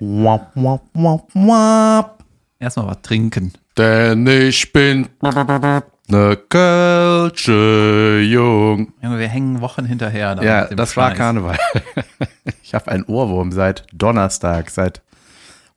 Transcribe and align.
Wap, 0.00 0.50
wap, 0.54 0.82
wap, 0.94 1.28
wap. 1.34 2.24
Erstmal 2.58 2.86
was 2.88 3.02
trinken. 3.02 3.52
Denn 3.76 4.26
ich 4.26 4.72
bin 4.72 5.08
ne 6.08 6.36
Kölsche 6.48 8.20
Jung. 8.22 8.92
Junge, 9.02 9.18
wir 9.18 9.28
hängen 9.28 9.60
Wochen 9.60 9.84
hinterher. 9.84 10.38
Ja, 10.42 10.66
das 10.66 10.96
war 10.96 11.10
Scheiß. 11.10 11.18
Karneval. 11.18 11.58
Ich 12.62 12.74
habe 12.74 12.90
einen 12.90 13.04
Ohrwurm 13.04 13.52
seit 13.52 13.86
Donnerstag, 13.92 14.70
seit 14.70 15.00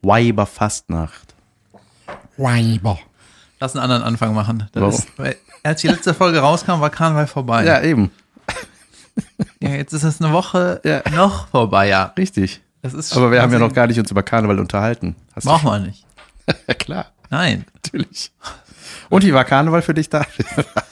Weiberfastnacht. 0.02 1.36
Weiber. 2.38 2.98
Lass 3.60 3.76
einen 3.76 3.84
anderen 3.84 4.04
Anfang 4.04 4.34
machen. 4.34 4.68
Das 4.72 4.82
Warum? 4.82 4.96
ist, 4.96 5.08
weil, 5.18 5.36
als 5.64 5.82
die 5.82 5.88
letzte 5.88 6.14
Folge 6.16 6.40
rauskam, 6.40 6.80
war 6.82 6.90
Karneval 6.90 7.28
vorbei. 7.28 7.64
Ja, 7.66 7.82
eben. 7.82 8.12
Ja, 9.62 9.70
jetzt 9.70 9.94
ist 9.94 10.04
es 10.04 10.20
eine 10.22 10.34
Woche 10.34 10.82
Ja. 10.84 11.02
noch 11.16 11.48
vorbei, 11.50 11.88
ja. 11.90 12.06
Richtig. 12.18 12.62
Aber 13.11 13.32
wir 13.32 13.41
haben 13.41 13.52
ja 13.52 13.59
noch 13.59 13.73
gar 13.73 13.88
nicht 13.88 14.00
uns 14.00 14.09
über 14.12 14.23
Karneval 14.23 14.59
unterhalten. 14.59 15.16
Hast 15.36 15.45
Brauchen 15.45 15.66
wir 15.70 15.80
nicht. 15.80 16.05
Ja, 16.67 16.73
klar, 16.76 17.05
Nein. 17.30 17.66
natürlich. 17.73 18.31
Und 19.09 19.26
wie 19.26 19.34
war 19.34 19.44
Karneval 19.45 19.81
für 19.81 19.94
dich 19.94 20.09
da? 20.09 20.26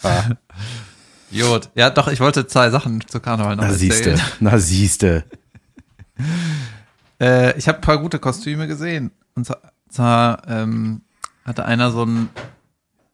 Jod. 1.32 1.70
Ja, 1.76 1.90
doch, 1.90 2.08
ich 2.08 2.20
wollte 2.20 2.48
zwei 2.48 2.70
Sachen 2.70 3.06
zu 3.08 3.20
Karneval 3.20 3.56
noch 3.56 3.64
Na 3.64 3.74
siehste, 3.74 4.12
erzählen. 4.12 4.32
na 4.40 4.58
siehste. 4.60 5.24
Äh, 7.20 7.58
ich 7.58 7.68
habe 7.68 7.80
ein 7.80 7.82
paar 7.82 7.98
gute 7.98 8.20
Kostüme 8.20 8.68
gesehen. 8.68 9.10
Und 9.34 9.48
zwar, 9.90 10.48
ähm, 10.48 11.02
hatte 11.46 11.66
einer 11.66 11.90
so 11.90 12.04
einen, 12.04 12.30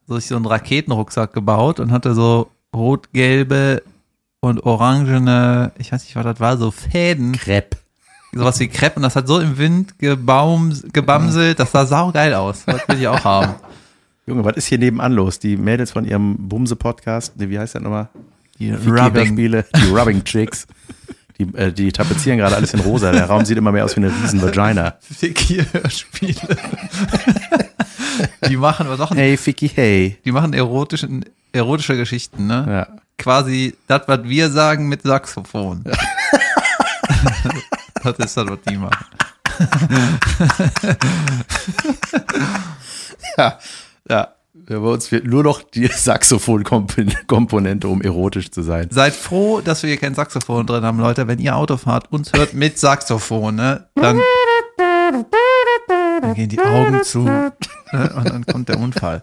so 0.06 0.18
so 0.20 0.36
einen 0.36 0.44
Raketenrucksack 0.44 1.32
gebaut 1.32 1.80
und 1.80 1.90
hatte 1.90 2.14
so 2.14 2.50
rot-gelbe 2.74 3.82
und 4.40 4.60
orangene, 4.64 5.72
ich 5.78 5.90
weiß 5.90 6.04
nicht, 6.04 6.16
was 6.16 6.24
das 6.24 6.38
war, 6.38 6.58
so 6.58 6.70
Fäden, 6.70 7.32
Crepe. 7.32 7.78
Sowas 8.34 8.60
wie 8.60 8.68
Crepe 8.68 8.96
und 8.96 9.02
das 9.02 9.16
hat 9.16 9.26
so 9.28 9.40
im 9.40 9.58
Wind 9.58 9.98
gebaum, 9.98 10.72
gebamselt, 10.92 11.58
das 11.58 11.72
sah 11.72 11.86
saugeil 11.86 12.34
aus. 12.34 12.64
Das 12.66 12.86
will 12.88 13.00
ich 13.00 13.08
auch 13.08 13.24
haben. 13.24 13.54
Junge, 14.26 14.44
was 14.44 14.56
ist 14.56 14.66
hier 14.66 14.78
nebenan 14.78 15.12
los? 15.12 15.38
Die 15.38 15.56
Mädels 15.56 15.90
von 15.90 16.04
ihrem 16.04 16.36
Bumse-Podcast, 16.38 17.34
wie 17.36 17.58
heißt 17.58 17.74
das 17.74 17.82
nochmal? 17.82 18.08
Die 18.58 18.72
Rubbing-Spiele, 18.72 19.66
die 19.76 19.88
Rubbing-Chicks. 19.90 20.66
Die, 21.38 21.42
äh, 21.56 21.72
die 21.72 21.90
tapezieren 21.90 22.38
gerade 22.38 22.54
alles 22.56 22.72
in 22.74 22.80
rosa. 22.80 23.10
Der 23.10 23.26
Raum 23.26 23.44
sieht 23.44 23.58
immer 23.58 23.72
mehr 23.72 23.84
aus 23.84 23.96
wie 23.96 24.00
eine 24.00 24.12
riesen 24.22 24.40
Vagina. 24.40 24.94
Ficky-Hörspiele. 25.00 26.56
die 28.48 28.56
machen 28.56 28.88
was 28.88 29.00
auch 29.00 29.10
Hey, 29.10 29.36
Ficky, 29.36 29.68
hey. 29.68 30.16
Die 30.24 30.32
machen 30.32 30.52
erotischen, 30.52 31.24
erotische 31.52 31.96
Geschichten, 31.96 32.46
ne? 32.46 32.64
Ja. 32.68 32.86
Quasi 33.18 33.74
das, 33.88 34.02
was 34.06 34.24
wir 34.24 34.50
sagen 34.50 34.88
mit 34.88 35.02
Saxophon. 35.02 35.84
das 38.04 38.18
ist 38.18 38.36
das, 38.36 38.46
was 38.48 38.58
die 38.68 38.76
machen. 38.76 39.04
Ja, 43.36 43.58
ja. 44.08 44.28
Bei 44.66 44.78
uns 44.78 45.08
fehlt 45.08 45.26
nur 45.26 45.42
noch 45.42 45.62
die 45.62 45.88
Saxophon-Komponente, 45.88 47.88
um 47.88 48.00
erotisch 48.00 48.50
zu 48.50 48.62
sein. 48.62 48.88
Seid 48.90 49.14
froh, 49.14 49.60
dass 49.60 49.82
wir 49.82 49.90
hier 49.90 49.98
kein 49.98 50.14
Saxophon 50.14 50.66
drin 50.66 50.84
haben, 50.84 51.00
Leute. 51.00 51.26
Wenn 51.26 51.40
ihr 51.40 51.56
Auto 51.56 51.76
fahrt, 51.76 52.10
uns 52.12 52.32
hört 52.32 52.54
mit 52.54 52.78
Saxophon, 52.78 53.56
ne? 53.56 53.88
Dann, 53.96 54.20
dann 56.22 56.34
gehen 56.34 56.48
die 56.48 56.60
Augen 56.60 57.02
zu 57.02 57.24
ne? 57.24 57.52
und 57.92 58.28
dann 58.30 58.46
kommt 58.46 58.68
der 58.68 58.78
Unfall. 58.78 59.20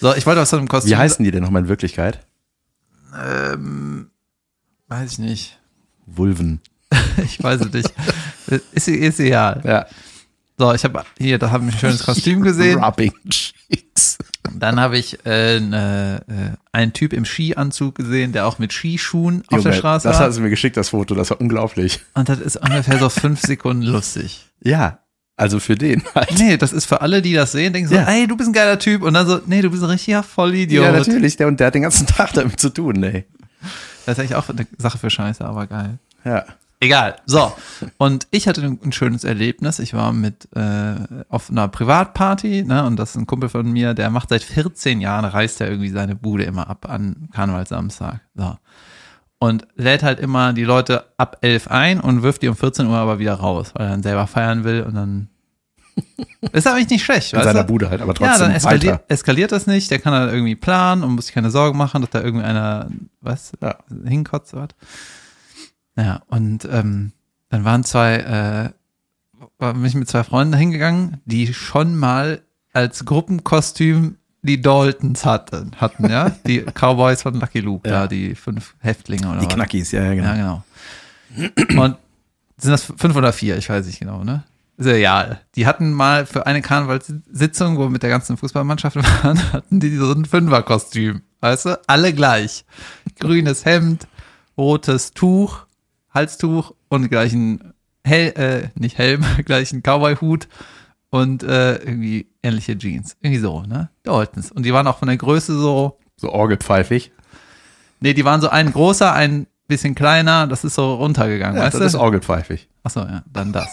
So, 0.00 0.14
ich 0.14 0.26
wollte 0.26 0.42
aus 0.42 0.50
so 0.50 0.58
einem 0.58 0.68
Kostüm. 0.68 0.92
Wie 0.92 0.96
heißen 0.96 1.24
die 1.24 1.30
denn 1.30 1.42
nochmal 1.42 1.62
in 1.62 1.68
Wirklichkeit? 1.68 2.20
Ähm, 3.18 4.10
weiß 4.88 5.12
ich 5.12 5.18
nicht. 5.18 5.58
Vulven. 6.06 6.60
Ich 7.24 7.42
weiß 7.42 7.60
es 7.62 7.72
nicht. 7.72 7.92
Ist, 8.72 8.88
ist 8.88 9.20
egal. 9.20 9.60
Ja. 9.64 9.86
So, 10.56 10.72
ich 10.72 10.82
habe 10.84 11.04
hier, 11.18 11.38
da 11.38 11.50
habe 11.50 11.66
ich 11.68 11.74
ein 11.74 11.78
schönes 11.78 12.02
Kostüm 12.04 12.40
gesehen. 12.42 12.82
Rubbing 12.82 13.12
Cheeks. 13.28 14.18
Dann 14.54 14.80
habe 14.80 14.96
ich 14.98 15.18
äh, 15.26 15.60
ne, 15.60 16.22
äh, 16.28 16.56
einen 16.72 16.92
Typ 16.92 17.12
im 17.12 17.24
Skianzug 17.24 17.94
gesehen, 17.96 18.32
der 18.32 18.46
auch 18.46 18.58
mit 18.58 18.72
Skischuhen 18.72 19.44
auf 19.48 19.62
der 19.62 19.72
Straße 19.72 20.08
Das 20.08 20.18
war. 20.18 20.26
hast 20.26 20.36
du 20.38 20.40
mir 20.40 20.50
geschickt, 20.50 20.76
das 20.76 20.88
Foto. 20.90 21.14
Das 21.14 21.30
war 21.30 21.40
unglaublich. 21.40 22.00
Und 22.14 22.28
das 22.28 22.40
ist 22.40 22.56
ungefähr 22.56 22.98
so 22.98 23.08
fünf 23.08 23.40
Sekunden 23.42 23.82
lustig. 23.82 24.46
Ja. 24.62 25.00
Also 25.36 25.60
für 25.60 25.76
den 25.76 26.02
halt. 26.14 26.36
Nee, 26.38 26.56
das 26.56 26.72
ist 26.72 26.86
für 26.86 27.00
alle, 27.02 27.22
die 27.22 27.34
das 27.34 27.52
sehen, 27.52 27.72
denken 27.72 27.88
so, 27.90 27.94
Ja. 27.94 28.08
ey, 28.08 28.26
du 28.26 28.36
bist 28.36 28.48
ein 28.48 28.52
geiler 28.52 28.78
Typ. 28.78 29.02
Und 29.02 29.14
dann 29.14 29.26
so, 29.26 29.40
nee, 29.46 29.60
du 29.62 29.70
bist 29.70 29.82
ein 29.84 29.90
richtiger 29.90 30.22
Vollidiot. 30.24 30.84
Ja, 30.84 30.92
natürlich. 30.92 31.36
Der, 31.36 31.46
und 31.46 31.60
der 31.60 31.68
hat 31.68 31.74
den 31.74 31.82
ganzen 31.82 32.06
Tag 32.08 32.32
damit 32.32 32.58
zu 32.58 32.70
tun, 32.70 33.02
ey. 33.04 33.24
Das 34.06 34.16
ist 34.16 34.20
eigentlich 34.20 34.34
auch 34.34 34.48
eine 34.48 34.66
Sache 34.78 34.98
für 34.98 35.10
Scheiße, 35.10 35.44
aber 35.44 35.66
geil. 35.66 35.98
Ja. 36.24 36.44
Egal. 36.80 37.16
So. 37.26 37.52
Und 37.96 38.28
ich 38.30 38.46
hatte 38.46 38.62
ein, 38.62 38.78
ein 38.84 38.92
schönes 38.92 39.24
Erlebnis. 39.24 39.78
Ich 39.80 39.94
war 39.94 40.12
mit 40.12 40.48
äh, 40.54 40.94
auf 41.28 41.50
einer 41.50 41.66
Privatparty, 41.68 42.62
ne, 42.62 42.84
und 42.84 42.96
das 42.96 43.10
ist 43.10 43.16
ein 43.16 43.26
Kumpel 43.26 43.48
von 43.48 43.70
mir, 43.70 43.94
der 43.94 44.10
macht 44.10 44.28
seit 44.28 44.42
14 44.44 45.00
Jahren, 45.00 45.24
reißt 45.24 45.60
er 45.60 45.68
irgendwie 45.70 45.90
seine 45.90 46.14
Bude 46.14 46.44
immer 46.44 46.70
ab 46.70 46.88
an 46.88 47.28
Karnevalsamstag. 47.32 48.20
So. 48.36 48.56
Und 49.40 49.66
lädt 49.76 50.02
halt 50.04 50.20
immer 50.20 50.52
die 50.52 50.64
Leute 50.64 51.04
ab 51.16 51.38
11 51.40 51.68
ein 51.68 52.00
und 52.00 52.22
wirft 52.22 52.42
die 52.42 52.48
um 52.48 52.56
14 52.56 52.86
Uhr 52.86 52.96
aber 52.96 53.18
wieder 53.18 53.34
raus, 53.34 53.72
weil 53.74 53.86
er 53.86 53.90
dann 53.90 54.02
selber 54.02 54.26
feiern 54.28 54.62
will 54.64 54.82
und 54.82 54.94
dann 54.94 55.28
ist 56.52 56.66
eigentlich 56.66 56.90
nicht 56.90 57.04
schlecht, 57.04 57.32
In 57.32 57.42
seiner 57.42 57.62
du? 57.62 57.72
Bude 57.72 57.90
halt, 57.90 58.00
aber 58.02 58.12
Ja, 58.12 58.28
trotzdem 58.28 58.46
dann 58.46 58.56
eskaliert, 58.56 58.94
weiter. 58.94 59.04
eskaliert 59.08 59.50
das 59.52 59.66
nicht, 59.66 59.90
der 59.90 59.98
kann 59.98 60.12
dann 60.12 60.28
irgendwie 60.28 60.54
planen 60.54 61.02
und 61.02 61.14
muss 61.16 61.26
sich 61.26 61.34
keine 61.34 61.50
Sorgen 61.50 61.76
machen, 61.76 62.02
dass 62.02 62.10
da 62.10 62.20
irgendwie 62.22 62.44
einer, 62.44 62.88
was, 63.20 63.50
Ja. 63.60 63.78
hinkotzt 64.06 64.52
wird. 64.54 64.76
Ja, 65.98 66.22
und 66.28 66.66
ähm, 66.70 67.12
dann 67.50 67.64
waren 67.64 67.82
zwei, 67.84 68.14
äh, 68.16 68.70
war 69.58 69.74
bin 69.74 69.84
ich 69.84 69.94
mit 69.94 70.08
zwei 70.08 70.22
Freunden 70.24 70.54
hingegangen, 70.54 71.20
die 71.24 71.52
schon 71.52 71.96
mal 71.96 72.42
als 72.72 73.04
Gruppenkostüm 73.04 74.16
die 74.42 74.60
Daltons 74.60 75.24
hatten, 75.24 75.72
hatten, 75.76 76.08
ja, 76.08 76.30
die 76.46 76.60
Cowboys 76.62 77.22
von 77.22 77.34
Lucky 77.34 77.60
Luke, 77.60 77.88
Ja. 77.88 78.02
da 78.02 78.06
die 78.06 78.34
fünf 78.36 78.76
Häftlinge 78.78 79.28
oder 79.28 79.40
Die 79.40 79.46
was. 79.46 79.54
Knackis, 79.54 79.90
ja, 79.92 80.04
ja, 80.04 80.14
genau. 80.14 80.28
Ja, 80.28 80.34
genau. 81.66 81.84
Und 81.84 81.96
sind 82.56 82.70
das 82.70 82.84
fünf 82.96 83.16
oder 83.16 83.32
vier? 83.32 83.56
Ich 83.56 83.68
weiß 83.68 83.86
nicht 83.86 83.98
genau, 83.98 84.22
ne? 84.24 84.44
Egal. 84.80 85.40
Die 85.56 85.66
hatten 85.66 85.92
mal 85.92 86.24
für 86.24 86.46
eine 86.46 86.62
Karnevalssitzung, 86.62 87.76
wo 87.76 87.82
wir 87.82 87.90
mit 87.90 88.04
der 88.04 88.10
ganzen 88.10 88.36
Fußballmannschaft 88.36 88.94
waren, 89.24 89.52
hatten 89.52 89.80
die 89.80 89.96
so 89.96 90.12
ein 90.12 90.24
Fünferkostüm. 90.24 91.22
Weißt 91.40 91.66
du? 91.66 91.80
Alle 91.88 92.12
gleich. 92.12 92.64
Grünes 93.18 93.64
Hemd, 93.64 94.06
rotes 94.56 95.12
Tuch, 95.12 95.66
Halstuch 96.18 96.74
und 96.88 97.08
gleichen 97.08 97.72
Hel 98.04 98.28
äh, 98.36 98.68
nicht 98.74 98.98
Helm, 98.98 99.24
gleichen 99.44 99.82
Cowboy-Hut 99.82 100.48
und 101.10 101.42
äh, 101.44 101.76
irgendwie 101.76 102.28
ähnliche 102.42 102.76
Jeans. 102.76 103.16
Irgendwie 103.20 103.40
so, 103.40 103.62
ne? 103.62 103.90
Daltons. 104.02 104.50
Und 104.50 104.64
die 104.64 104.72
waren 104.72 104.86
auch 104.88 104.98
von 104.98 105.06
der 105.08 105.16
Größe 105.16 105.56
so, 105.56 105.98
So 106.16 106.32
orgelpfeifig. 106.32 107.12
Nee, 108.00 108.14
die 108.14 108.24
waren 108.24 108.40
so 108.40 108.48
ein 108.48 108.72
großer, 108.72 109.12
ein 109.12 109.46
bisschen 109.68 109.94
kleiner, 109.94 110.46
das 110.48 110.64
ist 110.64 110.74
so 110.74 110.94
runtergegangen, 110.94 111.56
Ja, 111.56 111.64
weißt 111.64 111.74
das 111.76 111.82
ist 111.82 111.94
du? 111.94 112.00
orgelpfeifig. 112.00 112.68
Achso, 112.82 113.00
ja, 113.00 113.22
dann 113.32 113.52
das. 113.52 113.68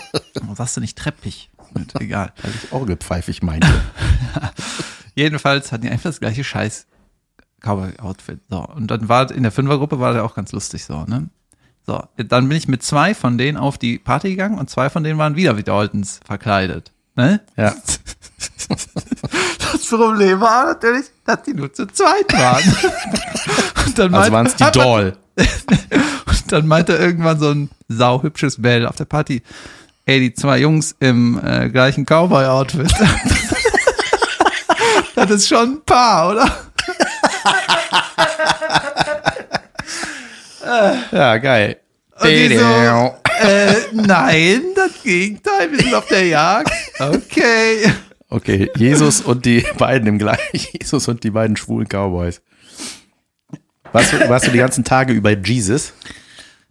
Warum 0.40 0.54
sagst 0.54 0.76
du 0.76 0.80
nicht 0.82 0.98
treppig? 0.98 1.50
Egal. 1.98 2.32
Weil 2.42 2.52
ich 2.54 2.72
orgelpfeifig 2.72 3.42
meinte. 3.42 3.68
Jedenfalls 5.14 5.72
hatten 5.72 5.84
die 5.84 5.90
einfach 5.90 6.10
das 6.10 6.20
gleiche 6.20 6.44
Scheiß 6.44 6.86
Cowboy-Outfit. 7.60 8.40
So, 8.50 8.66
und 8.66 8.90
dann 8.90 9.08
war 9.08 9.30
in 9.30 9.42
der 9.44 9.52
Fünfergruppe 9.52 9.98
war 9.98 10.12
der 10.12 10.24
auch 10.24 10.34
ganz 10.34 10.52
lustig 10.52 10.84
so, 10.84 11.04
ne? 11.04 11.28
So, 11.86 12.02
dann 12.16 12.48
bin 12.48 12.58
ich 12.58 12.66
mit 12.66 12.82
zwei 12.82 13.14
von 13.14 13.38
denen 13.38 13.56
auf 13.56 13.78
die 13.78 13.98
Party 13.98 14.30
gegangen 14.30 14.58
und 14.58 14.68
zwei 14.68 14.90
von 14.90 15.04
denen 15.04 15.18
waren 15.18 15.36
wieder 15.36 15.56
wie 15.56 15.62
Daltons 15.62 16.18
verkleidet. 16.26 16.92
Ne? 17.14 17.40
Ja. 17.56 17.74
Das 19.72 19.86
Problem 19.86 20.40
war 20.40 20.66
natürlich, 20.66 21.06
dass 21.24 21.42
die 21.42 21.54
nur 21.54 21.72
zu 21.72 21.86
zweit 21.86 22.32
waren. 22.32 22.62
Und 23.86 23.98
dann 23.98 24.14
Also 24.14 24.32
waren 24.32 24.46
es 24.46 24.56
die 24.56 24.70
Doll. 24.72 25.16
Und 25.36 26.52
dann 26.52 26.66
meinte 26.66 26.94
irgendwann 26.94 27.38
so 27.38 27.50
ein 27.50 27.70
sauhübsches 27.88 28.60
Bell 28.60 28.86
auf 28.86 28.96
der 28.96 29.04
Party, 29.04 29.42
ey, 30.06 30.20
die 30.20 30.34
zwei 30.34 30.58
Jungs 30.58 30.96
im 30.98 31.40
äh, 31.44 31.68
gleichen 31.68 32.04
Cowboy-Outfit. 32.04 32.92
das 35.14 35.30
ist 35.30 35.48
schon 35.48 35.74
ein 35.74 35.82
Paar, 35.84 36.30
oder? 36.30 36.50
Ja, 41.12 41.38
geil. 41.38 41.76
So, 42.18 42.26
äh, 42.26 43.74
nein, 43.92 44.62
das 44.74 45.02
Gegenteil, 45.02 45.70
wir 45.70 45.78
sind 45.78 45.94
auf 45.94 46.06
der 46.06 46.26
Jagd. 46.26 46.72
Okay. 46.98 47.92
Okay, 48.28 48.70
Jesus 48.76 49.20
und 49.20 49.44
die 49.44 49.64
beiden 49.78 50.08
im 50.08 50.18
gleichen, 50.18 50.68
Jesus 50.80 51.06
und 51.08 51.22
die 51.22 51.30
beiden 51.30 51.56
schwulen 51.56 51.86
Cowboys. 51.88 52.40
Warst 53.92 54.12
du, 54.12 54.28
warst 54.28 54.46
du 54.46 54.50
die 54.50 54.58
ganzen 54.58 54.84
Tage 54.84 55.12
über 55.12 55.30
Jesus? 55.30 55.92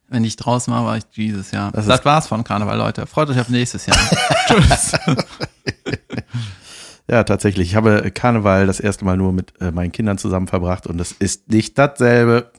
Wenn 0.07 0.23
ich 0.23 0.35
draußen 0.35 0.73
war, 0.73 0.85
war 0.85 0.97
ich 0.97 1.03
Jesus, 1.13 1.51
ja. 1.51 1.71
Das 1.71 1.85
Das, 1.85 2.03
war's 2.05 2.27
von 2.27 2.43
Karneval, 2.43 2.77
Leute. 2.77 3.07
Freut 3.07 3.29
euch 3.29 3.39
auf 3.39 3.49
nächstes 3.49 3.85
Jahr. 3.85 3.97
Tschüss. 4.47 4.93
Ja, 7.07 7.23
tatsächlich. 7.23 7.69
Ich 7.69 7.75
habe 7.75 8.09
Karneval 8.09 8.65
das 8.65 8.79
erste 8.79 9.05
Mal 9.05 9.15
nur 9.15 9.31
mit 9.31 9.53
äh, 9.61 9.69
meinen 9.69 9.91
Kindern 9.91 10.17
zusammen 10.17 10.47
verbracht 10.47 10.87
und 10.87 10.99
es 10.99 11.11
ist 11.11 11.51
nicht 11.51 11.77
dasselbe. 11.77 12.51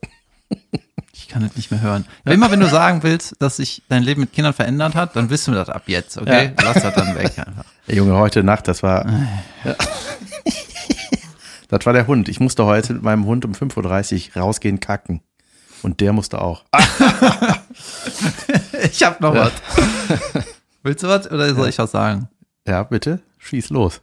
Ich 1.37 1.41
kann 1.41 1.49
das 1.49 1.57
nicht 1.59 1.71
mehr 1.71 1.83
hören. 1.83 2.07
Immer 2.25 2.51
wenn 2.51 2.61
du 2.61 2.67
sagen 2.67 3.03
willst, 3.03 3.37
dass 3.41 3.57
sich 3.59 3.83
dein 3.91 4.03
Leben 4.03 4.23
mit 4.23 4.33
Kindern 4.33 4.55
verändert 4.55 4.95
hat, 4.95 5.17
dann 5.17 5.29
wissen 5.29 5.53
wir 5.53 5.59
das 5.59 5.69
ab 5.69 5.83
jetzt, 5.85 6.17
okay? 6.17 6.55
Ja. 6.57 6.65
Lass 6.65 6.83
das 6.83 6.95
dann 6.95 7.15
weg 7.15 7.39
einfach. 7.39 7.65
Ey, 7.87 7.97
Junge, 7.97 8.17
heute 8.17 8.43
Nacht, 8.43 8.67
das 8.69 8.83
war. 8.83 9.07
Ja. 9.63 9.77
Das 11.69 11.85
war 11.85 11.93
der 11.93 12.07
Hund. 12.07 12.31
Ich 12.31 12.41
musste 12.41 12.65
heute 12.65 12.95
mit 12.95 13.03
meinem 13.03 13.27
Hund 13.27 13.45
um 13.45 13.53
5.30 13.53 14.35
Uhr 14.35 14.43
rausgehen 14.43 14.81
kacken. 14.81 15.21
Und 15.83 16.01
der 16.01 16.15
musste 16.15 16.41
auch. 16.41 16.65
Ich 18.91 19.03
hab 19.03 19.21
noch 19.21 19.35
was. 19.35 19.53
Willst 20.83 21.03
du 21.03 21.09
was 21.09 21.31
oder 21.31 21.55
soll 21.55 21.69
ich 21.69 21.79
was 21.79 21.91
sagen? 21.91 22.29
Ja, 22.67 22.83
bitte, 22.85 23.21
schieß 23.39 23.69
los. 23.71 24.01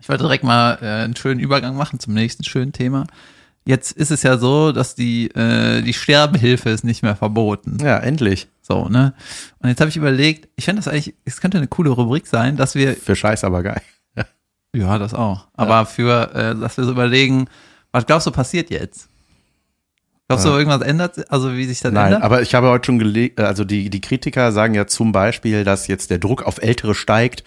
Ich 0.00 0.08
wollte 0.08 0.22
direkt 0.22 0.44
mal 0.44 0.78
äh, 0.80 1.04
einen 1.04 1.16
schönen 1.16 1.40
Übergang 1.40 1.76
machen 1.76 2.00
zum 2.00 2.14
nächsten 2.14 2.44
schönen 2.44 2.72
Thema. 2.72 3.06
Jetzt 3.66 3.92
ist 3.92 4.12
es 4.12 4.22
ja 4.22 4.38
so, 4.38 4.70
dass 4.70 4.94
die, 4.94 5.26
äh, 5.34 5.82
die 5.82 5.92
Sterbehilfe 5.92 6.70
ist 6.70 6.84
nicht 6.84 7.02
mehr 7.02 7.16
verboten. 7.16 7.78
Ja, 7.82 7.98
endlich. 7.98 8.46
So, 8.62 8.88
ne? 8.88 9.12
Und 9.58 9.68
jetzt 9.68 9.80
habe 9.80 9.88
ich 9.90 9.96
überlegt, 9.96 10.48
ich 10.56 10.64
fände 10.66 10.80
das 10.80 10.86
eigentlich, 10.88 11.14
es 11.24 11.40
könnte 11.40 11.58
eine 11.58 11.66
coole 11.66 11.90
Rubrik 11.90 12.26
sein, 12.28 12.56
dass 12.56 12.76
wir, 12.76 12.94
Für 12.94 13.16
Scheiß 13.16 13.42
aber 13.42 13.64
geil. 13.64 13.82
ja, 14.74 14.98
das 14.98 15.14
auch, 15.14 15.48
aber 15.54 15.84
für, 15.84 16.32
äh, 16.34 16.54
dass 16.54 16.76
wir 16.76 16.84
so 16.84 16.92
überlegen, 16.92 17.46
was 17.90 18.06
glaubst 18.06 18.26
du 18.28 18.30
passiert 18.30 18.70
jetzt? 18.70 19.08
Glaubst 20.28 20.44
du, 20.44 20.50
Ja. 20.50 20.58
irgendwas 20.58 20.82
ändert, 20.82 21.30
also 21.30 21.52
wie 21.54 21.64
sich 21.64 21.80
das 21.80 21.92
Nein, 21.92 22.06
ändert? 22.06 22.22
aber 22.22 22.42
ich 22.42 22.54
habe 22.54 22.68
heute 22.68 22.86
schon 22.86 22.98
gelegt, 23.00 23.40
also 23.40 23.64
die, 23.64 23.90
die 23.90 24.00
Kritiker 24.00 24.52
sagen 24.52 24.74
ja 24.74 24.86
zum 24.86 25.10
Beispiel, 25.12 25.64
dass 25.64 25.86
jetzt 25.88 26.10
der 26.10 26.18
Druck 26.18 26.42
auf 26.44 26.58
Ältere 26.62 26.94
steigt. 26.94 27.42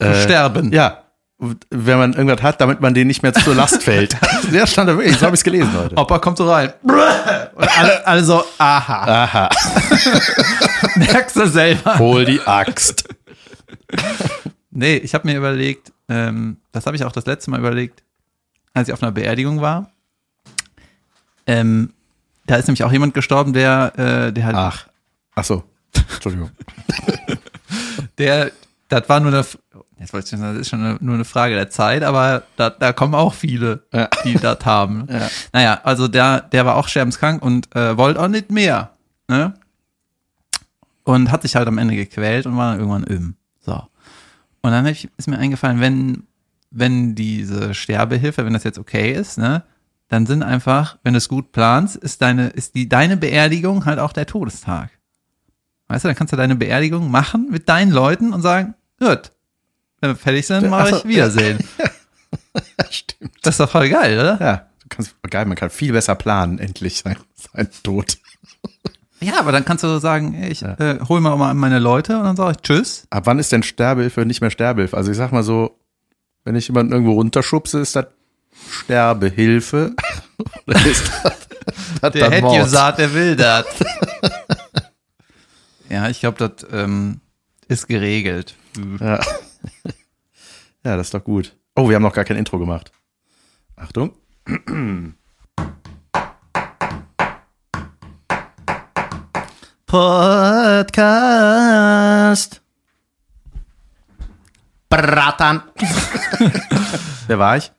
Zu 0.00 0.12
sterben. 0.14 0.72
Ja, 0.72 1.03
wenn 1.38 1.98
man 1.98 2.12
irgendwas 2.12 2.42
hat, 2.42 2.60
damit 2.60 2.80
man 2.80 2.94
denen 2.94 3.08
nicht 3.08 3.22
mehr 3.22 3.34
zur 3.34 3.54
Last 3.54 3.82
fällt. 3.82 4.16
Der 4.52 4.66
stand 4.66 4.88
da 4.88 4.96
wirklich, 4.96 5.16
so 5.18 5.26
habe 5.26 5.34
ich 5.34 5.40
es 5.40 5.44
gelesen 5.44 5.72
heute. 5.76 5.96
Opa 5.96 6.18
kommt 6.18 6.38
so 6.38 6.50
rein. 6.50 6.72
Und 6.82 7.78
alle, 7.78 8.06
alle 8.06 8.24
so, 8.24 8.44
aha, 8.58 9.24
Aha, 9.24 9.48
merkst 10.96 11.36
du 11.36 11.46
selber. 11.48 11.98
hol 11.98 12.24
die 12.24 12.40
Axt. 12.40 13.08
Nee, 14.70 14.96
ich 14.96 15.14
habe 15.14 15.26
mir 15.28 15.36
überlegt, 15.36 15.92
ähm, 16.08 16.58
das 16.72 16.86
habe 16.86 16.96
ich 16.96 17.04
auch 17.04 17.12
das 17.12 17.26
letzte 17.26 17.50
Mal 17.50 17.58
überlegt, 17.60 18.02
als 18.72 18.88
ich 18.88 18.94
auf 18.94 19.02
einer 19.02 19.12
Beerdigung 19.12 19.60
war. 19.60 19.90
Ähm, 21.46 21.92
da 22.46 22.56
ist 22.56 22.66
nämlich 22.66 22.84
auch 22.84 22.92
jemand 22.92 23.14
gestorben, 23.14 23.52
der, 23.52 23.92
äh, 23.96 24.32
der 24.32 24.44
halt, 24.46 24.56
Ach, 24.56 24.86
ach 25.34 25.44
so. 25.44 25.64
Entschuldigung. 26.14 26.50
der, 28.18 28.50
das 28.88 29.08
war 29.08 29.20
nur 29.20 29.32
eine, 29.32 29.44
jetzt 29.98 30.12
wollte 30.12 30.24
ich 30.24 30.30
sagen, 30.30 30.42
das 30.42 30.56
ist 30.56 30.68
schon 30.68 30.80
eine, 30.84 30.98
nur 31.00 31.14
eine 31.14 31.24
Frage 31.24 31.54
der 31.54 31.70
Zeit, 31.70 32.02
aber 32.02 32.42
da, 32.56 32.70
da 32.70 32.92
kommen 32.92 33.14
auch 33.14 33.34
viele, 33.34 33.84
Ja. 33.92 34.08
die 34.24 34.34
das 34.34 34.64
haben. 34.64 35.06
Ja. 35.10 35.28
Naja, 35.52 35.80
also 35.84 36.08
der, 36.08 36.40
der 36.40 36.66
war 36.66 36.76
auch 36.76 36.88
sterbenskrank 36.88 37.42
und 37.42 37.74
äh, 37.74 37.96
wollte 37.96 38.20
auch 38.20 38.28
nicht 38.28 38.50
mehr. 38.50 38.90
Ne? 39.28 39.54
Und 41.04 41.30
hat 41.30 41.42
sich 41.42 41.56
halt 41.56 41.68
am 41.68 41.78
Ende 41.78 41.96
gequält 41.96 42.46
und 42.46 42.56
war 42.56 42.70
dann 42.72 42.80
irgendwann 42.80 43.06
öm. 43.08 43.36
So. 43.60 43.74
Und 44.62 44.70
dann 44.70 44.86
ich, 44.86 45.08
ist 45.16 45.28
mir 45.28 45.38
eingefallen, 45.38 45.80
wenn, 45.80 46.24
wenn 46.70 47.14
diese 47.14 47.74
Sterbehilfe, 47.74 48.44
wenn 48.44 48.52
das 48.54 48.64
jetzt 48.64 48.78
okay 48.78 49.12
ist, 49.12 49.36
ne, 49.38 49.62
dann 50.08 50.26
sind 50.26 50.42
einfach, 50.42 50.98
wenn 51.02 51.14
du 51.14 51.18
es 51.18 51.28
gut 51.28 51.52
planst, 51.52 51.96
ist 51.96 52.22
deine, 52.22 52.48
ist 52.48 52.74
die, 52.74 52.88
deine 52.88 53.16
Beerdigung 53.16 53.84
halt 53.84 53.98
auch 53.98 54.12
der 54.12 54.26
Todestag. 54.26 54.90
Weißt 55.88 56.04
du, 56.04 56.08
dann 56.08 56.16
kannst 56.16 56.32
du 56.32 56.36
deine 56.36 56.56
Beerdigung 56.56 57.10
machen 57.10 57.48
mit 57.50 57.68
deinen 57.68 57.92
Leuten 57.92 58.32
und 58.32 58.42
sagen, 58.42 58.74
gut, 58.98 59.32
wenn 60.00 60.10
wir 60.10 60.16
fertig 60.16 60.46
sind, 60.46 60.70
mache 60.70 60.82
Ach 60.82 60.90
so, 60.90 60.96
ich 60.98 61.04
Wiedersehen. 61.04 61.58
Stimmt. 62.90 63.32
Das 63.42 63.54
ist 63.54 63.60
doch 63.60 63.70
voll 63.70 63.88
geil, 63.88 64.18
oder? 64.18 64.38
Ja, 64.40 64.66
du 64.82 64.88
kannst, 64.88 65.14
geil, 65.30 65.44
man 65.46 65.56
kann 65.56 65.70
viel 65.70 65.92
besser 65.92 66.14
planen, 66.14 66.58
endlich 66.58 66.98
sein, 66.98 67.16
sein 67.52 67.68
Tod. 67.82 68.18
Ja, 69.20 69.38
aber 69.38 69.52
dann 69.52 69.64
kannst 69.64 69.84
du 69.84 69.98
sagen, 69.98 70.34
ey, 70.34 70.50
ich 70.50 70.62
äh, 70.62 70.98
hol 71.08 71.20
mal 71.20 71.36
mal 71.36 71.54
meine 71.54 71.78
Leute 71.78 72.18
und 72.18 72.24
dann 72.24 72.36
sage 72.36 72.52
ich 72.56 72.62
Tschüss. 72.62 73.06
Ab 73.10 73.24
wann 73.26 73.38
ist 73.38 73.52
denn 73.52 73.62
Sterbehilfe 73.62 74.26
nicht 74.26 74.40
mehr 74.40 74.50
Sterbehilfe? 74.50 74.96
Also 74.96 75.10
ich 75.10 75.16
sag 75.16 75.32
mal 75.32 75.42
so, 75.42 75.78
wenn 76.44 76.56
ich 76.56 76.68
jemanden 76.68 76.92
irgendwo 76.92 77.12
runterschubse, 77.12 77.80
ist 77.80 77.96
das 77.96 78.06
Sterbehilfe. 78.70 79.94
Oder 80.66 80.86
ist 80.86 81.10
das, 81.22 81.32
das 82.02 82.12
Der 82.12 82.30
hätte 82.30 82.58
gesagt, 82.58 82.98
der 82.98 83.14
will 83.14 83.36
das. 83.36 83.64
Ja, 85.94 86.08
ich 86.08 86.20
glaube, 86.20 86.36
das 86.48 86.66
ähm, 86.72 87.20
ist 87.68 87.86
geregelt. 87.86 88.56
Ja. 89.00 89.20
ja, 90.84 90.96
das 90.96 91.06
ist 91.06 91.14
doch 91.14 91.22
gut. 91.24 91.56
Oh, 91.76 91.88
wir 91.88 91.94
haben 91.96 92.02
noch 92.02 92.12
gar 92.12 92.24
kein 92.24 92.36
Intro 92.36 92.58
gemacht. 92.58 92.90
Achtung. 93.76 94.12
Podcast. 101.64 102.60
Bratan. 104.88 105.62
Wer 107.26 107.38
war 107.38 107.56
ich? 107.56 107.72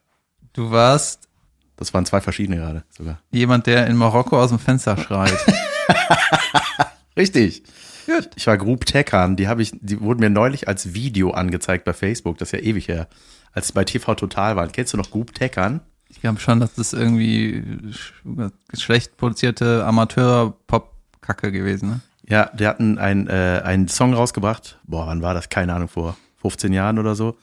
Du 0.53 0.71
warst 0.71 1.29
Das 1.77 1.93
waren 1.93 2.05
zwei 2.05 2.21
verschiedene 2.21 2.57
gerade 2.57 2.83
sogar. 2.89 3.19
jemand, 3.31 3.67
der 3.67 3.87
in 3.87 3.95
Marokko 3.95 4.41
aus 4.41 4.49
dem 4.49 4.59
Fenster 4.59 4.97
schreit. 4.97 5.37
Richtig. 7.17 7.63
Ich 8.35 8.47
war 8.47 8.57
Group 8.57 8.85
Tekan, 8.85 9.35
die 9.35 9.47
habe 9.47 9.61
ich, 9.61 9.71
die 9.79 9.99
wurden 10.01 10.19
mir 10.19 10.29
neulich 10.29 10.67
als 10.67 10.93
Video 10.93 11.31
angezeigt 11.31 11.85
bei 11.85 11.93
Facebook, 11.93 12.37
das 12.37 12.49
ist 12.53 12.59
ja 12.59 12.59
ewig 12.59 12.87
her, 12.87 13.07
als 13.53 13.71
bei 13.71 13.83
TV 13.83 14.15
Total 14.15 14.55
waren. 14.55 14.71
Kennst 14.71 14.93
du 14.93 14.97
noch 14.97 15.09
Group 15.11 15.33
Tekan? 15.33 15.81
Ich 16.09 16.21
glaube 16.21 16.39
schon, 16.39 16.59
dass 16.59 16.73
das 16.75 16.93
irgendwie 16.93 17.63
sch- 17.89 18.51
schlecht 18.79 19.17
produzierte 19.17 19.83
Amateur-Pop-Kacke 19.85 21.51
gewesen, 21.51 21.89
ne? 21.89 21.99
Ja, 22.27 22.49
die 22.57 22.65
hatten 22.67 22.97
ein, 22.97 23.27
äh, 23.27 23.61
einen 23.63 23.87
Song 23.87 24.13
rausgebracht. 24.13 24.79
Boah, 24.85 25.07
wann 25.07 25.21
war 25.21 25.33
das? 25.35 25.49
Keine 25.49 25.73
Ahnung, 25.73 25.87
vor 25.89 26.17
15 26.41 26.73
Jahren 26.73 26.97
oder 26.99 27.15
so. 27.15 27.37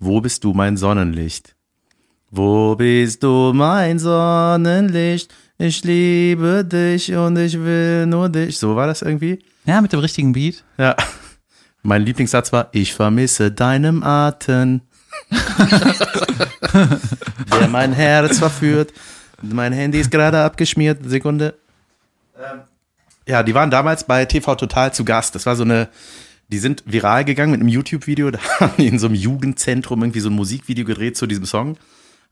Wo 0.00 0.20
bist 0.20 0.44
du 0.44 0.54
mein 0.54 0.76
Sonnenlicht? 0.78 1.54
Wo 2.30 2.74
bist 2.74 3.22
du 3.22 3.52
mein 3.54 3.98
Sonnenlicht? 3.98 5.34
Ich 5.58 5.84
liebe 5.84 6.64
dich 6.64 7.14
und 7.14 7.36
ich 7.36 7.58
will 7.58 8.06
nur 8.06 8.28
dich. 8.28 8.58
So 8.58 8.76
war 8.76 8.86
das 8.86 9.02
irgendwie. 9.02 9.38
Ja, 9.66 9.80
mit 9.80 9.92
dem 9.92 10.00
richtigen 10.00 10.32
Beat. 10.32 10.62
Ja. 10.78 10.94
Mein 11.82 12.02
Lieblingssatz 12.02 12.52
war, 12.52 12.68
ich 12.72 12.94
vermisse 12.94 13.50
deinem 13.52 14.02
Atem. 14.02 14.80
Der 17.52 17.68
mein 17.68 17.92
Herz 17.92 18.38
verführt. 18.38 18.92
Mein 19.42 19.72
Handy 19.72 20.00
ist 20.00 20.10
gerade 20.10 20.40
abgeschmiert. 20.42 20.98
Sekunde. 21.04 21.54
Ähm, 22.36 22.60
Ja, 23.28 23.42
die 23.42 23.54
waren 23.54 23.70
damals 23.70 24.04
bei 24.04 24.24
TV 24.24 24.54
Total 24.54 24.92
zu 24.92 25.04
Gast. 25.04 25.34
Das 25.34 25.46
war 25.46 25.56
so 25.56 25.62
eine, 25.64 25.88
die 26.48 26.58
sind 26.58 26.82
viral 26.86 27.24
gegangen 27.24 27.52
mit 27.52 27.60
einem 27.60 27.68
YouTube-Video. 27.68 28.30
Da 28.30 28.38
haben 28.60 28.72
die 28.78 28.86
in 28.88 28.98
so 28.98 29.06
einem 29.06 29.14
Jugendzentrum 29.16 30.02
irgendwie 30.02 30.20
so 30.20 30.30
ein 30.30 30.34
Musikvideo 30.34 30.84
gedreht 30.84 31.16
zu 31.16 31.26
diesem 31.26 31.44
Song. 31.46 31.76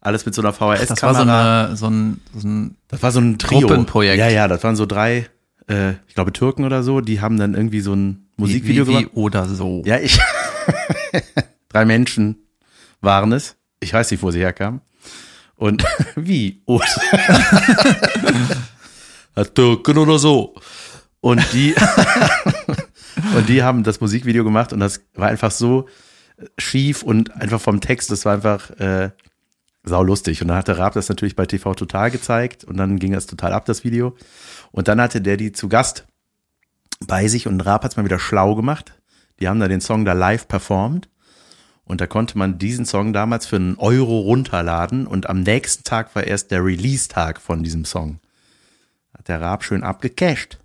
Alles 0.00 0.26
mit 0.26 0.34
so 0.34 0.42
einer 0.42 0.50
Das 0.52 0.60
war 0.60 0.76
so, 0.78 0.84
VHS-Kamera. 0.86 1.64
eine, 1.66 1.76
so, 1.76 1.88
ein, 1.88 2.20
so 2.34 2.48
ein 2.48 2.76
Das 2.88 3.02
war 3.02 3.12
so 3.12 3.20
ein 3.20 3.38
Trio. 3.38 3.60
Gruppenprojekt. 3.68 4.18
Ja, 4.18 4.28
ja, 4.28 4.48
das 4.48 4.64
waren 4.64 4.74
so 4.76 4.84
drei, 4.86 5.28
äh, 5.68 5.92
ich 6.08 6.14
glaube 6.14 6.32
Türken 6.32 6.64
oder 6.64 6.82
so, 6.82 7.00
die 7.00 7.20
haben 7.20 7.38
dann 7.38 7.54
irgendwie 7.54 7.80
so 7.80 7.94
ein 7.94 8.28
Musikvideo 8.36 8.86
wie, 8.86 8.88
wie, 8.88 8.94
gemacht. 8.94 9.10
wie 9.14 9.20
oder 9.20 9.46
so. 9.46 9.82
Ja, 9.84 9.98
ich. 9.98 10.18
drei 11.68 11.84
Menschen 11.84 12.36
waren 13.00 13.32
es. 13.32 13.56
Ich 13.80 13.92
weiß 13.92 14.10
nicht, 14.10 14.22
wo 14.22 14.30
sie 14.30 14.40
herkamen. 14.40 14.80
Und 15.56 15.84
wie? 16.16 16.62
Und 16.64 16.84
Türken 19.54 19.98
oder 19.98 20.18
so. 20.18 20.54
Und 21.20 21.40
die, 21.52 21.74
und 23.36 23.48
die 23.48 23.62
haben 23.62 23.84
das 23.84 24.00
Musikvideo 24.00 24.42
gemacht 24.44 24.72
und 24.72 24.80
das 24.80 25.02
war 25.14 25.28
einfach 25.28 25.52
so 25.52 25.88
schief 26.58 27.04
und 27.04 27.32
einfach 27.40 27.60
vom 27.60 27.80
Text, 27.80 28.10
das 28.10 28.24
war 28.24 28.34
einfach 28.34 28.70
äh, 28.70 29.10
sau 29.84 30.02
lustig. 30.02 30.42
Und 30.42 30.48
dann 30.48 30.56
hatte 30.56 30.78
Raab 30.78 30.94
das 30.94 31.08
natürlich 31.08 31.36
bei 31.36 31.46
TV 31.46 31.74
Total 31.74 32.10
gezeigt 32.10 32.64
und 32.64 32.76
dann 32.76 32.98
ging 32.98 33.12
das 33.12 33.26
total 33.26 33.52
ab, 33.52 33.64
das 33.66 33.84
Video. 33.84 34.16
Und 34.72 34.88
dann 34.88 35.00
hatte 35.00 35.20
der 35.20 35.36
die 35.36 35.52
zu 35.52 35.68
Gast 35.68 36.06
bei 37.06 37.28
sich 37.28 37.46
und 37.46 37.60
Raab 37.60 37.84
hat 37.84 37.92
es 37.92 37.96
mal 37.96 38.04
wieder 38.04 38.18
schlau 38.18 38.54
gemacht. 38.54 38.94
Die 39.40 39.48
haben 39.48 39.60
da 39.60 39.68
den 39.68 39.80
Song 39.80 40.04
da 40.04 40.12
live 40.12 40.48
performt. 40.48 41.08
Und 41.84 42.00
da 42.00 42.06
konnte 42.06 42.38
man 42.38 42.58
diesen 42.58 42.86
Song 42.86 43.12
damals 43.12 43.46
für 43.46 43.56
einen 43.56 43.76
Euro 43.76 44.20
runterladen 44.20 45.06
und 45.06 45.28
am 45.28 45.40
nächsten 45.40 45.82
Tag 45.84 46.14
war 46.14 46.24
erst 46.24 46.50
der 46.50 46.64
Release-Tag 46.64 47.40
von 47.40 47.62
diesem 47.62 47.84
Song. 47.84 48.20
Hat 49.16 49.28
der 49.28 49.40
Raab 49.40 49.64
schön 49.64 49.82
abgecasht. 49.82 50.58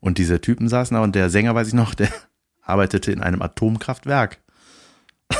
Und 0.00 0.18
diese 0.18 0.40
Typen 0.40 0.68
saßen 0.68 0.94
da 0.94 1.02
und 1.02 1.14
der 1.14 1.30
Sänger, 1.30 1.54
weiß 1.54 1.68
ich 1.68 1.74
noch, 1.74 1.94
der 1.94 2.10
arbeitete 2.62 3.12
in 3.12 3.22
einem 3.22 3.40
Atomkraftwerk. 3.40 4.38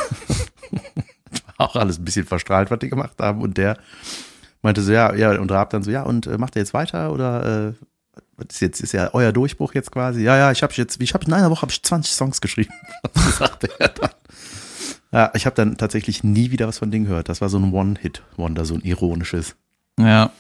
Auch 1.59 1.75
alles 1.75 1.99
ein 1.99 2.05
bisschen 2.05 2.27
verstrahlt, 2.27 2.71
was 2.71 2.79
die 2.79 2.89
gemacht 2.89 3.17
haben. 3.21 3.43
Und 3.43 3.59
der 3.59 3.77
meinte 4.63 4.83
so, 4.83 4.93
ja, 4.93 5.15
ja, 5.15 5.39
und 5.39 5.51
Raab 5.51 5.71
dann 5.71 5.83
so, 5.83 5.91
ja, 5.91 6.05
und 6.05 6.27
äh, 6.27 6.39
macht 6.39 6.57
er 6.57 6.63
jetzt 6.63 6.75
weiter 6.75 7.13
oder 7.13 7.69
äh, 7.69 7.73
was 8.39 8.55
ist 8.55 8.61
jetzt 8.61 8.81
ist 8.81 8.93
ja 8.93 9.11
euer 9.13 9.33
Durchbruch 9.33 9.75
jetzt 9.75 9.91
quasi? 9.91 10.23
Ja, 10.23 10.37
ja, 10.37 10.53
ich 10.53 10.63
habe 10.63 10.73
jetzt, 10.77 11.01
ich 11.03 11.13
habe 11.13 11.25
in 11.27 11.33
einer 11.33 11.51
Woche 11.51 11.63
habe 11.63 11.73
ich 11.73 11.83
20 11.83 12.13
Songs 12.15 12.41
geschrieben. 12.41 12.73
sagte 13.39 13.69
er 13.79 13.89
dann. 13.89 14.11
Ja, 15.11 15.31
ich 15.35 15.47
habe 15.47 15.57
dann 15.57 15.77
tatsächlich 15.77 16.23
nie 16.23 16.51
wieder 16.51 16.69
was 16.69 16.79
von 16.79 16.91
Ding 16.91 17.05
gehört. 17.05 17.29
Das 17.29 17.41
war 17.41 17.49
so 17.49 17.59
ein 17.59 17.73
One-Hit-Wonder, 17.73 18.65
so 18.65 18.75
ein 18.75 18.83
ironisches. 18.83 19.57
Ja. 19.99 20.31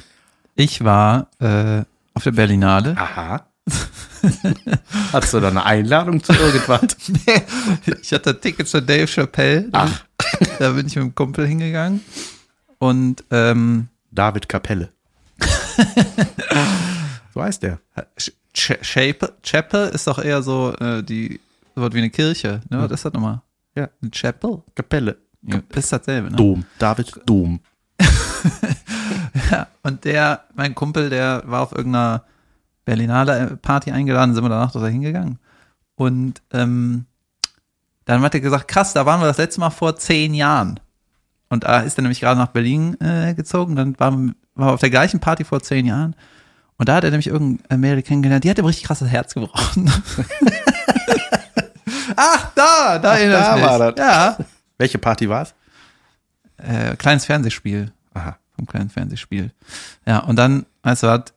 Ich 0.54 0.84
war 0.84 1.28
äh, 1.40 1.82
auf 2.14 2.22
der 2.24 2.32
Berlinale. 2.32 2.96
Aha. 2.96 3.46
Hast 5.12 5.32
du 5.32 5.40
da 5.40 5.48
eine 5.48 5.64
Einladung 5.64 6.22
zu 6.22 6.32
irgendwas? 6.32 6.96
ich 8.02 8.12
hatte 8.12 8.38
Tickets 8.38 8.70
für 8.70 8.82
Dave 8.82 9.06
Chappelle. 9.06 9.68
Ach. 9.72 10.04
Da 10.58 10.70
bin 10.70 10.86
ich 10.86 10.96
mit 10.96 11.04
dem 11.04 11.14
Kumpel 11.14 11.46
hingegangen. 11.46 12.02
Und 12.78 13.24
ähm, 13.30 13.88
David 14.10 14.48
Kapelle. 14.48 14.90
So 17.38 17.44
heißt 17.44 17.62
der. 17.62 17.78
Ch- 18.52 18.82
Chapel, 18.82 19.32
Chapel 19.44 19.88
ist 19.90 20.06
doch 20.08 20.18
eher 20.18 20.42
so 20.42 20.74
äh, 20.74 21.02
die 21.04 21.40
so 21.76 21.82
was 21.82 21.92
wie 21.92 21.98
eine 21.98 22.10
Kirche. 22.10 22.60
Ne? 22.68 22.80
Was 22.82 22.90
ist 22.90 23.04
das 23.04 23.12
nochmal? 23.12 23.42
Ja. 23.76 23.88
Eine 24.02 24.10
Chapel? 24.10 24.62
Kapelle. 24.74 25.16
Ja, 25.42 25.60
ist 25.72 25.92
dasselbe, 25.92 26.30
ne? 26.30 26.36
Dom. 26.36 26.64
David 26.78 27.12
Dom. 27.26 27.60
Ja, 29.50 29.66
und 29.82 30.04
der, 30.04 30.44
mein 30.54 30.74
Kumpel, 30.74 31.10
der 31.10 31.42
war 31.46 31.62
auf 31.62 31.72
irgendeiner 31.72 32.24
Berlinale 32.84 33.56
Party 33.62 33.90
eingeladen, 33.92 34.34
sind 34.34 34.44
wir 34.44 34.48
danach 34.48 34.72
da 34.72 34.86
hingegangen. 34.86 35.38
Und 35.94 36.42
ähm, 36.52 37.06
dann 38.04 38.20
hat 38.22 38.34
er 38.34 38.40
gesagt, 38.40 38.68
krass, 38.68 38.92
da 38.94 39.06
waren 39.06 39.20
wir 39.20 39.26
das 39.26 39.38
letzte 39.38 39.60
Mal 39.60 39.70
vor 39.70 39.96
zehn 39.96 40.34
Jahren. 40.34 40.80
Und 41.48 41.64
da 41.64 41.80
ist 41.80 41.98
er 41.98 42.02
nämlich 42.02 42.20
gerade 42.20 42.38
nach 42.38 42.48
Berlin 42.48 43.00
äh, 43.00 43.34
gezogen, 43.34 43.76
dann 43.76 43.98
waren 44.00 44.34
war 44.54 44.68
wir 44.68 44.72
auf 44.74 44.80
der 44.80 44.90
gleichen 44.90 45.20
Party 45.20 45.44
vor 45.44 45.62
zehn 45.62 45.86
Jahren. 45.86 46.14
Und 46.78 46.88
da 46.88 46.94
hat 46.94 47.04
er 47.04 47.10
nämlich 47.10 47.26
irgendeine 47.26 47.78
Mädel 47.78 48.02
kennengelernt, 48.02 48.44
die 48.44 48.50
hat 48.50 48.58
ihm 48.58 48.64
richtig 48.64 48.84
krasses 48.84 49.08
Herz 49.08 49.34
gebrochen. 49.34 49.90
Ach, 52.16 52.50
da, 52.54 52.98
da 52.98 53.16
erinnere 53.16 53.38
da 53.40 53.54
ich 53.56 53.62
mich. 53.62 53.70
war 53.70 53.92
das. 53.92 53.94
Ja. 53.98 54.38
Welche 54.78 54.98
Party 54.98 55.28
war's? 55.28 55.54
Äh, 56.56 56.96
kleines 56.96 57.24
Fernsehspiel. 57.24 57.92
Aha. 58.14 58.36
vom 58.56 58.66
kleinen 58.66 58.90
Fernsehspiel. 58.90 59.52
Ja, 60.06 60.18
und 60.20 60.36
dann, 60.36 60.66
also 60.82 61.08
hat, 61.10 61.32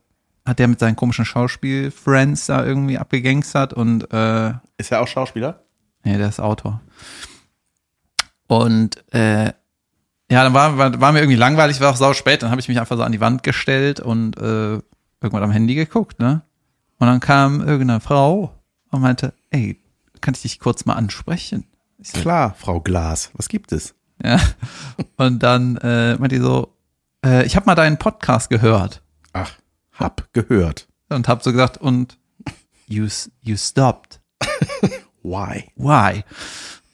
hat 0.45 0.59
der 0.59 0.67
mit 0.67 0.79
seinen 0.79 0.95
komischen 0.95 1.25
Schauspiel-Friends 1.25 2.47
da 2.47 2.65
irgendwie 2.65 2.97
abgegangstert 2.97 3.73
und 3.73 4.11
äh, 4.13 4.53
Ist 4.77 4.91
er 4.91 5.01
auch 5.01 5.07
Schauspieler? 5.07 5.61
nee, 6.03 6.17
der 6.17 6.29
ist 6.29 6.39
Autor. 6.39 6.81
Und 8.47 9.03
äh, 9.13 9.45
ja, 10.31 10.43
dann 10.43 10.53
war, 10.53 10.77
war, 10.77 10.99
war 10.99 11.11
mir 11.11 11.19
irgendwie 11.19 11.37
langweilig, 11.37 11.79
war 11.81 11.91
auch 11.91 11.95
sau 11.95 12.13
spät, 12.13 12.41
dann 12.41 12.49
habe 12.49 12.59
ich 12.61 12.67
mich 12.67 12.79
einfach 12.79 12.97
so 12.97 13.03
an 13.03 13.11
die 13.11 13.19
Wand 13.21 13.43
gestellt 13.43 13.99
und 13.99 14.37
äh, 14.37 14.79
irgendwann 15.21 15.43
am 15.43 15.51
Handy 15.51 15.75
geguckt, 15.75 16.19
ne? 16.19 16.41
Und 16.97 17.07
dann 17.07 17.19
kam 17.19 17.61
irgendeine 17.61 17.99
Frau 17.99 18.53
und 18.91 19.01
meinte, 19.01 19.33
ey, 19.49 19.79
kann 20.19 20.33
ich 20.33 20.41
dich 20.41 20.59
kurz 20.59 20.85
mal 20.85 20.93
ansprechen? 20.95 21.65
So, 22.01 22.19
Klar, 22.19 22.55
Frau 22.57 22.79
Glas. 22.81 23.31
Was 23.33 23.47
gibt 23.49 23.71
es? 23.71 23.95
ja. 24.23 24.39
Und 25.17 25.41
dann 25.41 25.77
äh, 25.77 26.15
meinte 26.17 26.35
die 26.35 26.41
so, 26.41 26.75
äh, 27.25 27.45
ich 27.45 27.55
habe 27.55 27.65
mal 27.65 27.75
deinen 27.75 27.97
Podcast 27.97 28.49
gehört. 28.49 29.01
Ach, 29.33 29.51
hab 29.93 30.31
gehört. 30.33 30.87
und 31.09 31.27
hab 31.27 31.43
so 31.43 31.51
gesagt 31.51 31.77
und 31.77 32.17
you 32.87 33.07
you 33.41 33.55
stopped 33.57 34.19
Why? 35.23 35.65
why 35.75 36.23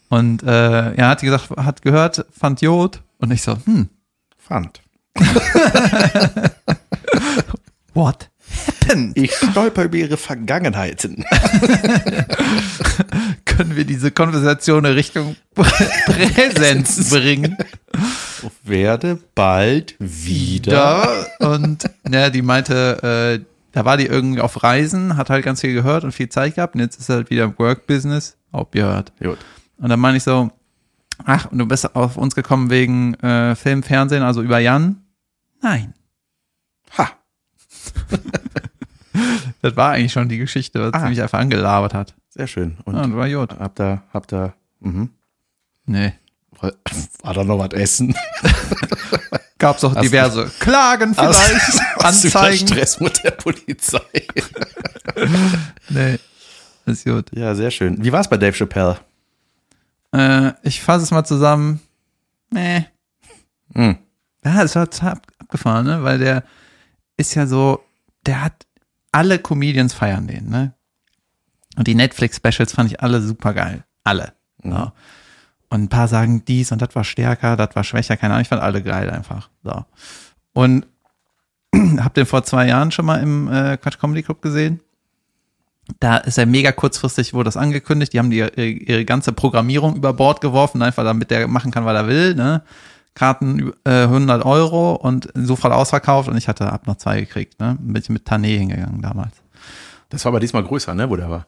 und 0.10 0.44
äh, 0.44 0.96
ja 0.96 1.10
hat 1.10 1.22
die 1.22 1.26
gesagt 1.28 1.50
hat 1.58 1.82
gehört 1.82 2.26
fand 2.32 2.62
Jod 2.62 3.02
und 3.20 3.32
ich 3.32 3.42
so 3.42 3.58
hm 3.66 3.90
Fand. 4.38 4.82
what 7.98 8.30
happened 8.88 9.18
Ich 9.18 9.34
stolper 9.34 9.84
über 9.84 9.98
ihre 9.98 10.18
Vergangenheiten. 10.18 11.26
können 13.46 13.76
wir 13.76 13.86
diese 13.86 14.12
Konversation 14.12 14.86
in 14.86 14.94
Richtung 14.94 15.36
Präsenz 16.06 17.10
bringen 17.10 17.58
Werde 18.64 19.20
bald 19.36 19.96
wieder. 20.00 21.26
da 21.40 21.50
und 21.54 21.90
ja 22.10 22.30
die 22.30 22.44
meinte 22.44 23.42
äh, 23.42 23.46
da 23.72 23.84
war 23.84 23.98
die 23.98 24.06
irgendwie 24.06 24.42
auf 24.42 24.64
Reisen 24.64 25.18
hat 25.18 25.30
halt 25.30 25.44
ganz 25.44 25.62
viel 25.62 25.74
gehört 25.74 26.04
und 26.04 26.12
viel 26.12 26.30
Zeit 26.30 26.56
gehabt 26.56 26.76
und 26.76 26.82
jetzt 26.82 27.00
ist 27.00 27.10
halt 27.10 27.30
wieder 27.30 27.46
im 27.46 27.58
Work 27.58 27.88
Business 27.88 28.38
auch 28.52 28.72
gehört 28.72 29.12
Gut. 29.20 29.40
Und 29.80 29.90
dann 29.90 30.00
meine 30.00 30.18
ich 30.18 30.24
so, 30.24 30.50
ach, 31.24 31.52
und 31.52 31.60
du 31.60 31.66
bist 31.66 31.96
auf 31.96 32.18
uns 32.18 32.36
gekommen 32.36 32.70
wegen 32.70 33.14
äh, 33.16 33.56
Film, 33.56 33.84
Fernsehen, 33.84 34.24
also 34.24 34.42
über 34.42 34.60
Jan? 34.60 35.04
Nein. 35.62 35.94
Das 39.64 39.76
war 39.76 39.94
eigentlich 39.94 40.12
schon 40.14 40.30
die 40.30 40.38
Geschichte, 40.38 40.80
was 40.92 40.94
Ah. 41.02 41.10
mich 41.10 41.20
einfach 41.22 41.40
angelabert 41.40 41.94
hat. 41.96 42.14
Sehr 42.30 42.46
schön. 42.46 42.78
Und 42.86 42.94
das 42.96 43.12
war 43.12 43.28
gut. 43.28 43.58
habt 43.60 43.80
ihr, 43.80 44.04
habt 44.14 44.32
ihr, 44.32 44.54
mhm. 44.80 45.10
Nee. 45.88 46.14
War 46.62 47.34
da 47.34 47.44
noch 47.44 47.58
was 47.58 47.72
essen? 47.74 48.16
Gab's 49.58 49.84
auch 49.84 49.96
Hast 49.96 50.04
diverse 50.04 50.52
Klagen 50.60 51.16
Hast- 51.18 51.36
vielleicht, 51.40 51.82
Hast 52.04 52.24
du 52.24 52.28
Anzeigen. 52.28 52.68
Stress 52.68 53.00
mit 53.00 53.24
der 53.24 53.32
Polizei? 53.32 54.00
Nee. 55.90 56.20
Ist 56.86 57.04
gut. 57.06 57.26
ja, 57.36 57.56
sehr 57.56 57.72
schön. 57.72 58.04
Wie 58.04 58.12
war's 58.12 58.30
bei 58.30 58.38
Dave 58.38 58.54
Chappelle? 58.56 59.00
Äh, 60.14 60.52
ich 60.62 60.80
fasse 60.82 61.04
es 61.04 61.12
mal 61.12 61.26
zusammen. 61.26 61.80
Nee. 62.52 62.86
Hm. 63.74 63.98
Ja, 64.46 64.62
das 64.62 64.76
war 64.76 64.88
abgefahren, 65.40 65.86
ne? 65.88 66.04
Weil 66.04 66.20
der 66.20 66.44
ist 67.18 67.36
ja 67.36 67.48
so, 67.48 67.84
der 68.26 68.44
hat 68.44 68.66
alle 69.12 69.40
Comedians 69.40 69.94
feiern 69.94 70.28
den, 70.28 70.50
ne? 70.50 70.74
Und 71.76 71.88
die 71.88 71.96
Netflix-Specials 71.96 72.74
fand 72.74 72.92
ich 72.92 73.02
alle 73.02 73.22
super 73.22 73.54
geil. 73.54 73.84
Alle. 74.04 74.34
So. 74.64 74.92
Und 75.70 75.84
ein 75.84 75.90
paar 75.90 76.08
sagen 76.08 76.44
dies 76.46 76.72
und 76.72 76.82
das 76.82 76.96
war 76.96 77.04
stärker, 77.04 77.56
das 77.56 77.76
war 77.76 77.84
schwächer, 77.84 78.18
keine 78.18 78.34
Ahnung. 78.34 78.42
Ich 78.44 78.48
fand 78.48 78.62
alle 78.62 78.82
geil 78.82 79.10
einfach. 79.10 79.50
So. 79.64 79.86
Und 80.54 80.88
hab 82.00 82.14
den 82.14 82.26
vor 82.26 82.44
zwei 82.44 82.68
Jahren 82.68 82.92
schon 82.92 83.06
mal 83.06 83.22
im 83.22 83.48
äh, 83.52 83.78
Quatsch 83.78 84.00
Comedy 84.00 84.24
Club 84.24 84.42
gesehen. 84.42 84.80
Da 86.00 86.18
ist 86.18 86.38
er 86.38 86.46
mega 86.46 86.72
kurzfristig, 86.72 87.34
wurde 87.34 87.46
das 87.46 87.58
angekündigt. 87.58 88.12
Die 88.14 88.20
haben 88.20 88.30
die, 88.30 88.38
ihre, 88.38 88.66
ihre 88.66 89.06
ganze 89.06 89.32
Programmierung 89.32 89.96
über 89.96 90.14
Bord 90.14 90.42
geworfen, 90.42 90.82
einfach 90.82 91.04
damit 91.04 91.32
der 91.32 91.48
machen 91.48 91.72
kann, 91.72 91.86
was 91.86 91.96
er 91.96 92.08
will. 92.08 92.36
Ne? 92.36 92.64
Karten 93.18 93.74
äh, 93.84 94.04
100 94.04 94.46
Euro 94.46 94.94
und 94.94 95.28
sofort 95.34 95.74
ausverkauft 95.74 96.30
und 96.30 96.38
ich 96.38 96.48
hatte 96.48 96.72
ab 96.72 96.86
noch 96.86 96.98
zwei 96.98 97.20
gekriegt. 97.20 97.60
Ne? 97.60 97.76
Bin 97.80 98.00
ich 98.00 98.10
mit 98.10 98.28
Tané 98.30 98.60
hingegangen 98.60 99.02
damals. 99.02 99.34
Das 100.10 100.24
war 100.24 100.30
aber 100.30 100.40
diesmal 100.40 100.64
größer, 100.64 100.94
ne, 100.94 101.10
wo 101.10 101.16
der 101.16 101.28
war. 101.30 101.48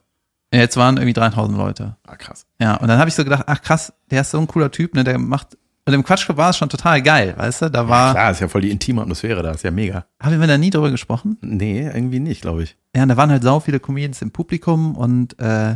Jetzt 0.51 0.77
waren 0.77 0.97
irgendwie 0.97 1.13
3000 1.13 1.55
Leute. 1.55 1.95
Ah, 2.07 2.15
krass. 2.15 2.47
Ja, 2.59 2.75
und 2.77 2.87
dann 2.87 2.97
habe 2.97 3.07
ich 3.07 3.13
so 3.13 3.23
gedacht, 3.23 3.43
ach 3.45 3.61
krass, 3.61 3.93
der 4.09 4.21
ist 4.21 4.31
so 4.31 4.39
ein 4.39 4.47
cooler 4.47 4.71
Typ, 4.71 4.95
ne? 4.95 5.03
Der 5.03 5.19
macht. 5.19 5.57
Und 5.85 5.93
im 5.93 6.03
Quatschclub 6.03 6.37
war 6.37 6.49
es 6.49 6.57
schon 6.57 6.69
total 6.69 7.03
geil, 7.03 7.35
weißt 7.37 7.61
du? 7.61 7.69
Da 7.69 7.87
war, 7.87 8.13
Klar, 8.13 8.31
ist 8.31 8.41
ja 8.41 8.47
voll 8.47 8.61
die 8.61 8.71
intime 8.71 9.03
Atmosphäre 9.03 9.43
da, 9.43 9.51
ist 9.51 9.63
ja 9.63 9.69
mega. 9.69 10.05
haben 10.19 10.39
wir 10.39 10.47
da 10.47 10.57
nie 10.57 10.71
drüber 10.71 10.89
gesprochen? 10.89 11.37
Nee, 11.41 11.81
irgendwie 11.81 12.19
nicht, 12.19 12.41
glaube 12.41 12.63
ich. 12.63 12.77
Ja, 12.95 13.03
und 13.03 13.09
da 13.09 13.17
waren 13.17 13.29
halt 13.29 13.43
sau 13.43 13.59
viele 13.59 13.79
Comedians 13.79 14.23
im 14.23 14.31
Publikum 14.31 14.95
und 14.95 15.39
äh, 15.39 15.75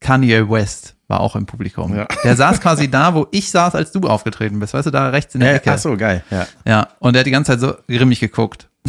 Kanye 0.00 0.50
West 0.50 0.96
war 1.08 1.20
auch 1.20 1.34
im 1.36 1.46
Publikum. 1.46 1.96
Ja. 1.96 2.06
Der 2.22 2.36
saß 2.36 2.60
quasi 2.60 2.90
da, 2.90 3.14
wo 3.14 3.26
ich 3.32 3.50
saß, 3.50 3.74
als 3.74 3.92
du 3.92 4.00
aufgetreten 4.02 4.58
bist, 4.60 4.74
weißt 4.74 4.86
du, 4.86 4.90
da 4.90 5.08
rechts 5.08 5.34
in 5.34 5.40
der 5.40 5.52
Äh, 5.52 5.56
Ecke. 5.56 5.72
ach 5.72 5.78
so, 5.78 5.96
geil, 5.96 6.22
ja. 6.30 6.46
Ja, 6.66 6.88
und 7.00 7.14
der 7.14 7.20
hat 7.20 7.26
die 7.26 7.30
ganze 7.30 7.52
Zeit 7.52 7.60
so 7.60 7.74
grimmig 7.88 8.20
geguckt. 8.20 8.68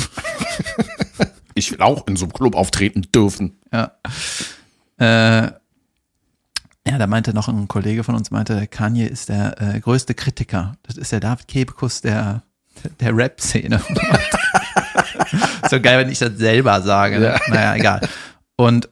Ich 1.55 1.71
will 1.73 1.81
auch 1.81 2.07
in 2.07 2.15
so 2.15 2.23
einem 2.25 2.31
Club 2.31 2.55
auftreten 2.55 3.01
dürfen. 3.13 3.59
Ja. 3.73 3.91
Äh, 4.97 5.51
ja, 6.87 6.97
da 6.97 7.05
meinte 7.05 7.33
noch 7.33 7.49
ein 7.49 7.67
Kollege 7.67 8.05
von 8.05 8.15
uns, 8.15 8.31
meinte, 8.31 8.65
Kanye 8.67 9.05
ist 9.07 9.27
der 9.27 9.61
äh, 9.61 9.79
größte 9.81 10.13
Kritiker. 10.13 10.77
Das 10.83 10.95
ist 10.95 11.11
der 11.11 11.19
David 11.19 11.49
Kebekus 11.49 11.99
der, 11.99 12.43
der 13.01 13.13
Rap-Szene. 13.17 13.81
so 15.69 15.81
geil, 15.81 15.97
wenn 15.99 16.09
ich 16.09 16.19
das 16.19 16.37
selber 16.37 16.81
sage. 16.81 17.19
Ne? 17.19 17.25
Ja. 17.25 17.39
Naja, 17.53 17.75
egal. 17.75 18.07
Und 18.55 18.87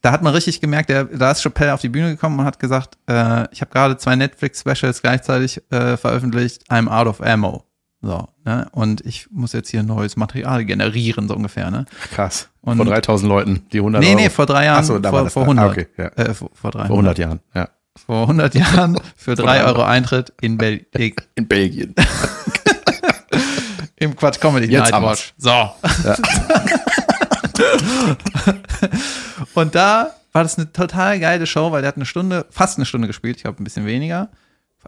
da 0.00 0.12
hat 0.12 0.22
man 0.22 0.32
richtig 0.32 0.60
gemerkt, 0.60 0.90
der, 0.90 1.04
da 1.04 1.32
ist 1.32 1.42
Chappelle 1.42 1.74
auf 1.74 1.80
die 1.80 1.88
Bühne 1.88 2.10
gekommen 2.10 2.38
und 2.38 2.44
hat 2.44 2.58
gesagt, 2.58 2.96
äh, 3.08 3.46
ich 3.52 3.60
habe 3.60 3.70
gerade 3.72 3.96
zwei 3.96 4.16
Netflix-Specials 4.16 5.02
gleichzeitig 5.02 5.60
äh, 5.70 5.96
veröffentlicht, 5.96 6.62
I'm 6.70 6.88
out 6.88 7.06
of 7.08 7.20
ammo. 7.20 7.64
So, 8.00 8.28
ne? 8.44 8.68
Und 8.70 9.00
ich 9.04 9.26
muss 9.32 9.52
jetzt 9.52 9.70
hier 9.70 9.82
neues 9.82 10.16
Material 10.16 10.64
generieren, 10.64 11.26
so 11.26 11.34
ungefähr, 11.34 11.70
ne? 11.72 11.84
Krass. 12.14 12.48
Und- 12.60 12.76
vor 12.76 12.86
3000 12.86 13.28
Leuten, 13.28 13.66
die 13.72 13.78
100 13.78 14.00
Nee, 14.00 14.10
Euro. 14.10 14.20
nee, 14.20 14.30
vor 14.30 14.46
drei 14.46 14.66
Jahren, 14.66 14.78
Ach 14.80 14.84
so, 14.84 15.00
vor, 15.02 15.30
vor 15.30 15.42
da. 15.42 15.50
100. 15.50 15.64
Ah, 15.64 15.68
okay, 15.70 15.86
ja. 15.96 16.04
äh, 16.24 16.34
vor, 16.34 16.50
vor, 16.54 16.70
300. 16.70 16.86
Vor 16.88 16.96
100 16.96 17.18
Jahren, 17.18 17.40
ja. 17.54 17.68
Vor 18.06 18.20
100 18.22 18.54
Jahren 18.54 19.00
für 19.16 19.34
drei 19.34 19.58
drei 19.58 19.64
Euro 19.66 19.82
Eintritt 19.82 20.32
in 20.40 20.56
Bel 20.58 20.86
In 20.94 21.14
Belgien. 21.48 21.94
im 23.96 24.14
Quatsch 24.14 24.38
Comedy 24.38 24.66
Jetzt 24.68 24.92
haben 24.92 25.04
Nightwatch. 25.04 25.34
So. 25.36 25.50
Und 29.54 29.74
da 29.74 30.10
war 30.32 30.42
das 30.42 30.58
eine 30.58 30.72
total 30.72 31.18
geile 31.20 31.46
Show, 31.46 31.72
weil 31.72 31.82
der 31.82 31.88
hat 31.88 31.96
eine 31.96 32.06
Stunde, 32.06 32.46
fast 32.50 32.78
eine 32.78 32.86
Stunde 32.86 33.06
gespielt, 33.06 33.36
ich 33.36 33.42
glaube 33.42 33.62
ein 33.62 33.64
bisschen 33.64 33.86
weniger. 33.86 34.28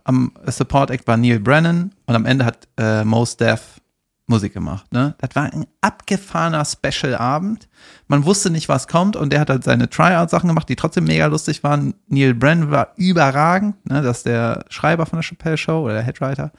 Am 0.04 0.32
Support 0.46 0.90
Act 0.90 1.06
war 1.06 1.16
Neil 1.16 1.40
Brennan 1.40 1.92
und 2.06 2.14
am 2.14 2.24
Ende 2.24 2.44
hat 2.44 2.68
äh, 2.76 3.04
Mos 3.04 3.36
Def 3.36 3.80
Musik 4.30 4.54
gemacht. 4.54 4.90
Ne? 4.92 5.14
Das 5.18 5.34
war 5.34 5.52
ein 5.52 5.66
abgefahrener 5.80 6.64
Special-Abend. 6.64 7.68
Man 8.06 8.24
wusste 8.24 8.48
nicht, 8.48 8.68
was 8.68 8.86
kommt 8.86 9.16
und 9.16 9.32
der 9.32 9.40
hat 9.40 9.50
halt 9.50 9.64
seine 9.64 9.90
Tryout-Sachen 9.90 10.48
gemacht, 10.48 10.68
die 10.68 10.76
trotzdem 10.76 11.04
mega 11.04 11.26
lustig 11.26 11.62
waren. 11.64 11.94
Neil 12.06 12.32
Brennan 12.32 12.70
war 12.70 12.92
überragend, 12.96 13.84
ne? 13.90 14.00
das 14.00 14.18
ist 14.18 14.26
der 14.26 14.64
Schreiber 14.70 15.04
von 15.04 15.18
der 15.18 15.24
Chappelle 15.24 15.58
Show 15.58 15.82
oder 15.84 15.94
der 15.94 16.02
Headwriter. 16.02 16.52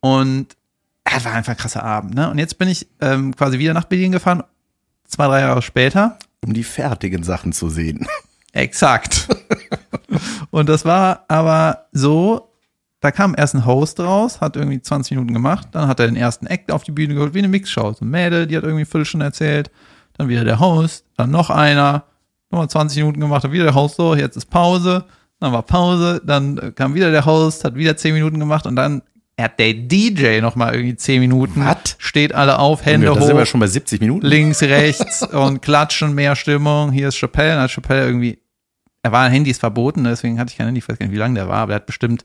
Und 0.00 0.56
er 1.04 1.24
war 1.24 1.32
einfach 1.32 1.52
ein 1.52 1.58
krasser 1.58 1.82
Abend. 1.82 2.14
Ne? 2.14 2.30
Und 2.30 2.38
jetzt 2.38 2.58
bin 2.58 2.68
ich 2.68 2.86
ähm, 3.00 3.34
quasi 3.34 3.58
wieder 3.58 3.74
nach 3.74 3.84
Berlin 3.84 4.12
gefahren, 4.12 4.44
zwei, 5.04 5.26
drei 5.26 5.40
Jahre 5.40 5.62
später. 5.62 6.18
Um 6.44 6.54
die 6.54 6.64
fertigen 6.64 7.22
Sachen 7.22 7.52
zu 7.52 7.68
sehen. 7.68 8.06
Exakt. 8.52 9.28
und 10.50 10.68
das 10.68 10.84
war 10.84 11.24
aber 11.28 11.86
so, 11.92 12.52
da 13.00 13.10
kam 13.10 13.34
erst 13.36 13.54
ein 13.54 13.66
Host 13.66 14.00
raus, 14.00 14.40
hat 14.40 14.56
irgendwie 14.56 14.80
20 14.80 15.12
Minuten 15.12 15.32
gemacht, 15.32 15.68
dann 15.72 15.88
hat 15.88 16.00
er 16.00 16.06
den 16.06 16.16
ersten 16.16 16.46
Act 16.46 16.72
auf 16.72 16.82
die 16.82 16.92
Bühne 16.92 17.14
geholt, 17.14 17.34
wie 17.34 17.38
eine 17.38 17.48
Mixshow. 17.48 17.92
So 17.92 18.04
ein 18.04 18.10
Mädel, 18.10 18.46
die 18.46 18.56
hat 18.56 18.64
irgendwie 18.64 18.82
eine 18.82 18.86
Viertelstunde 18.86 19.26
erzählt, 19.26 19.70
dann 20.16 20.28
wieder 20.28 20.44
der 20.44 20.58
Host, 20.58 21.04
dann 21.16 21.30
noch 21.30 21.50
einer, 21.50 22.04
nochmal 22.50 22.68
20 22.68 22.98
Minuten 22.98 23.20
gemacht, 23.20 23.44
dann 23.44 23.52
wieder 23.52 23.64
der 23.64 23.74
Host 23.74 23.96
so, 23.96 24.14
jetzt 24.14 24.36
ist 24.36 24.46
Pause, 24.46 25.04
dann 25.40 25.52
war 25.52 25.62
Pause, 25.62 26.20
dann 26.24 26.74
kam 26.74 26.94
wieder 26.94 27.12
der 27.12 27.24
Host, 27.24 27.64
hat 27.64 27.76
wieder 27.76 27.96
10 27.96 28.14
Minuten 28.14 28.40
gemacht 28.40 28.66
und 28.66 28.74
dann 28.74 29.02
hat 29.44 29.58
der 29.58 29.72
DJ 29.74 30.40
nochmal 30.40 30.74
irgendwie 30.74 30.96
10 30.96 31.20
Minuten, 31.20 31.64
Was? 31.64 31.96
steht 31.98 32.34
alle 32.34 32.58
auf, 32.58 32.84
Hände 32.84 33.06
da 33.06 33.14
hoch 33.14 33.22
sind 33.26 33.36
wir 33.36 33.46
schon 33.46 33.60
bei 33.60 33.66
70 33.66 34.00
Minuten. 34.00 34.26
links, 34.26 34.62
rechts 34.62 35.22
und 35.22 35.62
klatschen, 35.62 36.14
mehr 36.14 36.34
Stimmung. 36.36 36.90
Hier 36.92 37.08
ist 37.08 37.16
Chappelle, 37.16 37.50
dann 37.54 37.62
hat 37.62 37.70
Chappelle 37.70 38.04
irgendwie, 38.06 38.38
er 39.02 39.12
war 39.12 39.28
Handys 39.30 39.58
verboten, 39.58 40.04
deswegen 40.04 40.38
hatte 40.38 40.50
ich 40.50 40.56
kein 40.56 40.66
Handy, 40.66 40.80
ich 40.80 40.88
weiß 40.88 40.98
gar 40.98 41.06
nicht, 41.06 41.14
wie 41.14 41.18
lange 41.18 41.34
der 41.34 41.48
war, 41.48 41.58
aber 41.58 41.72
er 41.72 41.76
hat 41.76 41.86
bestimmt 41.86 42.24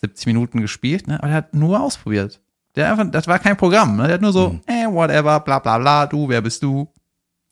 70 0.00 0.26
Minuten 0.26 0.60
gespielt, 0.60 1.06
ne, 1.06 1.18
aber 1.22 1.28
er 1.28 1.34
hat 1.36 1.54
nur 1.54 1.80
ausprobiert. 1.80 2.40
Der 2.76 2.90
einfach, 2.90 3.08
das 3.10 3.26
war 3.28 3.38
kein 3.38 3.56
Programm, 3.56 3.96
ne, 3.96 4.04
der 4.04 4.14
hat 4.14 4.22
nur 4.22 4.32
so, 4.32 4.58
eh, 4.66 4.86
whatever, 4.86 5.40
bla, 5.40 5.58
bla, 5.58 5.78
bla, 5.78 6.06
du, 6.06 6.28
wer 6.28 6.40
bist 6.40 6.62
du? 6.62 6.88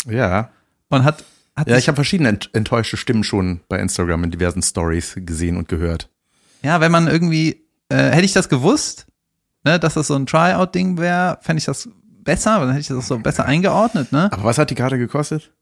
Ja. 0.09 0.51
Und 0.89 1.05
hat, 1.05 1.23
hat 1.55 1.69
Ja, 1.69 1.77
ich 1.77 1.87
habe 1.89 1.97
verschiedene 1.97 2.31
ent 2.31 2.51
enttäuschte 2.55 2.97
Stimmen 2.97 3.25
schon 3.25 3.61
bei 3.69 3.79
Instagram 3.79 4.25
in 4.25 4.31
diversen 4.31 4.63
Stories 4.63 5.13
gesehen 5.17 5.57
und 5.57 5.69
gehört. 5.69 6.09
ja, 6.63 6.81
wenn 6.81 6.91
man 6.91 7.07
irgendwie, 7.09 7.62
äh, 7.93 8.11
hätte 8.11 8.25
ich 8.25 8.33
das 8.33 8.49
gewusst, 8.49 9.07
ne, 9.65 9.79
dass 9.79 9.95
das 9.95 10.07
so 10.07 10.15
ein 10.15 10.27
Tryout-Ding 10.27 10.99
wäre, 10.99 11.39
fände 11.43 11.59
ich 11.59 11.67
das 11.67 11.89
besser, 12.03 12.59
dann 12.61 12.71
hätte 12.71 12.81
ich 12.81 12.89
das 12.89 12.97
auch 12.97 13.03
so 13.03 13.19
besser 13.19 13.45
eingeordnet, 13.45 14.13
ne? 14.13 14.31
Aber 14.33 14.45
was 14.45 14.59
hat 14.59 14.71
die 14.71 14.75
Karte 14.75 14.99
gekostet? 14.99 15.53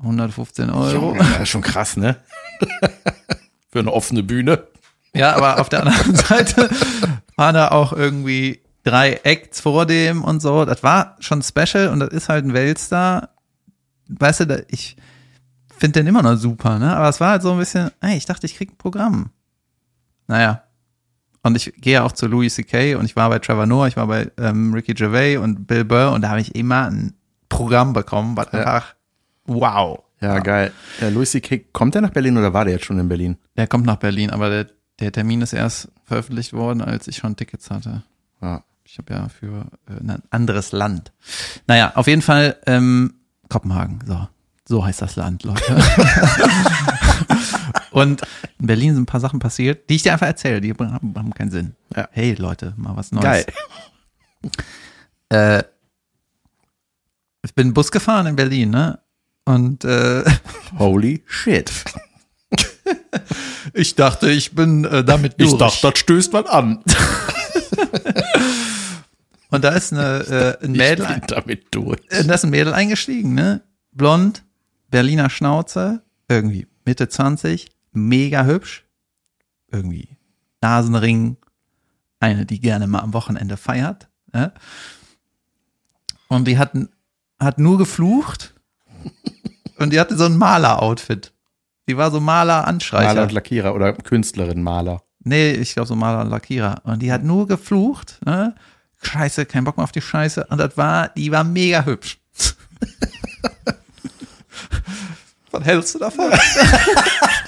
115 0.00 0.70
Euro. 0.70 1.14
Das 1.18 1.40
ist 1.40 1.48
schon 1.48 1.62
krass, 1.62 1.96
ne? 1.96 2.16
Für 3.70 3.80
eine 3.80 3.92
offene 3.92 4.22
Bühne. 4.22 4.66
Ja, 5.14 5.34
aber 5.34 5.60
auf 5.60 5.68
der 5.68 5.86
anderen 5.86 6.14
Seite 6.14 6.68
waren 7.36 7.54
da 7.54 7.68
auch 7.68 7.92
irgendwie 7.92 8.62
drei 8.82 9.20
Acts 9.24 9.60
vor 9.60 9.86
dem 9.86 10.22
und 10.22 10.40
so. 10.40 10.64
Das 10.64 10.82
war 10.82 11.16
schon 11.20 11.42
special 11.42 11.88
und 11.88 12.00
das 12.00 12.10
ist 12.10 12.28
halt 12.28 12.44
ein 12.44 12.54
Weltstar. 12.54 13.30
Weißt 14.08 14.40
du, 14.40 14.66
ich 14.68 14.96
finde 15.76 16.00
den 16.00 16.06
immer 16.06 16.22
noch 16.22 16.36
super, 16.36 16.78
ne? 16.78 16.94
Aber 16.94 17.08
es 17.08 17.20
war 17.20 17.30
halt 17.30 17.42
so 17.42 17.52
ein 17.52 17.58
bisschen, 17.58 17.90
ey, 18.00 18.16
ich 18.16 18.26
dachte, 18.26 18.46
ich 18.46 18.56
krieg 18.56 18.70
ein 18.70 18.78
Programm. 18.78 19.30
Naja. 20.26 20.65
Und 21.46 21.56
ich 21.56 21.72
gehe 21.76 22.02
auch 22.02 22.10
zu 22.10 22.26
Louis 22.26 22.54
C.K. 22.54 22.96
und 22.96 23.04
ich 23.04 23.14
war 23.14 23.28
bei 23.28 23.38
Trevor 23.38 23.66
Noah, 23.66 23.86
ich 23.86 23.96
war 23.96 24.08
bei 24.08 24.30
ähm, 24.36 24.74
Ricky 24.74 24.94
Gervais 24.94 25.38
und 25.38 25.66
Bill 25.66 25.84
Burr 25.84 26.10
und 26.12 26.22
da 26.22 26.30
habe 26.30 26.40
ich 26.40 26.56
immer 26.56 26.90
ein 26.90 27.14
Programm 27.48 27.92
bekommen, 27.92 28.36
was 28.36 28.52
einfach 28.52 28.96
wow. 29.44 30.02
Ja, 30.20 30.40
geil. 30.40 30.72
Ja, 31.00 31.08
Louis 31.08 31.30
C.K. 31.30 31.66
kommt 31.72 31.94
der 31.94 32.02
nach 32.02 32.10
Berlin 32.10 32.36
oder 32.36 32.52
war 32.52 32.64
der 32.64 32.74
jetzt 32.74 32.86
schon 32.86 32.98
in 32.98 33.08
Berlin? 33.08 33.36
Der 33.56 33.68
kommt 33.68 33.86
nach 33.86 33.96
Berlin, 33.96 34.30
aber 34.30 34.50
der, 34.50 34.66
der 34.98 35.12
Termin 35.12 35.40
ist 35.40 35.52
erst 35.52 35.88
veröffentlicht 36.04 36.52
worden, 36.52 36.80
als 36.80 37.06
ich 37.06 37.18
schon 37.18 37.36
Tickets 37.36 37.70
hatte. 37.70 38.02
Ja. 38.42 38.64
Ich 38.84 38.98
habe 38.98 39.14
ja 39.14 39.28
für 39.28 39.66
äh, 39.88 40.00
ein 40.00 40.22
anderes 40.30 40.72
Land. 40.72 41.12
Naja, 41.68 41.92
auf 41.94 42.08
jeden 42.08 42.22
Fall 42.22 42.56
ähm, 42.66 43.14
Kopenhagen. 43.48 44.00
So, 44.06 44.28
so 44.64 44.84
heißt 44.84 45.02
das 45.02 45.14
Land, 45.14 45.44
Leute. 45.44 45.62
Und 47.96 48.20
in 48.58 48.66
Berlin 48.66 48.92
sind 48.92 49.04
ein 49.04 49.06
paar 49.06 49.20
Sachen 49.20 49.38
passiert, 49.38 49.88
die 49.88 49.94
ich 49.94 50.02
dir 50.02 50.12
einfach 50.12 50.26
erzähle. 50.26 50.60
Die 50.60 50.70
haben, 50.74 51.14
haben 51.16 51.32
keinen 51.32 51.50
Sinn. 51.50 51.74
Ja. 51.96 52.06
Hey 52.12 52.34
Leute, 52.34 52.74
mal 52.76 52.94
was 52.94 53.10
Neues. 53.10 53.24
Geil. 53.24 53.46
Äh, 55.30 55.62
ich 57.42 57.54
bin 57.54 57.72
Bus 57.72 57.90
gefahren 57.90 58.26
in 58.26 58.36
Berlin, 58.36 58.68
ne? 58.68 58.98
Und 59.46 59.86
äh, 59.86 60.24
Holy 60.78 61.22
shit. 61.26 61.72
ich 63.72 63.94
dachte, 63.94 64.30
ich 64.30 64.54
bin 64.54 64.84
äh, 64.84 65.02
damit 65.02 65.40
durch. 65.40 65.56
das 65.56 65.98
stößt 65.98 66.34
man 66.34 66.44
an. 66.44 66.84
Und 69.48 69.64
da 69.64 69.70
ist 69.70 69.94
eine, 69.94 70.58
äh, 70.60 70.64
ein 70.66 70.72
Mädel, 70.72 71.06
Ich 71.06 71.14
bin 71.20 71.22
damit 71.28 71.66
durch. 71.70 72.00
Äh, 72.10 72.24
Da 72.24 72.34
ist 72.34 72.44
ein 72.44 72.50
Mädel 72.50 72.74
eingestiegen, 72.74 73.32
ne? 73.32 73.62
Blond, 73.92 74.44
Berliner 74.90 75.30
Schnauze, 75.30 76.02
irgendwie 76.28 76.66
Mitte 76.84 77.08
20, 77.08 77.70
mega 77.96 78.44
hübsch, 78.44 78.84
irgendwie 79.70 80.16
Nasenring, 80.60 81.36
eine, 82.20 82.46
die 82.46 82.60
gerne 82.60 82.86
mal 82.86 83.00
am 83.00 83.12
Wochenende 83.12 83.56
feiert. 83.56 84.08
Ne? 84.32 84.52
Und 86.28 86.46
die 86.48 86.58
hat, 86.58 86.72
hat 87.38 87.58
nur 87.58 87.78
geflucht 87.78 88.54
und 89.78 89.92
die 89.92 90.00
hatte 90.00 90.16
so 90.16 90.24
ein 90.24 90.36
Maler-Outfit. 90.36 91.32
Die 91.88 91.96
war 91.96 92.10
so 92.10 92.20
Maler-Anstreicher. 92.20 93.08
Maler 93.08 93.22
und 93.22 93.32
Lackierer 93.32 93.74
oder 93.74 93.92
Künstlerin, 93.92 94.62
Maler. 94.62 95.02
Nee, 95.20 95.52
ich 95.52 95.74
glaube 95.74 95.86
so 95.86 95.96
Maler 95.96 96.22
und 96.22 96.30
Lackierer. 96.30 96.82
Und 96.84 97.00
die 97.00 97.12
hat 97.12 97.22
nur 97.24 97.46
geflucht, 97.46 98.20
ne? 98.24 98.54
Scheiße, 99.02 99.46
kein 99.46 99.64
Bock 99.64 99.76
mehr 99.76 99.84
auf 99.84 99.92
die 99.92 100.00
Scheiße. 100.00 100.46
Und 100.50 100.58
das 100.58 100.76
war, 100.76 101.10
die 101.10 101.30
war 101.30 101.44
mega 101.44 101.84
hübsch. 101.84 102.18
Was 105.50 105.64
hältst 105.64 105.94
du 105.94 105.98
davon? 106.00 106.30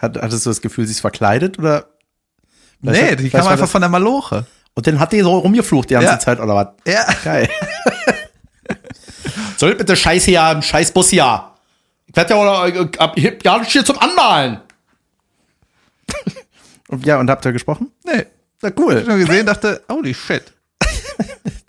Hat, 0.00 0.16
hattest 0.20 0.46
du 0.46 0.50
das 0.50 0.60
Gefühl, 0.60 0.86
sie 0.86 0.92
ist 0.92 1.00
verkleidet 1.00 1.58
oder? 1.58 1.86
Vielleicht 2.80 3.02
nee, 3.02 3.10
hat- 3.12 3.20
die 3.20 3.30
kam 3.30 3.40
einfach 3.42 3.58
das- 3.60 3.70
von 3.70 3.80
der 3.82 3.90
Maloche. 3.90 4.46
Und 4.74 4.86
dann 4.86 4.98
hat 5.00 5.12
die 5.12 5.20
so 5.20 5.36
rumgeflucht 5.38 5.90
die 5.90 5.94
ganze 5.94 6.08
Ja. 6.08 6.18
Zeit 6.18 6.40
oder 6.40 6.54
was? 6.54 6.68
Ja. 6.86 7.06
Geil. 7.24 7.48
Soll 9.56 9.74
bitte 9.74 9.96
Scheiße 9.96 10.30
ja, 10.30 10.50
ein 10.52 10.62
Scheißbus 10.62 11.10
ja. 11.12 11.54
Ich 12.06 12.16
werd 12.16 12.30
ja 12.30 12.36
oder 12.36 12.66
äh, 12.74 12.88
ab 12.98 13.14
hier 13.16 13.36
ja 13.42 13.58
nicht 13.58 13.70
hier 13.72 13.84
zum 13.84 13.98
Anmalen. 13.98 14.60
und 16.88 17.04
ja, 17.04 17.18
und 17.20 17.28
habt 17.30 17.44
ihr 17.44 17.52
gesprochen? 17.52 17.90
Nee. 18.04 18.26
Na 18.62 18.70
Ich 18.70 18.78
cool. 18.78 18.98
hab 19.00 19.06
nur 19.06 19.18
gesehen, 19.18 19.46
dachte, 19.46 19.82
holy 19.90 20.14
shit. 20.14 20.52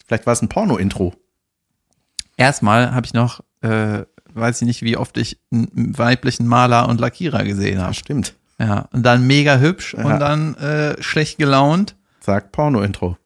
Vielleicht 0.07 0.25
war 0.25 0.33
es 0.33 0.41
ein 0.41 0.49
Porno-Intro. 0.49 1.13
Erstmal 2.37 2.93
habe 2.93 3.05
ich 3.05 3.13
noch, 3.13 3.41
äh, 3.61 4.03
weiß 4.33 4.61
ich 4.61 4.67
nicht, 4.67 4.81
wie 4.81 4.97
oft 4.97 5.17
ich 5.17 5.37
einen 5.51 5.97
weiblichen 5.97 6.47
Maler 6.47 6.87
und 6.89 6.99
Lackierer 6.99 7.43
gesehen 7.43 7.77
Ja, 7.77 7.83
habe. 7.85 7.93
stimmt. 7.93 8.33
Ja. 8.59 8.87
Und 8.91 9.03
dann 9.03 9.25
mega 9.27 9.57
hübsch 9.57 9.95
Ja. 9.97 10.03
und 10.05 10.19
dann 10.19 10.55
äh, 10.55 11.01
schlecht 11.01 11.37
gelaunt. 11.37 11.95
Sagt 12.19 12.51
Porno-Intro. 12.51 13.17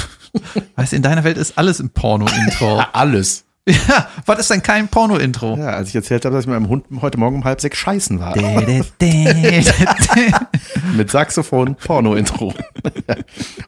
Weißt 0.76 0.92
du, 0.92 0.96
in 0.96 1.02
deiner 1.02 1.24
Welt 1.24 1.36
ist 1.38 1.58
alles 1.58 1.80
im 1.80 1.90
Porno-Intro. 1.90 2.76
Ja, 2.78 2.88
alles. 2.92 3.44
ja, 3.68 4.08
was 4.24 4.38
ist 4.38 4.50
denn 4.50 4.62
kein 4.62 4.88
Porno-Intro? 4.88 5.58
Ja, 5.58 5.70
als 5.70 5.88
ich 5.90 5.94
erzählt 5.94 6.24
habe, 6.24 6.34
dass 6.34 6.44
ich 6.44 6.48
mit 6.48 6.58
meinem 6.58 6.70
Hund 6.70 6.86
heute 7.02 7.18
Morgen 7.18 7.36
um 7.36 7.44
halb 7.44 7.60
sechs 7.60 7.76
scheißen 7.76 8.18
war. 8.18 8.34
Mit 10.96 11.10
Saxophon, 11.10 11.74
Porno-Intro. 11.76 12.54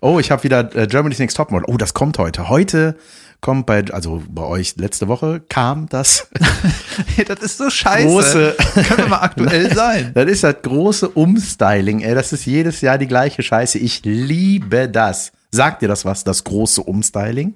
oh, 0.01 0.19
ich 0.19 0.31
habe 0.31 0.43
wieder 0.45 0.75
äh, 0.75 0.87
Germany's 0.87 1.19
Next 1.19 1.37
Topmodel. 1.37 1.67
Oh, 1.69 1.77
das 1.77 1.93
kommt 1.93 2.19
heute. 2.19 2.49
Heute 2.49 2.97
kommt 3.41 3.67
bei, 3.67 3.85
also 3.91 4.23
bei 4.29 4.43
euch 4.43 4.77
letzte 4.77 5.09
Woche 5.09 5.41
kam 5.49 5.89
das 5.89 6.29
das 7.27 7.41
ist 7.41 7.59
so 7.59 7.71
scheiße. 7.71 8.07
große, 8.07 8.57
Können 8.85 8.99
wir 8.99 9.09
mal 9.09 9.21
aktuell 9.23 9.75
sein. 9.75 10.13
das 10.15 10.27
ist 10.31 10.45
das 10.45 10.57
große 10.63 11.09
Umstyling. 11.09 12.01
Ey, 12.01 12.15
das 12.15 12.33
ist 12.33 12.45
jedes 12.47 12.81
Jahr 12.81 12.99
die 12.99 13.07
gleiche 13.07 13.43
Scheiße. 13.43 13.79
Ich 13.79 14.03
liebe 14.05 14.89
das. 14.89 15.33
Sagt 15.53 15.83
dir 15.83 15.89
das 15.89 16.05
was, 16.05 16.23
das 16.25 16.45
große 16.45 16.83
Umstyling? 16.83 17.55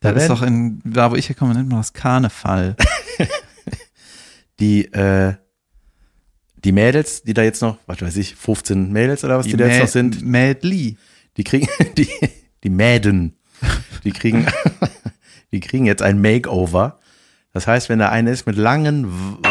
Das 0.00 0.12
Ja, 0.14 0.18
ist 0.22 0.28
doch 0.28 0.42
in, 0.42 0.80
da 0.84 1.10
wo 1.10 1.14
ich 1.16 1.28
herkomme, 1.28 1.54
nennt 1.54 1.68
man 1.68 1.78
das 1.78 1.92
Karneval. 1.92 2.76
Die, 4.60 4.84
äh, 4.92 5.34
die 6.56 6.72
Mädels, 6.72 7.22
die 7.22 7.34
da 7.34 7.42
jetzt 7.42 7.62
noch, 7.62 7.78
was 7.86 8.00
weiß 8.00 8.16
ich, 8.16 8.36
15 8.36 8.92
Mädels 8.92 9.24
oder 9.24 9.38
was, 9.38 9.46
die, 9.46 9.56
da 9.56 9.66
jetzt 9.66 9.80
noch 9.80 9.88
sind, 9.88 10.22
Mädli. 10.22 10.96
Die 11.36 11.44
kriegen, 11.44 11.66
die, 11.96 12.08
die 12.62 12.70
Mäden, 12.70 13.36
die 14.04 14.12
kriegen, 14.12 14.46
die 15.52 15.60
kriegen 15.60 15.86
jetzt 15.86 16.02
ein 16.02 16.20
Makeover. 16.20 16.98
Das 17.52 17.66
heißt, 17.66 17.90
wenn 17.90 17.98
da 17.98 18.08
eine 18.08 18.30
ist 18.30 18.46
mit 18.46 18.56
langen, 18.56 19.06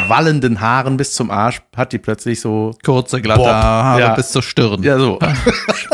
wallenden 0.07 0.59
Haaren 0.59 0.97
bis 0.97 1.13
zum 1.13 1.29
Arsch, 1.29 1.61
hat 1.75 1.93
die 1.93 1.99
plötzlich 1.99 2.41
so, 2.41 2.75
Kurze, 2.83 3.21
glatte 3.21 3.41
Bob, 3.41 3.47
Haare 3.47 3.99
ja. 4.01 4.15
bis 4.15 4.31
zur 4.31 4.41
Stirn. 4.41 4.81
ja 4.81 4.97
so, 4.97 5.19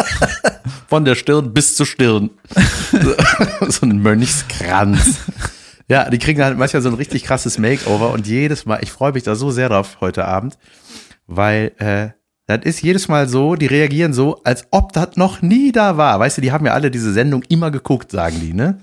von 0.87 1.03
der 1.03 1.15
Stirn 1.15 1.53
bis 1.53 1.75
zur 1.75 1.85
Stirn. 1.85 2.29
So, 2.91 3.13
so 3.69 3.85
ein 3.85 4.01
Mönchskranz. 4.01 5.19
Ja, 5.89 6.09
die 6.09 6.17
kriegen 6.17 6.41
halt 6.41 6.57
manchmal 6.57 6.81
so 6.81 6.89
ein 6.89 6.95
richtig 6.95 7.25
krasses 7.25 7.57
Makeover 7.57 8.11
und 8.11 8.25
jedes 8.25 8.65
Mal, 8.65 8.79
ich 8.81 8.91
freue 8.91 9.11
mich 9.11 9.23
da 9.23 9.35
so 9.35 9.51
sehr 9.51 9.67
drauf 9.67 9.97
heute 9.99 10.25
Abend, 10.25 10.57
weil 11.27 11.73
äh, 11.77 12.16
das 12.47 12.61
ist 12.63 12.81
jedes 12.81 13.07
Mal 13.07 13.27
so, 13.27 13.55
die 13.55 13.65
reagieren 13.67 14.13
so, 14.13 14.41
als 14.43 14.65
ob 14.71 14.93
das 14.93 15.15
noch 15.17 15.41
nie 15.41 15.71
da 15.71 15.97
war. 15.97 16.19
Weißt 16.19 16.37
du, 16.37 16.41
die 16.41 16.51
haben 16.51 16.65
ja 16.65 16.73
alle 16.73 16.89
diese 16.89 17.11
Sendung 17.13 17.43
immer 17.49 17.71
geguckt, 17.71 18.11
sagen 18.11 18.39
die, 18.41 18.53
ne? 18.53 18.79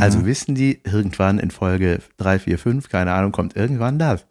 Also 0.00 0.24
wissen 0.24 0.54
die, 0.54 0.80
irgendwann 0.82 1.38
in 1.38 1.50
Folge 1.50 1.98
3, 2.16 2.38
4, 2.38 2.58
5, 2.58 2.88
keine 2.88 3.12
Ahnung, 3.12 3.32
kommt 3.32 3.54
irgendwann 3.54 3.98
das. 3.98 4.24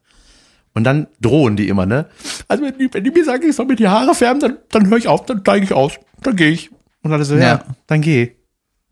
Und 0.74 0.84
dann 0.86 1.06
drohen 1.22 1.56
die 1.58 1.68
immer, 1.68 1.86
ne? 1.86 2.08
Also 2.48 2.64
wenn 2.64 2.76
die, 2.80 2.92
wenn 2.92 3.04
die 3.04 3.12
mir 3.12 3.24
sagen, 3.24 3.44
ich 3.48 3.56
soll 3.56 3.68
mir 3.68 3.76
die 3.76 3.88
Haare 3.88 4.16
färben, 4.16 4.40
dann, 4.40 4.58
dann 4.72 4.88
höre 4.90 4.98
ich 4.98 5.08
auf, 5.08 5.28
dann 5.28 5.42
steige 5.42 5.66
ich 5.66 5.72
aus, 5.74 5.94
dann 6.24 6.36
gehe 6.36 6.50
ich. 6.50 6.72
Und 7.04 7.12
alle 7.14 7.24
so, 7.24 7.36
ja, 7.36 7.42
Ja. 7.42 7.64
dann 7.86 8.02
geh. 8.02 8.32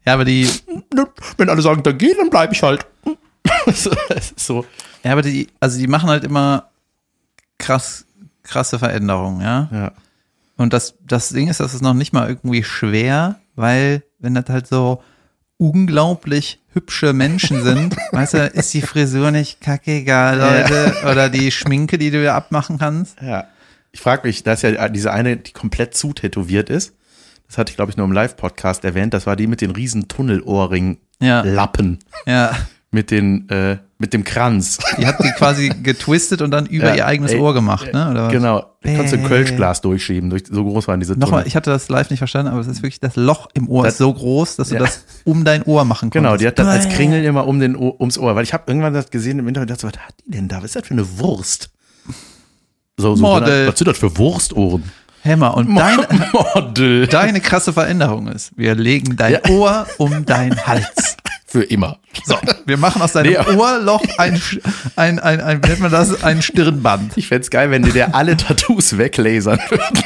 Ja, 0.05 0.13
aber 0.13 0.25
die, 0.25 0.47
Wenn 1.37 1.49
alle 1.49 1.61
sagen, 1.63 1.81
dann 1.81 1.97
geh, 1.97 2.13
dann 2.13 2.29
bleibe 2.29 2.53
ich 2.53 2.61
halt. 2.61 2.85
so, 4.35 4.65
Ja, 5.03 5.13
aber 5.13 5.23
die, 5.23 5.47
also 5.59 5.79
die 5.79 5.87
machen 5.87 6.09
halt 6.09 6.23
immer 6.23 6.69
krass, 7.57 8.05
krasse 8.43 8.79
Veränderungen, 8.79 9.41
ja. 9.41 9.69
ja. 9.71 9.91
Und 10.57 10.73
das, 10.73 10.95
das 11.05 11.29
Ding 11.29 11.47
ist, 11.47 11.59
das 11.59 11.73
ist 11.73 11.81
noch 11.81 11.93
nicht 11.93 12.13
mal 12.13 12.29
irgendwie 12.29 12.63
schwer, 12.63 13.39
weil 13.55 14.03
wenn 14.19 14.35
das 14.35 14.45
halt 14.49 14.67
so 14.67 15.01
unglaublich 15.57 16.59
hübsche 16.73 17.13
Menschen 17.13 17.63
sind, 17.63 17.95
weißt 18.11 18.33
du, 18.33 18.47
ist 18.47 18.73
die 18.73 18.81
Frisur 18.81 19.31
nicht 19.31 19.61
kackegal, 19.61 20.37
Leute, 20.37 20.95
oder 21.09 21.29
die 21.29 21.51
Schminke, 21.51 21.97
die 21.97 22.11
du 22.11 22.23
ja 22.23 22.35
abmachen 22.35 22.77
kannst. 22.77 23.21
Ja. 23.21 23.47
Ich 23.91 23.99
frage 23.99 24.27
mich, 24.27 24.43
da 24.43 24.53
ist 24.53 24.63
ja 24.63 24.87
diese 24.89 25.11
eine, 25.11 25.37
die 25.37 25.51
komplett 25.51 25.95
zutätowiert 25.95 26.69
ist. 26.69 26.95
Das 27.47 27.57
hatte 27.57 27.71
ich, 27.71 27.75
glaube 27.75 27.91
ich, 27.91 27.97
nur 27.97 28.05
im 28.05 28.13
Live-Podcast 28.13 28.85
erwähnt. 28.85 29.13
Das 29.13 29.27
war 29.27 29.35
die 29.35 29.47
mit 29.47 29.59
den 29.59 29.71
riesen 29.71 30.07
Tunnelohrring-Lappen. 30.07 31.99
Ja. 32.25 32.55
Mit 32.91 33.11
den, 33.11 33.49
äh, 33.49 33.77
mit 34.01 34.11
dem 34.13 34.23
Kranz. 34.25 34.79
Die 34.97 35.05
hat 35.07 35.23
die 35.23 35.31
quasi 35.37 35.69
getwistet 35.81 36.41
und 36.41 36.51
dann 36.51 36.65
über 36.65 36.89
Ja, 36.89 36.95
ihr 36.95 37.05
eigenes 37.05 37.31
ey, 37.31 37.39
Ohr 37.39 37.53
gemacht, 37.53 37.93
ne? 37.93 38.09
Oder? 38.11 38.27
Genau. 38.29 38.65
Da 38.81 38.89
konntest 38.95 39.13
du 39.13 39.17
ein. 39.19 39.25
Kölschglas 39.25 39.79
durchschieben. 39.81 40.29
Durch, 40.29 40.43
so 40.49 40.65
groß 40.65 40.87
waren 40.89 40.99
diese 40.99 41.13
Nochmal, 41.13 41.41
Tunnel. 41.41 41.47
ich 41.47 41.55
hatte 41.55 41.69
das 41.69 41.87
live 41.87 42.09
nicht 42.09 42.19
verstanden, 42.19 42.51
aber 42.51 42.59
es 42.59 42.67
ist 42.67 42.81
wirklich, 42.81 42.99
das 42.99 43.15
Loch 43.15 43.47
im 43.53 43.69
Ohr 43.69 43.83
Das- 43.83 43.93
ist 43.93 43.97
so 43.99 44.11
groß, 44.13 44.57
dass 44.57 44.69
du 44.69 44.75
Ja. 44.75 44.81
das 44.81 45.05
um 45.23 45.45
dein 45.45 45.63
Ohr 45.63 45.85
machen 45.85 46.09
konntest. 46.09 46.13
Genau, 46.23 46.35
die 46.35 46.47
hat 46.47 46.59
das 46.59 46.67
als. 46.67 46.89
Kringel 46.89 47.23
immer 47.23 47.47
um 47.47 47.59
den, 47.59 47.75
Ohr- 47.77 47.99
ums 48.01 48.17
Ohr. 48.17 48.35
Weil 48.35 48.43
ich 48.43 48.53
habe 48.53 48.63
irgendwann 48.67 48.93
das 48.93 49.09
gesehen 49.11 49.39
im 49.39 49.47
Internet 49.47 49.69
und 49.69 49.83
dachte, 49.83 49.95
so, 49.95 49.99
was 50.01 50.07
hat 50.07 50.15
die 50.25 50.31
denn 50.31 50.47
da? 50.47 50.57
Was 50.57 50.65
ist 50.65 50.75
das 50.75 50.87
für 50.87 50.93
eine 50.95 51.19
Wurst? 51.19 51.69
So, 52.97 53.15
so, 53.15 53.21
Model. 53.21 53.67
Was 53.67 53.77
sind 53.77 53.87
das 53.87 53.97
für 53.97 54.15
Wurstohren? 54.17 54.83
Hämmer. 55.23 55.55
Und 55.55 55.75
dein, 55.75 55.99
Model. 56.55 57.05
deine 57.07 57.41
krasse 57.41 57.73
Veränderung 57.73 58.27
ist, 58.27 58.51
wir 58.57 58.73
legen 58.75 59.15
dein 59.17 59.33
Ja. 59.33 59.39
Ohr 59.51 59.85
um 59.99 60.25
deinen 60.25 60.65
Hals. 60.65 61.17
Für 61.51 61.63
immer. 61.63 61.99
So, 62.25 62.37
wir 62.65 62.77
machen 62.77 63.01
aus 63.01 63.11
deinem 63.11 63.33
Nee, 63.33 63.55
Ohrloch 63.57 64.01
ein, 64.17 64.41
ein, 64.95 65.19
ein, 65.19 65.41
ein, 65.41 65.61
wie 65.63 65.67
nennt 65.67 65.81
man 65.81 65.91
das, 65.91 66.23
ein 66.23 66.41
Stirnband. 66.41 67.17
Ich 67.17 67.27
fänd's 67.27 67.49
geil, 67.49 67.69
wenn 67.71 67.83
die 67.83 67.91
dir 67.91 68.15
alle 68.15 68.37
Tattoos 68.37 68.97
weglasern 68.97 69.59
würden. 69.69 70.03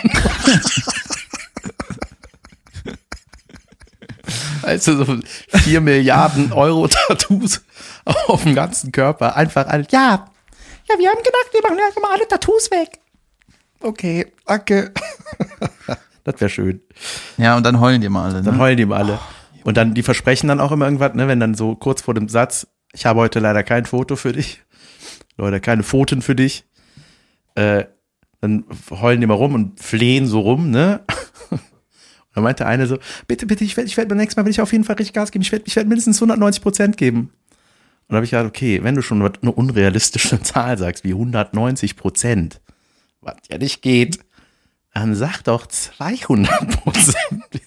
Du, 4.64 4.80
so 4.80 5.18
4 5.60 5.82
Milliarden 5.82 6.52
Euro 6.52 6.88
Tattoos 6.88 7.62
auf 8.06 8.44
dem 8.44 8.56
ganzen 8.56 8.92
Körper. 8.92 9.36
Einfach 9.36 9.68
alle. 9.68 9.86
Ja, 9.92 10.26
ja, 10.90 10.96
wir 10.98 11.10
haben 11.10 11.18
gedacht, 11.24 11.50
wir 11.52 11.62
machen 11.62 11.78
einfach 11.86 12.02
mal 12.02 12.14
alle 12.16 12.28
Tattoos 12.28 12.72
weg. 12.72 13.00
Okay, 13.82 14.32
danke. 14.48 14.92
Das 16.24 16.42
wäre 16.42 16.50
schön. 16.50 16.82
Ja, 17.38 17.56
und 17.56 17.64
dann 17.64 17.80
heulen 17.80 18.02
die 18.02 18.10
mal 18.10 18.32
alle. 18.32 18.42
Dann 18.42 18.56
Ne? 18.56 18.60
heulen 18.60 18.78
die 18.78 18.84
immer 18.84 18.96
alle. 18.98 19.20
Und 19.66 19.78
dann, 19.78 19.96
die 19.96 20.04
versprechen 20.04 20.48
dann 20.48 20.60
auch 20.60 20.72
immer 20.72 20.86
irgendwas, 20.86 21.16
ne, 21.16 21.28
wenn 21.28 21.40
dann 21.40 21.56
so 21.56 21.76
kurz 21.76 22.04
vor 22.04 22.14
dem 22.14 22.30
Satz, 22.30 22.68
ich 22.94 23.08
habe 23.08 23.20
heute 23.20 23.40
leider 23.40 23.64
kein 23.64 23.86
Foto 23.86 24.16
für 24.16 24.32
dich. 24.32 24.62
Leute, 25.38 25.60
keine 25.60 25.82
Pfoten 25.82 26.22
für 26.22 26.36
dich. 26.36 26.66
Äh, 27.56 27.86
dann 28.42 28.66
heulen 28.92 29.22
die 29.22 29.28
mal 29.28 29.34
rum 29.34 29.56
und 29.56 29.80
flehen 29.80 30.28
so 30.28 30.42
rum, 30.42 30.70
ne? 30.70 31.02
Und 31.50 32.40
dann 32.40 32.44
meinte 32.44 32.68
eine 32.68 32.86
so, 32.86 33.00
bitte, 33.28 33.48
bitte, 33.48 33.64
ich 33.64 33.76
werde 33.78 33.88
ich 33.88 33.96
werd 33.96 34.10
beim 34.10 34.18
nächsten 34.18 34.40
Mal 34.40 34.46
will 34.46 34.52
ich 34.52 34.60
auf 34.60 34.74
jeden 34.74 34.84
Fall 34.84 34.98
richtig 34.98 35.14
Gas 35.14 35.32
geben. 35.32 35.42
Ich 35.42 35.54
werde 35.54 35.64
ich 35.66 35.76
werd 35.76 35.88
mindestens 35.88 36.18
190 36.18 36.62
Prozent 36.62 36.98
geben. 36.98 37.20
Und 37.20 37.30
da 38.10 38.16
habe 38.18 38.26
ich 38.26 38.32
gesagt, 38.32 38.48
okay, 38.48 38.84
wenn 38.84 38.94
du 38.94 39.02
schon 39.02 39.22
eine 39.22 39.52
unrealistische 39.52 40.42
Zahl 40.44 40.78
sagst, 40.78 41.06
wie 41.06 41.14
190 41.14 41.96
Prozent, 41.96 42.62
was 43.22 43.36
ja 43.50 43.58
nicht 43.58 43.82
geht, 43.82 44.20
dann 44.96 45.14
sag 45.14 45.42
doch 45.44 45.68
200 45.68 46.82
Prozent. 46.82 47.16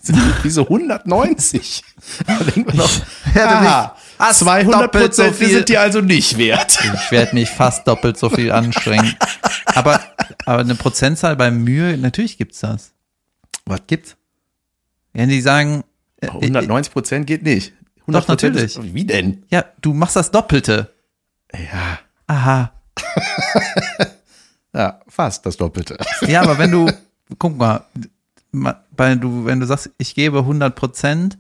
Wieso 0.43 0.63
190? 0.63 1.85
Da 2.27 2.39
denkt 2.39 2.69
man 2.69 2.77
doch, 2.79 2.91
hätte 3.33 3.49
ah, 3.49 3.95
mich 4.19 4.37
200 4.37 4.83
doppelt 4.83 5.15
so 5.15 5.23
Prozent 5.23 5.37
viel- 5.37 5.55
sind 5.57 5.69
dir 5.69 5.81
also 5.81 6.01
nicht 6.01 6.39
wert. 6.39 6.79
Ich 6.95 7.11
werde 7.13 7.35
mich 7.35 7.51
fast 7.51 7.87
doppelt 7.87 8.17
so 8.19 8.31
viel 8.31 8.51
anstrengen. 8.51 9.15
Aber, 9.67 10.01
aber 10.47 10.61
eine 10.61 10.75
Prozentzahl 10.75 11.37
bei 11.37 11.51
Mühe, 11.51 11.99
natürlich 11.99 12.39
gibt's 12.39 12.61
das. 12.61 12.93
Was 13.67 13.81
gibt's? 13.87 14.17
Wenn 15.13 15.29
die 15.29 15.43
sagen, 15.43 15.85
äh, 16.21 16.29
190 16.29 16.93
Prozent 16.93 17.27
geht 17.27 17.43
nicht. 17.43 17.75
100% 18.07 18.13
Doch, 18.13 18.29
natürlich. 18.29 18.65
Ist, 18.65 18.95
wie 18.95 19.05
denn? 19.05 19.45
ja, 19.51 19.65
du 19.83 19.93
machst 19.93 20.17
das 20.17 20.31
Doppelte. 20.31 20.95
Ja, 21.53 21.99
Aha. 22.27 22.73
ja, 24.75 25.01
fast 25.09 25.45
das 25.47 25.57
Doppelte. 25.57 25.99
Ja, 26.27 26.43
aber 26.43 26.59
wenn 26.59 26.71
du, 26.71 26.91
guck 27.39 27.57
mal, 27.57 27.85
ma- 28.53 28.81
bei 28.97 29.15
du, 29.15 29.45
wenn 29.45 29.61
du 29.61 29.67
sagst, 29.67 29.91
ich 29.99 30.15
gebe 30.15 30.39
100 30.39 30.75
Prozent, 30.75 31.39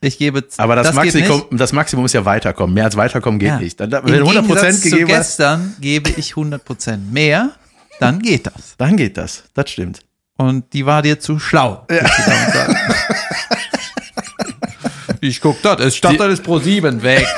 ich 0.00 0.18
gebe, 0.18 0.46
z- 0.46 0.60
Aber 0.60 0.76
das, 0.76 0.88
geht 0.88 0.94
Maximum, 0.96 1.46
das 1.56 1.72
Maximum 1.72 2.04
ist 2.04 2.12
ja 2.12 2.24
weiterkommen. 2.24 2.74
Mehr 2.74 2.84
als 2.84 2.96
weiterkommen 2.96 3.38
geht 3.40 3.48
Ja. 3.48 3.58
nicht. 3.58 3.80
Dann, 3.80 3.90
wenn 3.90 4.00
Im 4.00 4.04
100 4.26 4.44
Gegensatz 4.44 4.46
Prozent 4.46 4.78
zu 4.82 4.90
gegeben 4.90 5.10
hast, 5.12 5.16
gestern 5.38 5.76
gebe 5.80 6.10
ich 6.10 6.36
100 6.36 6.64
Prozent 6.64 7.12
mehr, 7.12 7.52
dann 8.00 8.20
geht 8.20 8.46
das. 8.46 8.74
dann 8.78 8.96
geht 8.96 9.16
das. 9.16 9.44
Das 9.54 9.70
stimmt. 9.70 10.00
Und 10.36 10.72
die 10.74 10.84
war 10.84 11.00
dir 11.02 11.18
zu 11.18 11.38
schlau. 11.38 11.86
Ja. 11.90 12.04
Ich 15.20 15.40
guck 15.40 15.60
das, 15.62 15.80
es 15.80 15.96
stand 15.96 16.20
alles 16.20 16.40
pro 16.40 16.58
sieben 16.58 17.02
weg. 17.02 17.26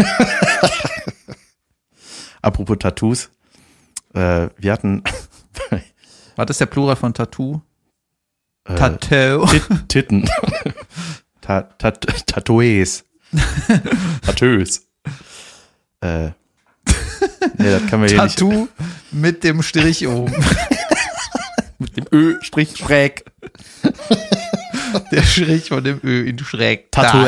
Apropos 2.43 2.77
Tattoos. 2.79 3.31
Äh, 4.15 4.49
wir 4.59 4.73
hatten 4.73 5.03
Was 6.37 6.51
ist 6.51 6.61
der 6.61 6.67
Plural 6.67 6.97
von 6.97 7.15
Tattoo? 7.15 7.61
Äh, 8.69 8.75
Tattoo. 8.77 9.47
Tit 9.47 9.89
Titten. 9.89 10.29
Ta 11.41 11.63
Tat 11.63 12.07
Tattoos. 12.27 13.05
Tattoos. 14.23 14.83
Äh, 16.01 16.27
nee, 16.27 16.33
das 17.59 17.87
kann 17.87 18.01
man 18.01 18.09
hier 18.09 18.23
nicht. 18.23 18.39
Tattoo 18.39 18.69
mit 19.11 19.45
dem 19.45 19.63
Strich 19.63 20.07
oben. 20.07 20.33
Mit 21.79 21.97
dem 21.97 22.07
Ö, 22.13 22.39
Strich, 22.43 22.77
schräg. 22.77 23.25
Der 25.13 25.23
Strich 25.23 25.69
von 25.69 25.85
dem 25.85 26.01
Ö 26.03 26.25
in 26.25 26.39
schräg. 26.39 26.91
Tattoo. 26.91 27.27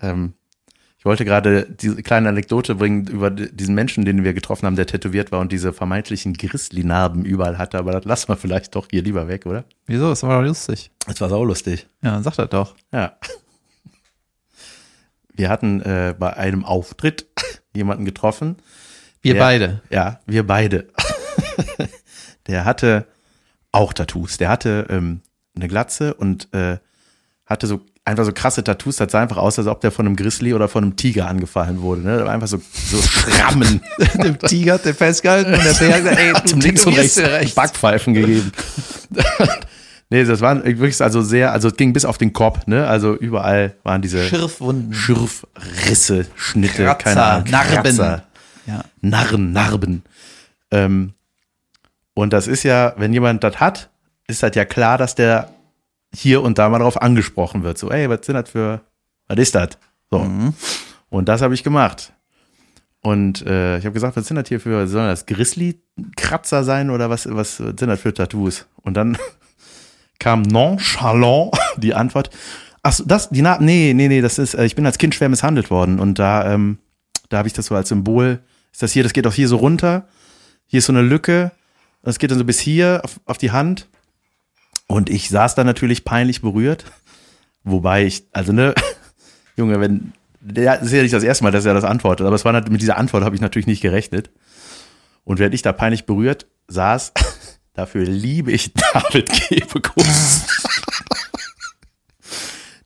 Ähm, 0.00 0.34
ich 1.02 1.04
wollte 1.04 1.24
gerade 1.24 1.66
diese 1.68 2.00
kleine 2.00 2.28
Anekdote 2.28 2.76
bringen 2.76 3.08
über 3.08 3.28
diesen 3.28 3.74
Menschen, 3.74 4.04
den 4.04 4.22
wir 4.22 4.34
getroffen 4.34 4.66
haben, 4.66 4.76
der 4.76 4.86
tätowiert 4.86 5.32
war 5.32 5.40
und 5.40 5.50
diese 5.50 5.72
vermeintlichen 5.72 6.34
Grizzly-Narben 6.34 7.24
überall 7.24 7.58
hatte, 7.58 7.76
aber 7.78 7.90
das 7.90 8.04
lassen 8.04 8.28
wir 8.28 8.36
vielleicht 8.36 8.76
doch 8.76 8.86
hier 8.88 9.02
lieber 9.02 9.26
weg, 9.26 9.44
oder? 9.46 9.64
Wieso? 9.86 10.10
Das 10.10 10.22
war 10.22 10.40
doch 10.40 10.46
lustig. 10.46 10.92
Das 11.08 11.20
war 11.20 11.28
saulustig. 11.28 11.88
Ja, 12.04 12.22
sag 12.22 12.36
das 12.36 12.50
doch. 12.50 12.76
Ja. 12.92 13.16
Wir 15.34 15.48
hatten 15.48 15.80
äh, 15.80 16.14
bei 16.16 16.36
einem 16.36 16.64
Auftritt 16.64 17.26
jemanden 17.74 18.04
getroffen. 18.04 18.58
Wir 19.22 19.34
der- 19.34 19.40
beide. 19.40 19.82
Ja, 19.90 20.20
wir 20.26 20.46
beide. 20.46 20.86
der 22.46 22.64
hatte 22.64 23.08
auch 23.72 23.92
Tattoos. 23.92 24.38
Der 24.38 24.50
hatte 24.50 24.86
ähm, 24.88 25.22
eine 25.56 25.66
Glatze 25.66 26.14
und 26.14 26.54
äh, 26.54 26.78
hatte 27.44 27.66
so 27.66 27.80
einfach 28.04 28.24
so 28.24 28.32
krasse 28.32 28.64
Tattoos. 28.64 28.96
Das 28.96 29.12
sah 29.12 29.20
einfach 29.22 29.36
aus, 29.36 29.58
als 29.58 29.68
ob 29.68 29.80
der 29.80 29.90
von 29.90 30.06
einem 30.06 30.16
Grizzly 30.16 30.54
oder 30.54 30.68
von 30.68 30.84
einem 30.84 30.96
Tiger 30.96 31.28
angefallen 31.28 31.80
wurde. 31.82 32.02
Ne? 32.02 32.28
Einfach 32.28 32.48
so, 32.48 32.60
so 32.72 33.00
Schrammen. 33.00 33.80
Dem 34.22 34.38
Tiger 34.38 34.74
hat 34.74 34.84
der 34.84 34.94
festgehalten 34.94 35.54
und 35.54 35.64
der 35.64 35.72
Bär 35.74 35.94
hat 35.94 36.02
gesagt, 36.02 36.18
ey, 36.18 36.32
du 36.52 36.56
links 36.58 36.84
und 36.86 36.94
rechts, 36.94 37.18
rechts. 37.18 37.54
Backpfeifen 37.54 38.14
gegeben. 38.14 38.52
nee, 40.10 40.24
das 40.24 40.40
waren 40.40 40.64
wirklich 40.64 41.00
also 41.00 41.22
sehr, 41.22 41.52
also 41.52 41.68
es 41.68 41.76
ging 41.76 41.92
bis 41.92 42.04
auf 42.04 42.18
den 42.18 42.32
Kopf, 42.32 42.66
ne? 42.66 42.86
Also 42.86 43.14
überall 43.14 43.76
waren 43.84 44.02
diese 44.02 44.24
Schürfwunden. 44.24 44.92
Schürfrisse, 44.92 46.26
Schnitte, 46.34 46.84
Kratzer, 46.84 46.94
keine 47.04 47.22
Ahnung, 47.22 47.50
Narben. 47.50 47.82
Kratzer, 47.82 48.24
Ja. 48.66 48.84
Narren, 49.00 49.52
Narben. 49.52 50.02
Ähm, 50.70 51.12
und 52.14 52.32
das 52.32 52.46
ist 52.46 52.62
ja, 52.62 52.94
wenn 52.96 53.12
jemand 53.12 53.44
das 53.44 53.60
hat, 53.60 53.90
ist 54.26 54.42
das 54.42 54.54
ja 54.54 54.64
klar, 54.64 54.98
dass 54.98 55.14
der 55.14 55.50
hier 56.14 56.42
und 56.42 56.58
da 56.58 56.68
mal 56.68 56.78
darauf 56.78 57.00
angesprochen 57.00 57.62
wird. 57.62 57.78
So, 57.78 57.90
ey, 57.90 58.08
was 58.08 58.26
sind 58.26 58.34
das 58.34 58.50
für, 58.50 58.82
was 59.28 59.38
ist 59.38 59.54
das? 59.54 59.78
So. 60.10 60.20
Mhm. 60.20 60.54
Und 61.08 61.28
das 61.28 61.42
habe 61.42 61.54
ich 61.54 61.62
gemacht. 61.62 62.12
Und 63.02 63.44
äh, 63.46 63.78
ich 63.78 63.84
habe 63.84 63.94
gesagt, 63.94 64.16
was 64.16 64.26
sind 64.26 64.36
das 64.36 64.48
hier 64.48 64.60
für, 64.60 64.86
sollen 64.86 65.08
das 65.08 65.26
Grizzly-Kratzer 65.26 66.62
sein 66.62 66.90
oder 66.90 67.10
was, 67.10 67.28
was 67.28 67.56
sind 67.56 67.82
das 67.82 68.00
für 68.00 68.14
Tattoos? 68.14 68.66
Und 68.82 68.94
dann 68.94 69.18
kam 70.20 70.42
nonchalant 70.42 71.52
die 71.78 71.94
Antwort, 71.94 72.30
ach 72.82 72.92
so, 72.92 73.04
das, 73.04 73.28
die 73.30 73.42
Na 73.42 73.58
nee, 73.60 73.92
nee, 73.94 74.08
nee, 74.08 74.20
das 74.20 74.38
ist, 74.38 74.54
äh, 74.54 74.64
ich 74.64 74.76
bin 74.76 74.86
als 74.86 74.98
Kind 74.98 75.14
schwer 75.14 75.28
misshandelt 75.28 75.70
worden 75.70 75.98
und 75.98 76.20
da, 76.20 76.52
ähm, 76.52 76.78
da 77.28 77.38
habe 77.38 77.48
ich 77.48 77.54
das 77.54 77.66
so 77.66 77.74
als 77.74 77.88
Symbol, 77.88 78.38
ist 78.70 78.82
das 78.82 78.92
hier, 78.92 79.02
das 79.02 79.12
geht 79.12 79.26
auch 79.26 79.34
hier 79.34 79.48
so 79.48 79.56
runter, 79.56 80.06
hier 80.66 80.78
ist 80.78 80.86
so 80.86 80.92
eine 80.92 81.02
Lücke, 81.02 81.50
das 82.02 82.20
geht 82.20 82.30
dann 82.30 82.38
so 82.38 82.44
bis 82.44 82.60
hier 82.60 83.00
auf, 83.02 83.20
auf 83.26 83.38
die 83.38 83.50
Hand 83.50 83.88
und 84.92 85.08
ich 85.08 85.30
saß 85.30 85.54
da 85.54 85.64
natürlich 85.64 86.04
peinlich 86.04 86.42
berührt, 86.42 86.84
wobei 87.64 88.04
ich, 88.04 88.26
also 88.32 88.52
ne, 88.52 88.74
Junge, 89.56 89.80
wenn, 89.80 90.12
der 90.38 90.82
ist 90.82 90.92
ja 90.92 91.00
nicht 91.00 91.14
das 91.14 91.22
erste 91.22 91.44
Mal, 91.44 91.50
dass 91.50 91.64
er 91.64 91.72
das 91.72 91.84
antwortet, 91.84 92.26
aber 92.26 92.36
es 92.36 92.44
war 92.44 92.52
mit 92.52 92.82
dieser 92.82 92.98
Antwort 92.98 93.24
habe 93.24 93.34
ich 93.34 93.40
natürlich 93.40 93.66
nicht 93.66 93.80
gerechnet. 93.80 94.30
Und 95.24 95.38
während 95.38 95.54
ich 95.54 95.62
da 95.62 95.72
peinlich 95.72 96.04
berührt 96.04 96.46
saß, 96.68 97.14
dafür 97.72 98.04
liebe 98.04 98.52
ich 98.52 98.74
David 98.92 99.30
Kebekus, 99.30 100.42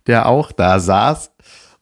der 0.07 0.27
auch 0.27 0.53
da 0.53 0.79
saß 0.79 1.33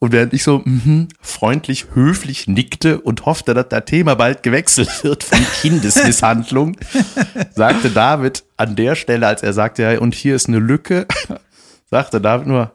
Und 0.04 0.12
während 0.12 0.34
ich 0.34 0.44
so 0.44 0.60
mhm, 0.66 1.08
freundlich, 1.22 1.86
höflich 1.94 2.46
nickte 2.46 3.00
und 3.00 3.24
hoffte, 3.24 3.54
dass 3.54 3.70
das 3.70 3.86
Thema 3.86 4.16
bald 4.16 4.42
gewechselt 4.42 4.90
wird 5.02 5.24
von 5.24 5.38
Kindesmisshandlung, 5.62 6.76
sagte 7.54 7.88
David 7.88 8.44
an 8.58 8.76
der 8.76 8.96
Stelle, 8.96 9.26
als 9.26 9.42
er 9.42 9.54
sagte, 9.54 9.80
ja, 9.80 9.98
und 9.98 10.14
hier 10.14 10.36
ist 10.36 10.46
eine 10.46 10.58
Lücke, 10.58 11.06
sagte 11.90 12.20
David 12.20 12.48
nur, 12.48 12.72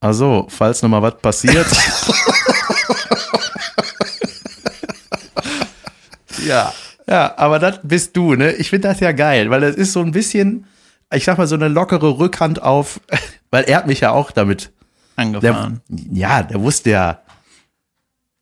also, 0.00 0.46
falls 0.48 0.80
noch 0.80 0.88
mal 0.88 1.02
was 1.02 1.18
passiert. 1.18 1.66
Ja. 6.46 6.72
Ja, 7.06 7.34
aber 7.36 7.58
das 7.58 7.80
bist 7.82 8.16
du, 8.16 8.36
ne? 8.36 8.52
Ich 8.52 8.70
finde 8.70 8.88
das 8.88 9.00
ja 9.00 9.12
geil, 9.12 9.50
weil 9.50 9.60
das 9.60 9.76
ist 9.76 9.92
so 9.92 10.00
ein 10.00 10.12
bisschen, 10.12 10.64
ich 11.12 11.26
sag 11.26 11.36
mal, 11.36 11.46
so 11.46 11.56
eine 11.56 11.68
lockere 11.68 12.18
Rückhand 12.18 12.62
auf, 12.62 13.02
weil 13.50 13.64
er 13.64 13.76
hat 13.76 13.86
mich 13.86 14.00
ja 14.00 14.12
auch 14.12 14.30
damit. 14.30 14.72
Der, 15.20 15.54
Angefahren. 15.54 15.80
ja, 15.88 16.42
der 16.42 16.60
wusste 16.60 16.90
ja, 16.90 17.20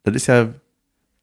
das 0.05 0.15
ist 0.15 0.27
ja, 0.29 0.49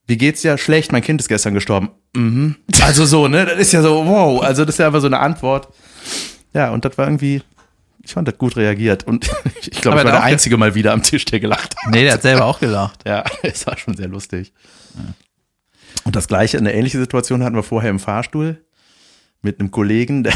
wie 0.06 0.16
geht's 0.16 0.42
dir? 0.42 0.58
Schlecht, 0.58 0.92
mein 0.92 1.02
Kind 1.02 1.20
ist 1.20 1.28
gestern 1.28 1.54
gestorben. 1.54 1.90
Mhm. 2.14 2.56
Also 2.82 3.04
so, 3.04 3.26
ne? 3.28 3.44
Das 3.46 3.58
ist 3.58 3.72
ja 3.72 3.82
so, 3.82 4.06
wow, 4.06 4.42
also 4.42 4.64
das 4.64 4.74
ist 4.74 4.78
ja 4.78 4.86
einfach 4.86 5.00
so 5.00 5.06
eine 5.06 5.18
Antwort. 5.18 5.68
Ja, 6.52 6.70
und 6.70 6.84
das 6.84 6.96
war 6.96 7.06
irgendwie, 7.06 7.42
ich 8.02 8.12
fand 8.12 8.28
das 8.28 8.38
gut 8.38 8.56
reagiert 8.56 9.04
und 9.04 9.24
ich 9.60 9.80
glaube, 9.80 9.98
ich 9.98 10.04
war 10.04 10.04
der 10.04 10.12
der 10.12 10.22
Einzige 10.22 10.56
mal 10.56 10.74
wieder 10.74 10.92
am 10.92 11.02
Tisch, 11.02 11.24
der 11.24 11.40
gelacht 11.40 11.74
hat. 11.76 11.92
Nee, 11.92 12.04
der 12.04 12.14
hat 12.14 12.22
selber 12.22 12.44
auch 12.44 12.60
gelacht. 12.60 13.00
Ja, 13.06 13.24
es 13.42 13.66
war 13.66 13.76
schon 13.76 13.96
sehr 13.96 14.08
lustig. 14.08 14.52
Und 16.04 16.14
das 16.14 16.28
gleiche, 16.28 16.58
eine 16.58 16.72
ähnliche 16.72 16.98
Situation 16.98 17.42
hatten 17.42 17.56
wir 17.56 17.62
vorher 17.62 17.90
im 17.90 17.98
Fahrstuhl 17.98 18.64
mit 19.42 19.58
einem 19.58 19.70
Kollegen, 19.70 20.22
der 20.22 20.34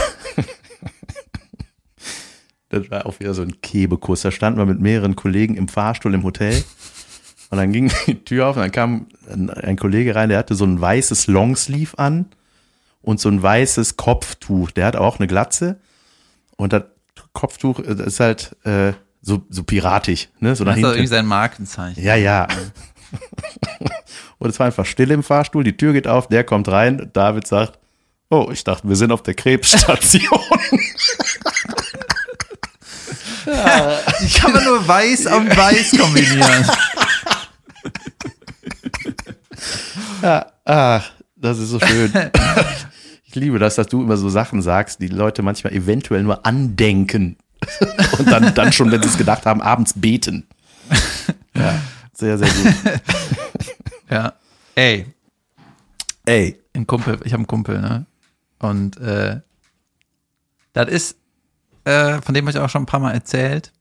das 2.71 2.91
war 2.91 3.05
auch 3.07 3.19
wieder 3.21 3.35
so 3.35 3.43
ein 3.43 3.61
Kebekuss. 3.61 4.23
Da 4.23 4.31
standen 4.31 4.59
wir 4.59 4.67
mit 4.67 4.81
mehreren 4.81 5.17
Kollegen 5.17 5.57
im 5.57 5.69
Fahrstuhl 5.69 6.15
im 6.15 6.23
Hotel. 6.23 6.65
Und 7.51 7.59
dann 7.59 7.73
ging 7.73 7.93
die 8.07 8.25
Tür 8.25 8.47
auf 8.47 8.57
und 8.57 8.63
dann 8.63 8.73
kam 8.73 9.07
ein, 9.31 9.51
ein 9.51 9.77
Kollege 9.77 10.15
rein, 10.15 10.29
der 10.29 10.39
hatte 10.39 10.55
so 10.55 10.65
ein 10.65 10.81
weißes 10.81 11.27
Longsleeve 11.27 11.99
an 11.99 12.27
und 13.03 13.21
so 13.21 13.29
ein 13.29 13.43
weißes 13.43 13.97
Kopftuch. 13.97 14.71
Der 14.71 14.87
hat 14.87 14.97
auch 14.97 15.19
eine 15.19 15.27
Glatze. 15.27 15.81
Und 16.57 16.73
das 16.73 16.85
Kopftuch 17.33 17.81
äh, 17.81 18.05
ist 18.05 18.21
halt 18.21 18.57
äh, 18.65 18.93
so, 19.21 19.43
so 19.51 19.65
piratisch, 19.65 20.29
ne? 20.39 20.55
So 20.55 20.65
Das 20.65 20.75
ist 20.75 20.79
hinten. 20.79 20.93
irgendwie 20.93 21.07
sein 21.09 21.27
Markenzeichen. 21.27 22.03
Ja, 22.03 22.15
ja. 22.15 22.47
Und 24.39 24.49
es 24.51 24.59
war 24.59 24.67
einfach 24.67 24.87
still 24.87 25.11
im 25.11 25.23
Fahrstuhl, 25.23 25.65
die 25.65 25.77
Tür 25.77 25.93
geht 25.93 26.07
auf, 26.07 26.29
der 26.29 26.45
kommt 26.45 26.69
rein, 26.69 27.11
David 27.13 27.47
sagt, 27.47 27.79
oh, 28.31 28.49
ich 28.53 28.65
dachte, 28.65 28.89
wir 28.89 28.97
sind 28.97 29.13
auf 29.13 29.23
der 29.23 29.35
Krebsstation. 29.35 30.23
Ich 34.23 34.35
kann 34.35 34.53
man 34.53 34.64
nur 34.64 34.87
weiß 34.87 35.27
am 35.27 35.49
weiß 35.49 35.99
kombinieren. 35.99 36.64
ja, 40.23 40.47
ach, 40.64 41.11
das 41.37 41.59
ist 41.59 41.71
so 41.71 41.81
schön. 41.81 42.12
Ich 43.25 43.35
liebe 43.35 43.59
das, 43.59 43.77
dass 43.77 43.87
du 43.87 44.03
immer 44.03 44.16
so 44.16 44.29
Sachen 44.29 44.61
sagst, 44.61 45.01
die 45.01 45.09
Leute 45.09 45.43
manchmal 45.43 45.73
eventuell 45.73 46.23
nur 46.23 46.45
andenken 46.45 47.37
und 48.19 48.31
dann, 48.31 48.55
dann 48.55 48.73
schon, 48.73 48.90
wenn 48.90 49.03
sie 49.03 49.09
es 49.09 49.19
gedacht 49.19 49.47
haben, 49.47 49.61
abends 49.62 49.95
beten. 49.95 50.47
Ja, 51.55 51.81
sehr, 52.12 52.38
sehr 52.38 52.49
gut. 52.49 52.75
Ja. 54.11 54.33
Ey, 54.75 55.07
Ey, 56.31 56.61
ein 56.75 56.87
Kumpel, 56.87 57.19
ich 57.25 57.33
habe 57.33 57.40
einen 57.40 57.47
Kumpel, 57.47 57.81
ne? 57.81 58.07
Und 58.61 58.99
äh, 58.99 59.40
das 60.73 60.88
ist, 60.88 61.16
äh, 61.85 62.21
von 62.21 62.35
dem 62.35 62.47
habe 62.47 62.57
ich 62.57 62.62
auch 62.62 62.71
schon 62.71 62.83
ein 62.83 62.87
paar 62.87 63.01
Mal 63.01 63.12
erzählt. 63.12 63.73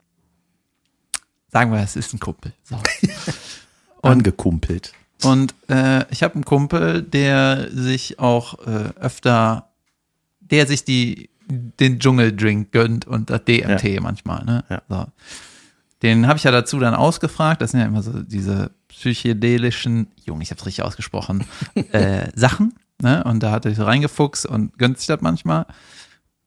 Sagen 1.51 1.71
wir, 1.71 1.79
es 1.79 1.95
ist 1.95 2.13
ein 2.13 2.19
Kumpel. 2.19 2.53
So. 2.63 2.77
angekumpelt. 4.01 4.93
Und 5.23 5.53
äh, 5.67 6.05
ich 6.11 6.23
habe 6.23 6.35
einen 6.35 6.45
Kumpel, 6.45 7.01
der 7.01 7.69
sich 7.71 8.19
auch 8.19 8.65
äh, 8.65 8.93
öfter, 8.99 9.69
der 10.39 10.67
sich 10.67 10.85
die 10.85 11.29
den 11.51 11.99
Dschungeldrink 11.99 12.71
gönnt 12.71 13.07
und 13.07 13.29
das 13.29 13.43
DMT 13.43 14.01
manchmal. 14.01 14.45
Ne? 14.45 14.63
Ja. 14.69 14.81
So. 14.87 15.05
Den 16.03 16.27
habe 16.27 16.37
ich 16.37 16.43
ja 16.43 16.51
dazu 16.51 16.79
dann 16.79 16.93
ausgefragt. 16.93 17.61
Das 17.61 17.71
sind 17.71 17.79
ja 17.79 17.87
immer 17.87 18.03
so 18.03 18.21
diese 18.21 18.71
psychedelischen, 18.87 20.07
Junge, 20.23 20.43
ich 20.43 20.51
habe 20.51 20.59
es 20.59 20.65
richtig 20.65 20.83
ausgesprochen, 20.83 21.43
äh, 21.91 22.29
Sachen. 22.35 22.75
Ne? 23.01 23.23
Und 23.23 23.41
da 23.41 23.51
hat 23.51 23.65
er 23.65 23.71
sich 23.71 23.83
reingefuchst 23.83 24.45
und 24.45 24.77
gönnt 24.77 24.99
sich 24.99 25.07
das 25.07 25.21
manchmal. 25.21 25.65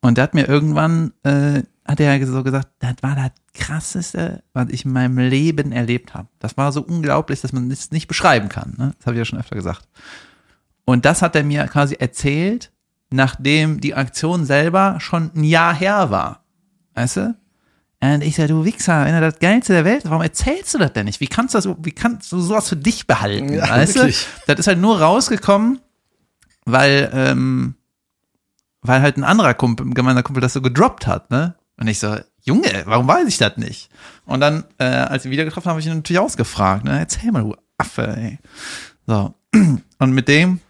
Und 0.03 0.19
der 0.19 0.25
hat 0.25 0.35
mir 0.35 0.49
irgendwann, 0.49 1.13
äh, 1.23 1.63
hat 1.87 2.01
er 2.01 2.27
so 2.27 2.43
gesagt, 2.43 2.69
das 2.81 2.95
war 3.01 3.17
das 3.17 3.31
krasseste, 3.55 4.43
was 4.53 4.69
ich 4.69 4.85
in 4.85 4.93
meinem 4.93 5.19
Leben 5.19 5.73
erlebt 5.73 6.13
habe. 6.13 6.29
Das 6.39 6.57
war 6.57 6.73
so 6.73 6.83
unglaublich, 6.83 7.41
dass 7.41 7.53
man 7.53 7.71
es 7.71 7.91
nicht 7.93 8.09
beschreiben 8.09 8.49
kann. 8.49 8.75
Ne? 8.77 8.95
Das 8.99 9.07
habe 9.07 9.15
ich 9.15 9.19
ja 9.21 9.25
schon 9.25 9.39
öfter 9.39 9.57
gesagt. 9.57 9.89
Und 10.85 11.05
das 11.05 11.23
hat 11.23 11.37
er 11.37 11.45
mir 11.45 11.67
quasi 11.69 11.95
erzählt, 11.95 12.73
nachdem 13.11 13.81
die 13.81 13.95
Aktion 13.95 14.45
selber 14.45 14.97
schon 14.99 15.31
ein 15.35 15.45
Jahr 15.45 15.75
her 15.75 16.11
war. 16.11 16.45
Weißt 16.95 17.19
du? 17.19 17.37
Und 18.01 18.25
ich 18.25 18.35
sag, 18.35 18.49
du 18.49 18.65
Wichser, 18.65 19.05
wenn 19.05 19.15
er 19.15 19.21
das 19.21 19.39
Geilste 19.39 19.75
der 19.75 19.85
Welt 19.85 19.99
ist, 19.99 20.11
warum 20.11 20.23
erzählst 20.23 20.75
du 20.75 20.79
das 20.79 20.93
denn 20.93 21.07
nicht? 21.07 21.21
Wie 21.21 21.29
kannst 21.29 21.55
du 21.55 21.59
das, 21.59 21.69
wie 21.83 21.93
kannst 21.93 22.33
du 22.33 22.41
sowas 22.41 22.69
für 22.69 22.77
dich 22.77 23.07
behalten? 23.07 23.53
Ja, 23.53 23.69
weißt 23.69 23.95
wirklich. 23.95 24.27
du? 24.47 24.53
Das 24.53 24.59
ist 24.59 24.67
halt 24.67 24.81
nur 24.81 25.01
rausgekommen, 25.01 25.79
weil, 26.65 27.11
ähm, 27.15 27.77
weil 28.83 29.01
halt 29.01 29.17
ein 29.17 29.25
anderer 29.25 29.55
Kumpel, 29.55 29.87
ein 29.87 29.95
gemeinsamer 29.95 30.25
Kumpel 30.25 30.41
das 30.41 30.53
so 30.53 30.61
gedroppt 30.61 31.07
hat, 31.07 31.31
ne? 31.31 31.55
Und 31.79 31.87
ich 31.87 31.99
so, 31.99 32.17
Junge, 32.45 32.83
warum 32.85 33.09
weiß 33.09 33.27
ich 33.29 33.39
das 33.39 33.57
nicht? 33.57 33.89
Und 34.27 34.41
dann, 34.41 34.65
äh, 34.79 34.85
als 34.85 35.25
wir 35.25 35.31
wieder 35.31 35.45
getroffen 35.45 35.67
haben, 35.67 35.73
habe 35.73 35.81
ich 35.81 35.87
ihn 35.87 35.97
natürlich 35.97 36.21
ausgefragt, 36.21 36.85
ne? 36.85 36.99
Erzähl 36.99 37.33
mal, 37.33 37.43
du 37.43 37.57
Affe, 37.79 38.07
ey. 38.17 38.39
So. 39.07 39.35
Und 39.99 40.13
mit 40.13 40.29
dem 40.29 40.61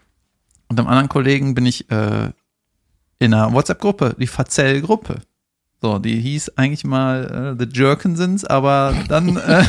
und 0.73 0.79
einem 0.79 0.89
anderen 0.89 1.09
Kollegen 1.09 1.53
bin 1.53 1.67
ich 1.67 1.91
äh, 1.91 2.31
in 3.19 3.33
einer 3.33 3.53
WhatsApp-Gruppe, 3.53 4.15
die 4.17 4.25
Fazell-Gruppe. 4.25 5.17
So, 5.81 5.99
die 5.99 6.19
hieß 6.19 6.57
eigentlich 6.57 6.83
mal 6.83 7.55
äh, 7.59 7.63
The 7.63 7.69
Jerkensons, 7.71 8.43
aber 8.43 8.95
dann 9.07 9.37
äh, 9.37 9.63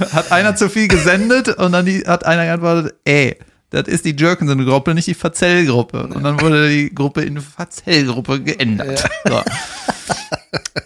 hat 0.12 0.32
einer 0.32 0.56
zu 0.56 0.70
viel 0.70 0.88
gesendet 0.88 1.48
und 1.48 1.72
dann 1.72 1.84
die, 1.84 2.04
hat 2.06 2.24
einer 2.24 2.46
geantwortet, 2.46 2.94
ey, 3.04 3.38
das 3.74 3.88
ist 3.88 4.04
die 4.04 4.14
Jerkenson-Gruppe, 4.16 4.94
nicht 4.94 5.06
die 5.08 5.14
Fazell-Gruppe. 5.14 6.06
Und 6.08 6.22
dann 6.22 6.40
wurde 6.40 6.68
die 6.70 6.94
Gruppe 6.94 7.22
in 7.22 7.40
Fazell-Gruppe 7.40 8.40
geändert. 8.40 9.04
So. 9.26 9.42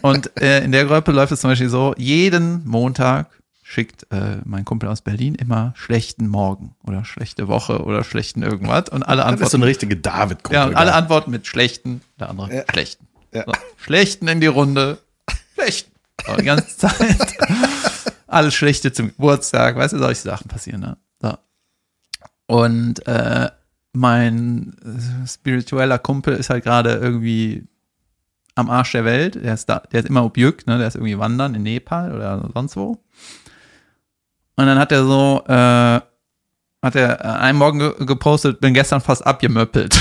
Und 0.02 0.30
äh, 0.40 0.64
in 0.64 0.72
der 0.72 0.84
Gruppe 0.86 1.12
läuft 1.12 1.32
es 1.32 1.40
zum 1.40 1.50
Beispiel 1.50 1.68
so, 1.68 1.94
jeden 1.96 2.66
Montag 2.66 3.26
schickt 3.62 4.06
äh, 4.10 4.38
mein 4.44 4.64
Kumpel 4.64 4.88
aus 4.88 5.02
Berlin 5.02 5.34
immer 5.34 5.74
schlechten 5.76 6.26
Morgen 6.26 6.74
oder 6.86 7.04
schlechte 7.04 7.48
Woche 7.48 7.82
oder 7.84 8.02
schlechten 8.02 8.42
irgendwas 8.42 8.88
und 8.88 9.02
alle 9.02 9.18
Das 9.22 9.26
ist 9.26 9.32
antworten 9.32 9.50
so 9.50 9.56
eine 9.58 9.66
richtige 9.66 9.96
David-Gruppe. 9.96 10.54
ja, 10.54 10.64
und 10.66 10.74
alle 10.74 10.94
antworten 10.94 11.30
mit 11.30 11.46
schlechten, 11.46 12.00
der 12.18 12.30
andere 12.30 12.54
Ja. 12.54 12.62
schlechten. 12.70 13.06
Ja. 13.34 13.44
So, 13.44 13.52
schlechten 13.76 14.26
in 14.28 14.40
die 14.40 14.46
Runde. 14.46 14.98
Schlechten. 15.54 15.92
So, 16.26 16.36
die 16.36 16.44
ganze 16.44 16.76
Zeit. 16.78 17.34
Alles 18.26 18.54
Schlechte 18.54 18.90
zum 18.92 19.08
Geburtstag, 19.08 19.76
weißt 19.76 19.92
du, 19.92 19.98
solche 19.98 20.22
Sachen 20.22 20.48
passieren, 20.48 20.80
ne? 20.80 20.96
Und 22.48 23.06
äh, 23.06 23.50
mein 23.92 24.74
äh, 24.82 25.26
spiritueller 25.26 25.98
Kumpel 25.98 26.34
ist 26.34 26.48
halt 26.48 26.64
gerade 26.64 26.94
irgendwie 26.94 27.68
am 28.54 28.70
Arsch 28.70 28.92
der 28.92 29.04
Welt. 29.04 29.34
Der 29.34 29.54
ist 29.54 29.68
da, 29.68 29.82
der 29.92 30.00
ist 30.00 30.08
immer 30.08 30.24
Objück, 30.24 30.66
ne? 30.66 30.78
Der 30.78 30.88
ist 30.88 30.96
irgendwie 30.96 31.18
wandern 31.18 31.54
in 31.54 31.62
Nepal 31.62 32.14
oder 32.14 32.48
sonst 32.54 32.76
wo. 32.76 33.02
Und 34.56 34.66
dann 34.66 34.78
hat 34.78 34.92
er 34.92 35.04
so, 35.04 35.44
äh, 35.46 36.00
hat 36.82 36.94
er 36.96 37.20
äh, 37.20 37.38
einen 37.38 37.58
Morgen 37.58 37.80
ge 37.80 37.94
gepostet, 38.06 38.60
bin 38.60 38.72
gestern 38.72 39.02
fast 39.02 39.26
abgemöppelt. 39.26 39.98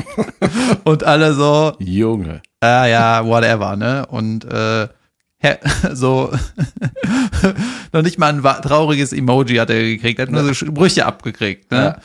und 0.84 1.04
alle 1.04 1.34
so, 1.34 1.74
Junge. 1.78 2.40
ja, 2.62 2.86
ja, 2.86 3.26
whatever, 3.26 3.76
ne? 3.76 4.06
Und 4.06 4.46
äh, 4.46 4.88
so 5.92 6.32
noch 7.92 8.02
nicht 8.02 8.18
mal 8.18 8.32
ein 8.32 8.42
trauriges 8.62 9.12
Emoji 9.12 9.56
hat 9.56 9.70
er 9.70 9.82
gekriegt, 9.82 10.18
er 10.18 10.26
hat 10.26 10.32
nur 10.32 10.44
so 10.44 10.54
Sprüche 10.54 11.06
abgekriegt, 11.06 11.70
ne? 11.70 12.00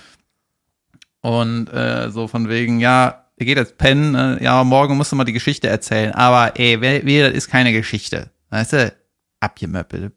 Und 1.21 1.67
äh, 1.67 2.09
so 2.09 2.27
von 2.27 2.49
wegen, 2.49 2.79
ja, 2.79 3.25
er 3.37 3.45
geht 3.45 3.57
jetzt 3.57 3.77
pennen, 3.77 4.11
ne? 4.11 4.39
ja, 4.41 4.63
morgen 4.63 4.97
musst 4.97 5.11
du 5.11 5.15
mal 5.15 5.23
die 5.23 5.33
Geschichte 5.33 5.67
erzählen, 5.67 6.13
aber 6.13 6.59
ey, 6.59 6.81
wer, 6.81 7.05
wer, 7.05 7.27
das 7.27 7.37
ist 7.37 7.47
keine 7.49 7.71
Geschichte, 7.71 8.29
weißt 8.49 8.73
du? 8.73 8.93
Abgemöppelt. 9.39 10.13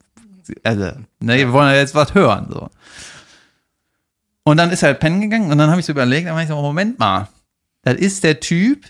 Also, 0.62 0.92
ne, 1.20 1.36
wir 1.38 1.52
wollen 1.52 1.72
ja 1.72 1.76
jetzt 1.76 1.94
was 1.94 2.14
hören, 2.14 2.48
so. 2.50 2.68
Und 4.44 4.58
dann 4.58 4.70
ist 4.70 4.82
er 4.82 4.90
halt 4.90 5.00
pennen 5.00 5.22
gegangen 5.22 5.50
und 5.50 5.56
dann 5.56 5.70
habe 5.70 5.80
ich 5.80 5.86
so 5.86 5.92
überlegt, 5.92 6.26
dann 6.26 6.34
war 6.34 6.42
ich 6.42 6.48
so, 6.48 6.60
Moment 6.60 6.98
mal, 6.98 7.28
das 7.82 7.94
ist 7.94 8.24
der 8.24 8.40
Typ, 8.40 8.84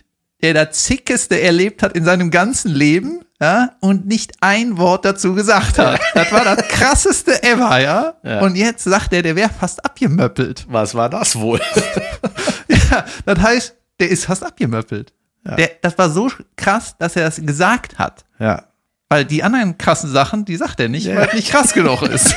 der 0.44 0.52
das 0.52 0.84
Zickeste 0.84 1.40
erlebt 1.40 1.82
hat 1.82 1.96
in 1.96 2.04
seinem 2.04 2.30
ganzen 2.30 2.70
Leben, 2.70 3.22
ja, 3.40 3.70
und 3.80 4.06
nicht 4.06 4.32
ein 4.40 4.76
Wort 4.76 5.06
dazu 5.06 5.34
gesagt 5.34 5.78
hat. 5.78 5.98
Das 6.12 6.30
war 6.32 6.44
das 6.44 6.68
krasseste 6.68 7.42
ever, 7.42 7.80
ja. 7.80 8.12
Ja. 8.22 8.40
Und 8.42 8.54
jetzt 8.54 8.84
sagt 8.84 9.14
er, 9.14 9.22
der 9.22 9.36
wäre 9.36 9.48
fast 9.48 9.82
abgemöppelt. 9.84 10.66
Was 10.68 10.94
war 10.94 11.08
das 11.08 11.34
wohl? 11.36 11.60
Ja, 12.68 13.04
das 13.24 13.38
heißt, 13.38 13.74
der 14.00 14.10
ist 14.10 14.26
fast 14.26 14.44
abgemöppelt. 14.44 15.12
Der, 15.44 15.70
das 15.82 15.96
war 15.98 16.10
so 16.10 16.30
krass, 16.56 16.94
dass 16.98 17.16
er 17.16 17.24
das 17.24 17.36
gesagt 17.36 17.98
hat. 17.98 18.24
ja. 18.38 18.64
Weil 19.10 19.24
die 19.26 19.42
anderen 19.42 19.76
krassen 19.78 20.10
Sachen, 20.10 20.44
die 20.44 20.56
sagt 20.56 20.80
er 20.80 20.88
nicht, 20.88 21.06
weil 21.08 21.28
es 21.28 21.34
nicht 21.34 21.50
krass 21.50 21.72
genug 21.74 22.02
ist. 22.08 22.34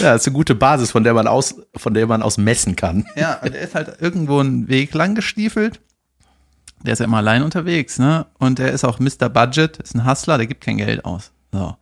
Ja, 0.00 0.14
ist 0.14 0.26
eine 0.26 0.34
gute 0.34 0.54
Basis, 0.54 0.90
von 0.90 1.04
der 1.04 1.14
man 1.14 1.26
aus, 1.26 1.54
von 1.76 1.94
der 1.94 2.06
man 2.06 2.22
aus 2.22 2.38
messen 2.38 2.76
kann. 2.76 3.06
Ja, 3.16 3.40
und 3.42 3.54
er 3.54 3.62
ist 3.62 3.74
halt 3.74 4.00
irgendwo 4.00 4.40
einen 4.40 4.68
Weg 4.68 4.94
lang 4.94 5.14
gestiefelt. 5.14 5.80
Der 6.82 6.92
ist 6.92 6.98
ja 6.98 7.06
immer 7.06 7.18
allein 7.18 7.42
unterwegs, 7.42 7.98
ne? 7.98 8.26
Und 8.38 8.58
er 8.58 8.72
ist 8.72 8.84
auch 8.84 8.98
Mr. 8.98 9.28
Budget, 9.28 9.78
ist 9.78 9.94
ein 9.94 10.06
Hustler, 10.06 10.36
der 10.36 10.46
gibt 10.46 10.62
kein 10.62 10.76
Geld 10.76 11.04
aus. 11.04 11.32
So. 11.52 11.76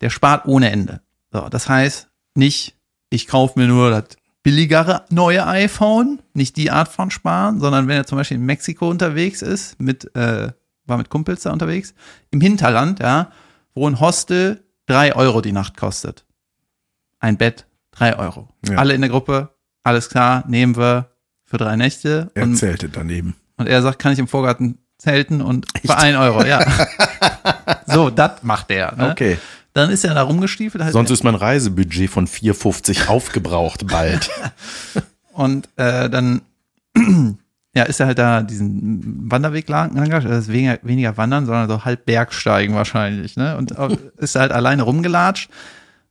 Der 0.00 0.10
spart 0.10 0.46
ohne 0.46 0.70
Ende. 0.70 1.00
So, 1.32 1.48
das 1.48 1.68
heißt, 1.68 2.08
nicht, 2.34 2.76
ich 3.10 3.26
kaufe 3.26 3.58
mir 3.58 3.66
nur 3.66 3.90
das 3.90 4.16
billigere 4.42 5.04
neue 5.10 5.46
iPhone, 5.46 6.20
nicht 6.34 6.56
die 6.56 6.70
Art 6.70 6.88
von 6.88 7.10
Sparen, 7.10 7.60
sondern 7.60 7.88
wenn 7.88 7.96
er 7.96 8.06
zum 8.06 8.18
Beispiel 8.18 8.38
in 8.38 8.46
Mexiko 8.46 8.88
unterwegs 8.88 9.42
ist, 9.42 9.80
mit, 9.80 10.14
äh, 10.16 10.52
war 10.86 10.96
mit 10.96 11.10
Kumpels 11.10 11.42
da 11.42 11.52
unterwegs, 11.52 11.94
im 12.30 12.40
Hinterland, 12.40 13.00
ja, 13.00 13.30
wo 13.74 13.88
ein 13.88 14.00
Hostel 14.00 14.64
drei 14.86 15.14
Euro 15.14 15.40
die 15.40 15.52
Nacht 15.52 15.76
kostet. 15.76 16.24
Ein 17.22 17.36
Bett, 17.36 17.66
drei 17.92 18.18
Euro. 18.18 18.48
Ja. 18.68 18.76
Alle 18.78 18.94
in 18.94 19.00
der 19.00 19.08
Gruppe, 19.08 19.50
alles 19.84 20.08
klar, 20.10 20.44
nehmen 20.48 20.76
wir 20.76 21.06
für 21.44 21.56
drei 21.56 21.76
Nächte. 21.76 22.30
Er 22.34 22.42
Und, 22.42 22.56
zeltet 22.56 22.96
daneben. 22.96 23.36
und 23.56 23.68
er 23.68 23.80
sagt, 23.80 24.00
kann 24.00 24.12
ich 24.12 24.18
im 24.18 24.26
Vorgarten 24.26 24.78
zelten 24.98 25.40
und 25.40 25.66
für 25.84 25.96
ein 25.96 26.16
Euro, 26.16 26.44
ja. 26.44 26.60
so, 27.86 28.10
das 28.10 28.42
macht 28.42 28.70
er. 28.72 28.94
Ne? 28.96 29.10
Okay. 29.12 29.38
Dann 29.72 29.90
ist 29.90 30.04
er 30.04 30.14
da 30.14 30.22
rumgestiefelt. 30.22 30.82
Halt 30.82 30.92
Sonst 30.92 31.10
ist 31.10 31.22
mein 31.22 31.34
Reisebudget 31.36 32.10
von 32.10 32.26
4,50 32.26 33.06
aufgebraucht 33.08 33.86
bald. 33.86 34.28
Und 35.32 35.68
äh, 35.76 36.10
dann 36.10 36.42
ja, 37.74 37.84
ist 37.84 38.00
er 38.00 38.06
halt 38.06 38.18
da 38.18 38.42
diesen 38.42 39.30
Wanderweg 39.30 39.68
lang, 39.68 39.94
das 40.10 40.24
ist 40.24 40.52
weniger, 40.52 40.78
weniger 40.82 41.16
wandern, 41.16 41.46
sondern 41.46 41.68
so 41.70 41.84
halb 41.86 42.04
Bergsteigen 42.04 42.74
wahrscheinlich, 42.74 43.36
ne? 43.36 43.56
Und 43.56 43.78
auch- 43.78 43.96
ist 44.18 44.34
halt 44.34 44.52
alleine 44.52 44.82
rumgelatscht. 44.82 45.48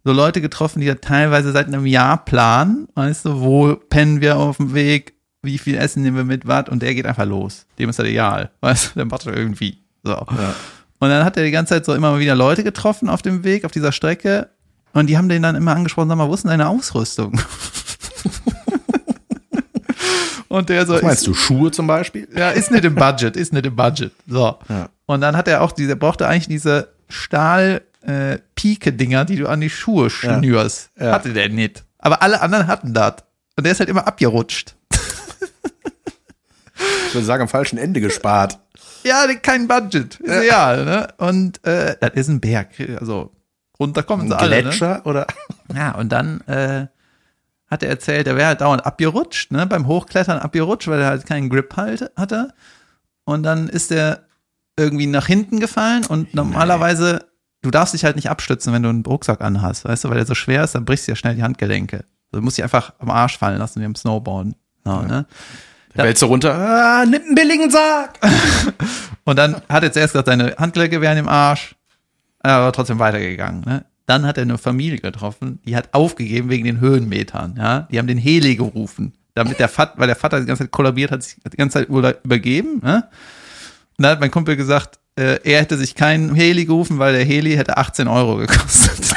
So 0.04 0.12
Leute 0.12 0.42
getroffen, 0.42 0.82
die 0.82 0.88
ja 0.88 0.96
teilweise 0.96 1.52
seit 1.52 1.68
einem 1.68 1.86
Jahr 1.86 2.26
planen, 2.26 2.88
weißt 2.96 3.26
du, 3.26 3.42
wo 3.42 3.76
pennen 3.76 4.20
wir 4.22 4.38
auf 4.38 4.58
dem 4.58 4.74
Weg, 4.74 5.14
wie 5.44 5.58
viel 5.58 5.76
Essen 5.76 6.02
nehmen 6.02 6.18
wir 6.18 6.24
mit, 6.24 6.48
was, 6.48 6.70
und 6.70 6.82
der 6.82 6.96
geht 6.96 7.06
einfach 7.06 7.26
los. 7.26 7.66
Dem 7.78 7.90
ist 7.90 8.00
das 8.00 8.08
egal, 8.08 8.52
weißt 8.62 8.92
du, 8.92 9.00
der 9.00 9.06
macht 9.06 9.28
das 9.28 9.36
irgendwie. 9.36 9.78
So. 10.04 10.18
Und 10.18 11.10
dann 11.10 11.24
hat 11.24 11.38
er 11.38 11.44
die 11.44 11.52
ganze 11.52 11.76
Zeit 11.76 11.86
so 11.86 11.94
immer 11.94 12.12
mal 12.12 12.20
wieder 12.20 12.36
Leute 12.36 12.64
getroffen 12.64 13.10
auf 13.10 13.22
dem 13.22 13.44
Weg, 13.44 13.66
auf 13.66 13.72
dieser 13.72 13.92
Strecke, 13.92 14.50
und 14.94 15.08
die 15.08 15.18
haben 15.18 15.30
den 15.30 15.42
dann 15.42 15.56
immer 15.56 15.76
angesprochen, 15.76 16.10
sag 16.10 16.18
mal, 16.18 16.28
wo 16.28 16.34
ist 16.34 16.44
denn 16.44 16.50
deine 16.50 16.68
Ausrüstung? 16.68 17.40
und 20.50 20.70
der 20.70 20.86
so, 20.86 20.94
Was 20.96 21.02
meinst 21.02 21.28
du, 21.28 21.34
Schuhe 21.34 21.72
zum 21.72 21.88
Beispiel? 21.88 22.28
ja, 22.36 22.50
ist 22.50 22.72
nicht 22.72 22.84
im 22.84 22.96
Budget, 22.96 23.38
ist 23.38 23.54
nicht 23.54 23.66
im 23.66 23.76
Budget. 23.76 24.12
So. 24.28 24.58
Ja. 24.68 24.90
Und 25.06 25.22
dann 25.22 25.38
hat 25.38 25.48
er 25.48 25.62
auch 25.62 25.72
diese, 25.72 25.96
brauchte 25.96 26.28
eigentlich 26.28 26.50
diese 26.50 26.90
Stahl 27.08 27.84
äh, 28.02 28.40
Pike-Dinger, 28.56 29.26
die 29.26 29.38
du 29.38 29.48
an 29.48 29.62
die 29.62 29.70
Schuhe 29.70 30.10
schnürst. 30.10 30.92
Ja. 31.00 31.14
Hatte 31.14 31.34
der 31.34 31.50
nicht. 31.50 31.84
Aber 31.98 32.22
alle 32.22 32.42
anderen 32.42 32.68
hatten 32.68 32.94
das. 32.94 33.16
Und 33.56 33.66
der 33.66 33.74
ist 33.74 33.80
halt 33.80 33.90
immer 33.90 34.08
abgerutscht. 34.08 34.76
Ich 37.08 37.14
würde 37.14 37.26
sagen, 37.26 37.42
am 37.44 37.50
falschen 37.50 37.78
Ende 37.78 38.02
gespart. 38.02 38.60
Ja, 39.04 39.26
kein 39.34 39.68
Budget. 39.68 40.20
Ist 40.20 40.30
real, 40.30 40.86
ne? 40.86 41.08
Und 41.18 41.66
äh, 41.66 41.96
das 42.00 42.12
ist 42.14 42.28
ein 42.28 42.40
Berg. 42.40 42.68
Also 43.00 43.32
runter 43.80 44.04
kommen 44.04 44.28
sie 44.28 44.38
alle. 44.38 44.58
Ne? 44.58 44.62
Gletscher 44.62 45.04
oder? 45.08 45.26
Ja, 45.76 45.96
und 45.96 46.10
dann 46.10 46.42
äh, 46.42 46.86
hat 47.72 47.82
er 47.82 47.90
erzählt, 47.90 48.28
er 48.28 48.36
wäre 48.36 48.50
halt 48.50 48.62
dauernd 48.62 48.86
abgerutscht, 48.86 49.52
ne, 49.52 49.66
beim 49.66 49.88
Hochklettern 49.88 50.38
abgerutscht, 50.38 50.88
weil 50.88 51.00
er 51.00 51.08
halt 51.08 51.26
keinen 51.26 51.50
Grip 51.50 51.76
halt 51.78 52.12
hatte. 52.16 52.54
Und 53.24 53.42
dann 53.42 53.70
ist 53.70 53.92
er 53.92 54.28
irgendwie 54.78 55.08
nach 55.08 55.26
hinten 55.26 55.60
gefallen 55.60 56.06
und 56.06 56.36
normalerweise, 56.36 57.26
du 57.62 57.71
darfst 57.71 57.93
dich 57.93 58.04
halt 58.04 58.15
nicht 58.15 58.30
abstützen, 58.30 58.74
wenn 58.74 58.84
du 58.84 58.89
einen 58.89 59.06
Rucksack 59.06 59.41
anhast, 59.41 59.86
weißt 59.86 60.04
du, 60.04 60.10
weil 60.10 60.17
der 60.17 60.26
so 60.26 60.36
schwer 60.36 60.63
ist, 60.63 60.76
dann 60.76 60.86
brichst 60.86 61.08
du 61.08 61.12
ja 61.12 61.15
schnell 61.15 61.36
die 61.36 61.43
Handgelenke. 61.43 62.04
Du 62.32 62.41
musst 62.41 62.58
dich 62.58 62.63
einfach 62.63 62.93
am 63.00 63.10
Arsch 63.10 63.38
fallen 63.38 63.58
lassen 63.60 63.82
wie 63.82 63.86
im 63.86 63.95
Snowboarden. 63.95 64.56
Ja, 64.86 65.02
ne? 65.04 65.26
Da 65.93 66.04
fällst 66.04 66.21
du 66.21 66.28
runter. 66.28 66.56
Ah, 66.56 67.06
nimm 67.06 67.21
einen 67.21 67.36
billigen 67.36 67.69
Sarg. 67.69 68.17
Und 69.26 69.38
dann 69.38 69.58
hat 69.67 69.84
er 69.84 69.91
zuerst 69.91 70.13
gesagt, 70.13 70.28
seine 70.28 70.56
Handgelenke 70.58 71.02
wären 71.02 71.17
im 71.17 71.28
Arsch, 71.28 71.76
aber 72.39 72.71
trotzdem 72.71 72.97
weitergegangen. 73.00 73.62
Ne? 73.65 73.84
Dann 74.06 74.26
hat 74.26 74.38
er 74.38 74.43
eine 74.43 74.58
Familie 74.58 75.00
getroffen, 75.00 75.60
die 75.65 75.76
hat 75.76 75.93
aufgegeben 75.93 76.50
wegen 76.50 76.63
den 76.63 76.80
Höhenmetern. 76.80 77.56
Ja? 77.58 77.88
Die 77.91 78.00
haben 78.00 78.08
den 78.08 78.17
Heli 78.17 78.56
gerufen, 78.56 79.13
damit 79.36 79.60
der 79.60 79.67
Vater, 79.67 79.93
weil 79.97 80.08
der 80.08 80.15
Vater 80.15 80.39
die 80.39 80.45
ganze 80.45 80.63
Zeit 80.63 80.71
kollabiert 80.71 81.12
hat, 81.12 81.24
sich 81.24 81.36
die 81.36 81.58
ganze 81.58 81.80
Zeit 81.80 81.89
über- 81.89 82.24
übergeben. 82.24 82.80
Ne? 82.82 83.04
Und 83.97 84.04
dann 84.04 84.12
hat 84.13 84.19
mein 84.21 84.32
Kumpel 84.32 84.56
gesagt, 84.56 84.97
äh, 85.15 85.39
er 85.43 85.62
hätte 85.62 85.78
sich 85.78 85.95
keinen 85.95 86.36
Heli 86.36 86.65
gerufen, 86.65 87.00
weil 87.00 87.13
der 87.13 87.26
Heli 87.26 87.56
hätte 87.56 87.78
18 87.78 88.08
Euro 88.08 88.38
gekostet. 88.38 89.00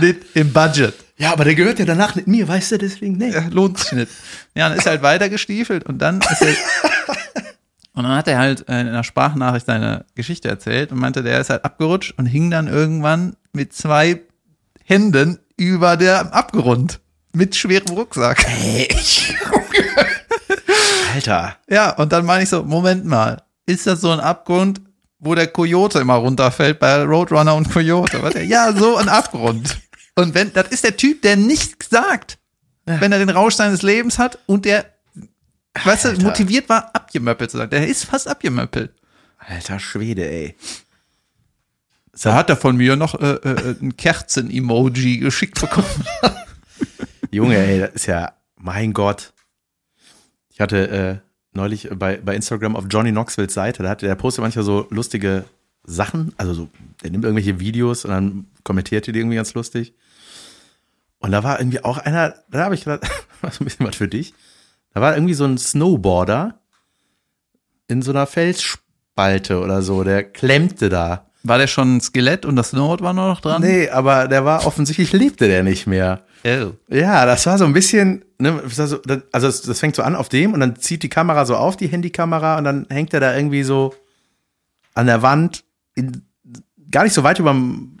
Nicht 0.00 0.18
im 0.34 0.52
Budget. 0.52 0.94
Ja, 1.16 1.32
aber 1.32 1.44
der 1.44 1.54
gehört 1.54 1.78
ja 1.78 1.84
danach 1.84 2.14
mit 2.16 2.26
mir, 2.26 2.48
weißt 2.48 2.72
du, 2.72 2.78
deswegen, 2.78 3.16
nee. 3.16 3.30
Ja, 3.30 3.46
lohnt 3.50 3.78
sich 3.78 3.92
nicht. 3.92 4.10
Ja, 4.54 4.68
dann 4.68 4.76
ist 4.78 4.86
er 4.86 4.92
halt 4.92 5.02
weiter 5.02 5.28
gestiefelt 5.28 5.84
und 5.84 5.98
dann 5.98 6.20
ist 6.20 6.42
er, 6.42 6.48
und 7.94 8.02
dann 8.02 8.16
hat 8.16 8.26
er 8.26 8.38
halt 8.38 8.68
äh, 8.68 8.80
in 8.80 8.88
einer 8.88 9.04
Sprachnachricht 9.04 9.66
seine 9.66 10.04
Geschichte 10.16 10.48
erzählt 10.48 10.90
und 10.90 10.98
meinte, 10.98 11.22
der 11.22 11.40
ist 11.40 11.50
halt 11.50 11.64
abgerutscht 11.64 12.14
und 12.18 12.26
hing 12.26 12.50
dann 12.50 12.66
irgendwann 12.66 13.36
mit 13.52 13.72
zwei 13.72 14.20
Händen 14.84 15.38
über 15.56 15.96
der 15.96 16.34
Abgrund 16.34 16.98
mit 17.32 17.54
schwerem 17.54 17.94
Rucksack. 17.94 18.44
Alter. 21.14 21.56
Ja, 21.68 21.90
und 21.90 22.12
dann 22.12 22.24
meine 22.24 22.44
ich 22.44 22.48
so, 22.48 22.62
Moment 22.62 23.04
mal, 23.04 23.42
ist 23.66 23.86
das 23.86 24.00
so 24.00 24.10
ein 24.10 24.20
Abgrund, 24.20 24.80
wo 25.18 25.34
der 25.34 25.46
Coyote 25.46 26.00
immer 26.00 26.14
runterfällt 26.14 26.78
bei 26.78 27.02
Roadrunner 27.02 27.54
und 27.54 27.70
Coyote? 27.70 28.42
Ja, 28.42 28.72
so 28.72 28.96
ein 28.96 29.08
Abgrund. 29.08 29.78
Und 30.14 30.34
wenn, 30.34 30.52
das 30.52 30.68
ist 30.68 30.84
der 30.84 30.96
Typ, 30.96 31.22
der 31.22 31.36
nichts 31.36 31.88
sagt, 31.90 32.38
wenn 32.84 33.12
er 33.12 33.18
den 33.18 33.30
Rausch 33.30 33.54
seines 33.54 33.82
Lebens 33.82 34.18
hat 34.18 34.38
und 34.46 34.64
der, 34.64 34.86
weißt 35.84 36.04
du, 36.04 36.08
Alter. 36.10 36.22
motiviert 36.22 36.68
war, 36.68 36.90
abgemöppelt 36.94 37.50
zu 37.50 37.58
sein. 37.58 37.70
Der 37.70 37.86
ist 37.86 38.04
fast 38.04 38.28
abgemöppelt. 38.28 38.92
Alter 39.38 39.78
Schwede, 39.78 40.28
ey. 40.28 40.56
Da 42.20 42.34
hat 42.34 42.50
er 42.50 42.56
von 42.56 42.76
mir 42.76 42.96
noch 42.96 43.18
äh, 43.20 43.34
äh, 43.34 43.76
ein 43.80 43.96
Kerzen-Emoji 43.96 45.18
geschickt 45.18 45.60
bekommen. 45.60 45.86
Junge, 47.30 47.56
ey, 47.56 47.80
das 47.80 47.90
ist 47.92 48.06
ja, 48.06 48.34
mein 48.56 48.92
Gott. 48.92 49.32
Ich 50.52 50.60
hatte 50.60 50.88
äh, 50.88 51.16
neulich 51.54 51.88
bei, 51.94 52.18
bei 52.18 52.34
Instagram 52.34 52.76
auf 52.76 52.84
Johnny 52.88 53.10
Knoxvilles 53.10 53.54
Seite, 53.54 53.82
da 53.82 53.90
hatte 53.90 54.06
der 54.06 54.14
postet 54.14 54.42
manchmal 54.42 54.64
so 54.64 54.86
lustige 54.90 55.44
Sachen, 55.84 56.32
also 56.36 56.54
so, 56.54 56.68
der 57.02 57.10
nimmt 57.10 57.24
irgendwelche 57.24 57.58
Videos 57.58 58.04
und 58.04 58.10
dann 58.10 58.46
kommentiert 58.62 59.06
die 59.06 59.10
irgendwie 59.10 59.36
ganz 59.36 59.54
lustig. 59.54 59.94
Und 61.18 61.32
da 61.32 61.42
war 61.42 61.60
irgendwie 61.60 61.84
auch 61.84 61.98
einer, 61.98 62.34
da 62.50 62.64
habe 62.64 62.74
ich 62.74 62.84
gedacht, 62.84 63.08
was 63.40 63.60
ein 63.60 63.64
bisschen 63.64 63.86
was 63.86 63.96
für 63.96 64.08
dich. 64.08 64.34
Da 64.94 65.00
war 65.00 65.14
irgendwie 65.14 65.34
so 65.34 65.44
ein 65.44 65.58
Snowboarder 65.58 66.60
in 67.88 68.02
so 68.02 68.10
einer 68.10 68.26
Felsspalte 68.26 69.60
oder 69.60 69.82
so, 69.82 70.04
der 70.04 70.24
klemmte 70.24 70.88
da. 70.88 71.30
War 71.44 71.58
der 71.58 71.66
schon 71.66 71.96
ein 71.96 72.00
Skelett 72.00 72.44
und 72.44 72.56
das 72.56 72.70
Snowboard 72.70 73.00
war 73.02 73.12
nur 73.12 73.28
noch 73.28 73.40
dran? 73.40 73.62
Nee, 73.62 73.88
aber 73.88 74.28
der 74.28 74.44
war 74.44 74.66
offensichtlich 74.66 75.12
lebte 75.12 75.48
der 75.48 75.62
nicht 75.62 75.86
mehr. 75.86 76.24
Oh. 76.44 76.72
Ja, 76.88 77.26
das 77.26 77.46
war 77.46 77.58
so 77.58 77.64
ein 77.64 77.72
bisschen, 77.72 78.24
ne, 78.38 78.62
also 78.64 79.46
das, 79.46 79.62
das 79.62 79.80
fängt 79.80 79.96
so 79.96 80.02
an 80.02 80.16
auf 80.16 80.28
dem 80.28 80.54
und 80.54 80.60
dann 80.60 80.76
zieht 80.76 81.02
die 81.02 81.08
Kamera 81.08 81.44
so 81.44 81.56
auf, 81.56 81.76
die 81.76 81.88
Handykamera, 81.88 82.58
und 82.58 82.64
dann 82.64 82.86
hängt 82.90 83.14
er 83.14 83.20
da 83.20 83.36
irgendwie 83.36 83.62
so 83.62 83.94
an 84.94 85.06
der 85.06 85.22
Wand, 85.22 85.64
in, 85.94 86.22
gar 86.90 87.04
nicht 87.04 87.14
so 87.14 87.22
weit 87.22 87.38
überm, 87.38 87.98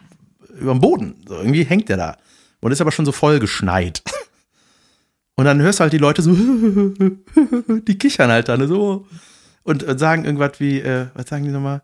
überm 0.60 0.80
Boden. 0.80 1.16
So, 1.26 1.36
irgendwie 1.36 1.64
hängt 1.64 1.90
er 1.90 1.96
da. 1.96 2.16
Und 2.60 2.72
ist 2.72 2.80
aber 2.80 2.92
schon 2.92 3.06
so 3.06 3.12
voll 3.12 3.40
geschneit. 3.40 4.02
Und 5.34 5.46
dann 5.46 5.62
hörst 5.62 5.80
du 5.80 5.82
halt 5.82 5.92
die 5.92 5.98
Leute 5.98 6.20
so, 6.20 6.32
die 7.88 7.98
kichern 7.98 8.30
halt 8.30 8.48
dann 8.50 8.68
so 8.68 9.06
und, 9.62 9.82
und 9.82 9.98
sagen 9.98 10.24
irgendwas 10.24 10.60
wie, 10.60 10.80
äh, 10.80 11.06
was 11.14 11.28
sagen 11.28 11.44
die 11.44 11.50
nochmal? 11.50 11.82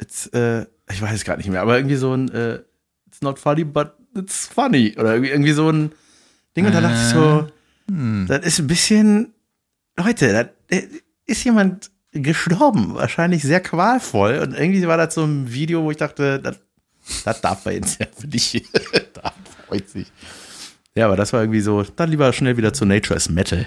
It's, 0.00 0.26
äh, 0.28 0.66
ich 0.90 1.00
weiß 1.00 1.14
es 1.14 1.24
gerade 1.24 1.38
nicht 1.38 1.50
mehr, 1.50 1.62
aber 1.62 1.76
irgendwie 1.76 1.96
so 1.96 2.12
ein, 2.14 2.30
äh, 2.30 2.60
it's 3.06 3.22
not 3.22 3.38
funny, 3.38 3.64
but 3.64 3.92
it's 4.14 4.46
funny. 4.46 4.94
Oder 4.98 5.14
irgendwie, 5.14 5.30
irgendwie 5.30 5.52
so 5.52 5.70
ein 5.70 5.92
Ding. 6.56 6.66
Und 6.66 6.74
da 6.74 6.80
dachte 6.80 6.96
ich 6.96 7.08
so, 7.08 7.48
das 8.28 8.44
ist 8.44 8.58
ein 8.58 8.66
bisschen, 8.66 9.34
Leute, 9.96 10.32
da 10.32 10.78
ist 11.26 11.44
jemand 11.44 11.90
gestorben, 12.12 12.94
wahrscheinlich 12.94 13.42
sehr 13.42 13.60
qualvoll. 13.60 14.38
Und 14.38 14.54
irgendwie 14.54 14.86
war 14.86 14.96
das 14.96 15.14
so 15.14 15.24
ein 15.24 15.52
Video, 15.52 15.82
wo 15.82 15.90
ich 15.90 15.96
dachte, 15.96 16.40
das, 16.40 16.58
das 17.24 17.40
darf 17.40 17.64
man 17.64 17.74
jetzt 17.74 18.00
ja 18.00 18.06
für 18.16 18.26
dich. 18.26 18.64
da 19.12 19.32
freut 19.66 19.88
sich. 19.88 20.10
Ja, 20.94 21.06
aber 21.06 21.16
das 21.16 21.32
war 21.32 21.40
irgendwie 21.40 21.60
so, 21.60 21.82
dann 21.82 22.10
lieber 22.10 22.32
schnell 22.32 22.56
wieder 22.56 22.72
zu 22.72 22.86
Nature 22.86 23.16
is 23.16 23.28
Metal. 23.28 23.66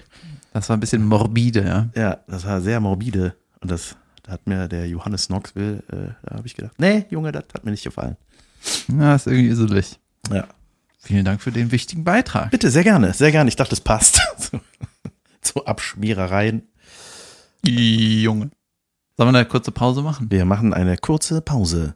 Das 0.51 0.67
war 0.67 0.75
ein 0.75 0.80
bisschen 0.80 1.05
morbide, 1.05 1.63
ja. 1.63 1.89
Ja, 1.95 2.19
das 2.27 2.45
war 2.45 2.59
sehr 2.59 2.80
morbide. 2.80 3.36
Und 3.61 3.69
das, 3.69 3.95
da 4.30 4.34
hat 4.34 4.45
mir 4.45 4.67
der 4.67 4.88
Johannes 4.88 5.25
Knoxville, 5.25 5.82
äh, 5.91 6.13
da 6.23 6.36
habe 6.36 6.45
ich 6.45 6.55
gedacht, 6.55 6.75
nee, 6.77 7.03
Junge, 7.09 7.32
das 7.32 7.45
hat 7.51 7.65
mir 7.65 7.71
nicht 7.71 7.84
gefallen. 7.84 8.15
Ja, 8.88 9.15
ist 9.15 9.25
irgendwie 9.25 9.47
iselig. 9.47 9.99
Ja. 10.32 10.47
Vielen 10.99 11.25
Dank 11.25 11.41
für 11.41 11.51
den 11.51 11.71
wichtigen 11.71 12.03
Beitrag. 12.03 12.51
Bitte, 12.51 12.69
sehr 12.69 12.84
gerne, 12.84 13.13
sehr 13.13 13.32
gerne. 13.32 13.47
Ich 13.47 13.55
dachte, 13.55 13.73
es 13.73 13.82
passt. 13.82 14.21
zu, 14.38 14.59
zu 15.41 15.65
Abschmierereien. 15.65 16.67
Junge. 17.65 18.51
Sollen 19.17 19.34
wir 19.34 19.39
eine 19.39 19.45
kurze 19.45 19.71
Pause 19.71 20.03
machen? 20.03 20.30
Wir 20.30 20.45
machen 20.45 20.75
eine 20.75 20.95
kurze 20.97 21.41
Pause. 21.41 21.95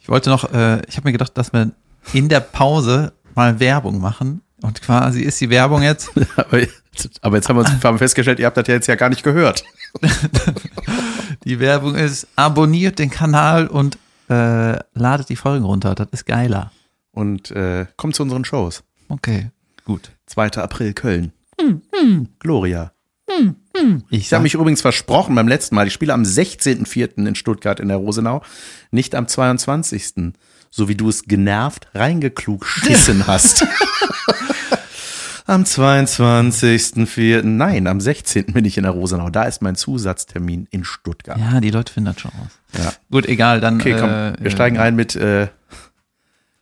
Ich 0.00 0.08
wollte 0.10 0.28
noch, 0.28 0.52
äh, 0.52 0.82
ich 0.88 0.98
habe 0.98 1.08
mir 1.08 1.12
gedacht, 1.12 1.38
dass 1.38 1.54
wir 1.54 1.72
in 2.12 2.28
der 2.28 2.40
Pause 2.40 3.14
mal 3.34 3.58
Werbung 3.60 3.98
machen. 3.98 4.42
Und 4.62 4.82
quasi 4.82 5.22
ist 5.22 5.40
die 5.40 5.50
Werbung 5.50 5.82
jetzt, 5.82 6.10
Aber 6.36 6.60
jetzt, 6.60 7.18
aber 7.22 7.36
jetzt 7.36 7.48
haben 7.48 7.56
wir 7.56 7.60
uns 7.60 7.84
haben 7.84 7.98
festgestellt, 7.98 8.38
ihr 8.38 8.46
habt 8.46 8.56
das 8.56 8.66
ja 8.66 8.74
jetzt 8.74 8.86
ja 8.86 8.94
gar 8.94 9.08
nicht 9.08 9.22
gehört. 9.22 9.64
die 11.44 11.60
Werbung 11.60 11.94
ist, 11.94 12.26
abonniert 12.36 12.98
den 12.98 13.10
Kanal 13.10 13.66
und 13.68 13.98
äh, 14.28 14.78
ladet 14.94 15.28
die 15.28 15.36
Folgen 15.36 15.64
runter. 15.64 15.94
Das 15.94 16.08
ist 16.12 16.26
geiler. 16.26 16.72
Und 17.12 17.50
äh, 17.52 17.86
kommt 17.96 18.14
zu 18.14 18.22
unseren 18.22 18.44
Shows. 18.44 18.82
Okay, 19.08 19.50
gut. 19.84 20.12
2. 20.26 20.52
April 20.58 20.92
Köln. 20.92 21.32
Gloria. 22.38 22.92
Ich 24.10 24.20
Ich 24.22 24.32
habe 24.32 24.42
mich 24.42 24.54
übrigens 24.54 24.82
versprochen 24.82 25.34
beim 25.34 25.48
letzten 25.48 25.74
Mal. 25.74 25.86
Ich 25.86 25.92
spiele 25.92 26.12
am 26.12 26.22
16.04. 26.22 27.26
in 27.26 27.34
Stuttgart 27.34 27.80
in 27.80 27.88
der 27.88 27.96
Rosenau, 27.96 28.42
nicht 28.90 29.14
am 29.14 29.28
22. 29.28 30.32
So 30.70 30.88
wie 30.88 30.94
du 30.94 31.08
es 31.08 31.24
genervt 31.24 31.88
reingeklug 31.94 32.66
schissen 32.66 33.26
hast. 33.26 33.64
am 35.46 35.64
22.04. 35.64 37.42
Nein, 37.42 37.86
am 37.86 38.00
16. 38.00 38.46
bin 38.46 38.64
ich 38.64 38.76
in 38.76 38.84
der 38.84 38.92
Rosenau. 38.92 39.30
Da 39.30 39.44
ist 39.44 39.62
mein 39.62 39.76
Zusatztermin 39.76 40.68
in 40.70 40.84
Stuttgart. 40.84 41.38
ja, 41.38 41.60
die 41.60 41.70
Leute 41.70 41.92
finden 41.92 42.12
das 42.12 42.20
schon 42.20 42.30
raus. 42.32 42.50
Ja. 42.78 42.92
Gut, 43.10 43.26
egal, 43.26 43.60
dann. 43.60 43.80
Okay, 43.80 43.96
komm, 43.98 44.10
äh, 44.10 44.34
wir 44.40 44.50
steigen 44.50 44.76
rein 44.78 44.94
mit 44.96 45.16
äh, 45.16 45.48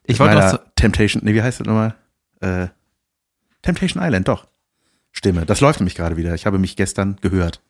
Ich 0.05 0.19
wollte 0.19 0.35
noch 0.35 0.41
meiner 0.41 0.51
so, 0.53 0.59
Temptation, 0.77 1.23
nee, 1.25 1.35
wie 1.35 1.43
heißt 1.43 1.61
das 1.61 1.67
nochmal? 1.67 1.95
Äh, 2.41 2.69
Temptation 3.63 4.03
Island, 4.03 4.29
doch. 4.29 4.47
Stimme. 5.13 5.45
Das 5.45 5.61
läuft 5.61 5.81
nämlich 5.81 5.95
gerade 5.95 6.17
wieder. 6.17 6.35
Ich 6.35 6.47
habe 6.47 6.59
mich 6.59 6.77
gestern 6.77 7.17
gehört. 7.21 7.61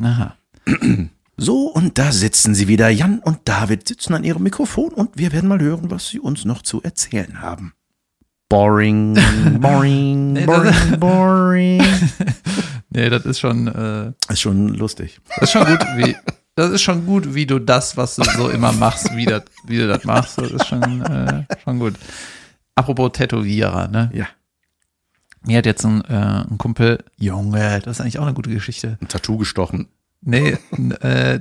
aha. 0.00 0.36
So, 1.36 1.66
und 1.66 1.98
da 1.98 2.12
sitzen 2.12 2.54
sie 2.54 2.68
wieder. 2.68 2.88
Jan 2.90 3.18
und 3.18 3.40
David 3.44 3.88
sitzen 3.88 4.14
an 4.14 4.22
ihrem 4.22 4.44
Mikrofon 4.44 4.92
und 4.92 5.18
wir 5.18 5.32
werden 5.32 5.48
mal 5.48 5.60
hören, 5.60 5.90
was 5.90 6.08
sie 6.08 6.20
uns 6.20 6.44
noch 6.44 6.62
zu 6.62 6.80
erzählen 6.82 7.40
haben. 7.40 7.74
Boring, 8.54 9.14
boring, 9.60 10.32
Nee, 10.34 10.46
boring, 10.46 11.00
boring. 11.00 11.82
Nee, 12.90 13.10
das 13.10 13.24
ist 13.26 13.40
schon, 13.40 13.66
äh, 13.66 14.12
Ist 14.32 14.42
schon 14.42 14.68
lustig. 14.68 15.20
das 15.40 15.48
ist 15.48 15.50
schon 15.50 15.66
gut, 15.66 15.80
wie, 15.96 16.16
das 16.54 16.70
ist 16.70 16.82
schon 16.82 17.04
gut, 17.04 17.34
wie 17.34 17.46
du 17.46 17.58
das, 17.58 17.96
was 17.96 18.14
du 18.14 18.22
so 18.22 18.48
immer 18.50 18.70
machst, 18.70 19.12
wie, 19.16 19.24
das, 19.24 19.42
wie 19.66 19.78
du 19.78 19.88
das 19.88 20.04
machst. 20.04 20.38
Das 20.38 20.52
ist 20.52 20.68
schon, 20.68 21.02
äh, 21.02 21.44
schon 21.64 21.80
gut. 21.80 21.94
Apropos 22.76 23.10
Tätowierer, 23.10 23.88
ne? 23.88 24.12
Ja. 24.14 24.28
Mir 25.42 25.58
hat 25.58 25.66
jetzt 25.66 25.84
ein, 25.84 26.02
äh, 26.04 26.44
ein 26.48 26.56
Kumpel, 26.56 27.02
Junge, 27.16 27.80
das 27.80 27.96
ist 27.96 28.00
eigentlich 28.02 28.20
auch 28.20 28.26
eine 28.26 28.34
gute 28.34 28.50
Geschichte. 28.50 28.98
Ein 29.00 29.08
Tattoo 29.08 29.36
gestochen. 29.36 29.88
Nee, 30.20 30.56
äh, 31.00 31.40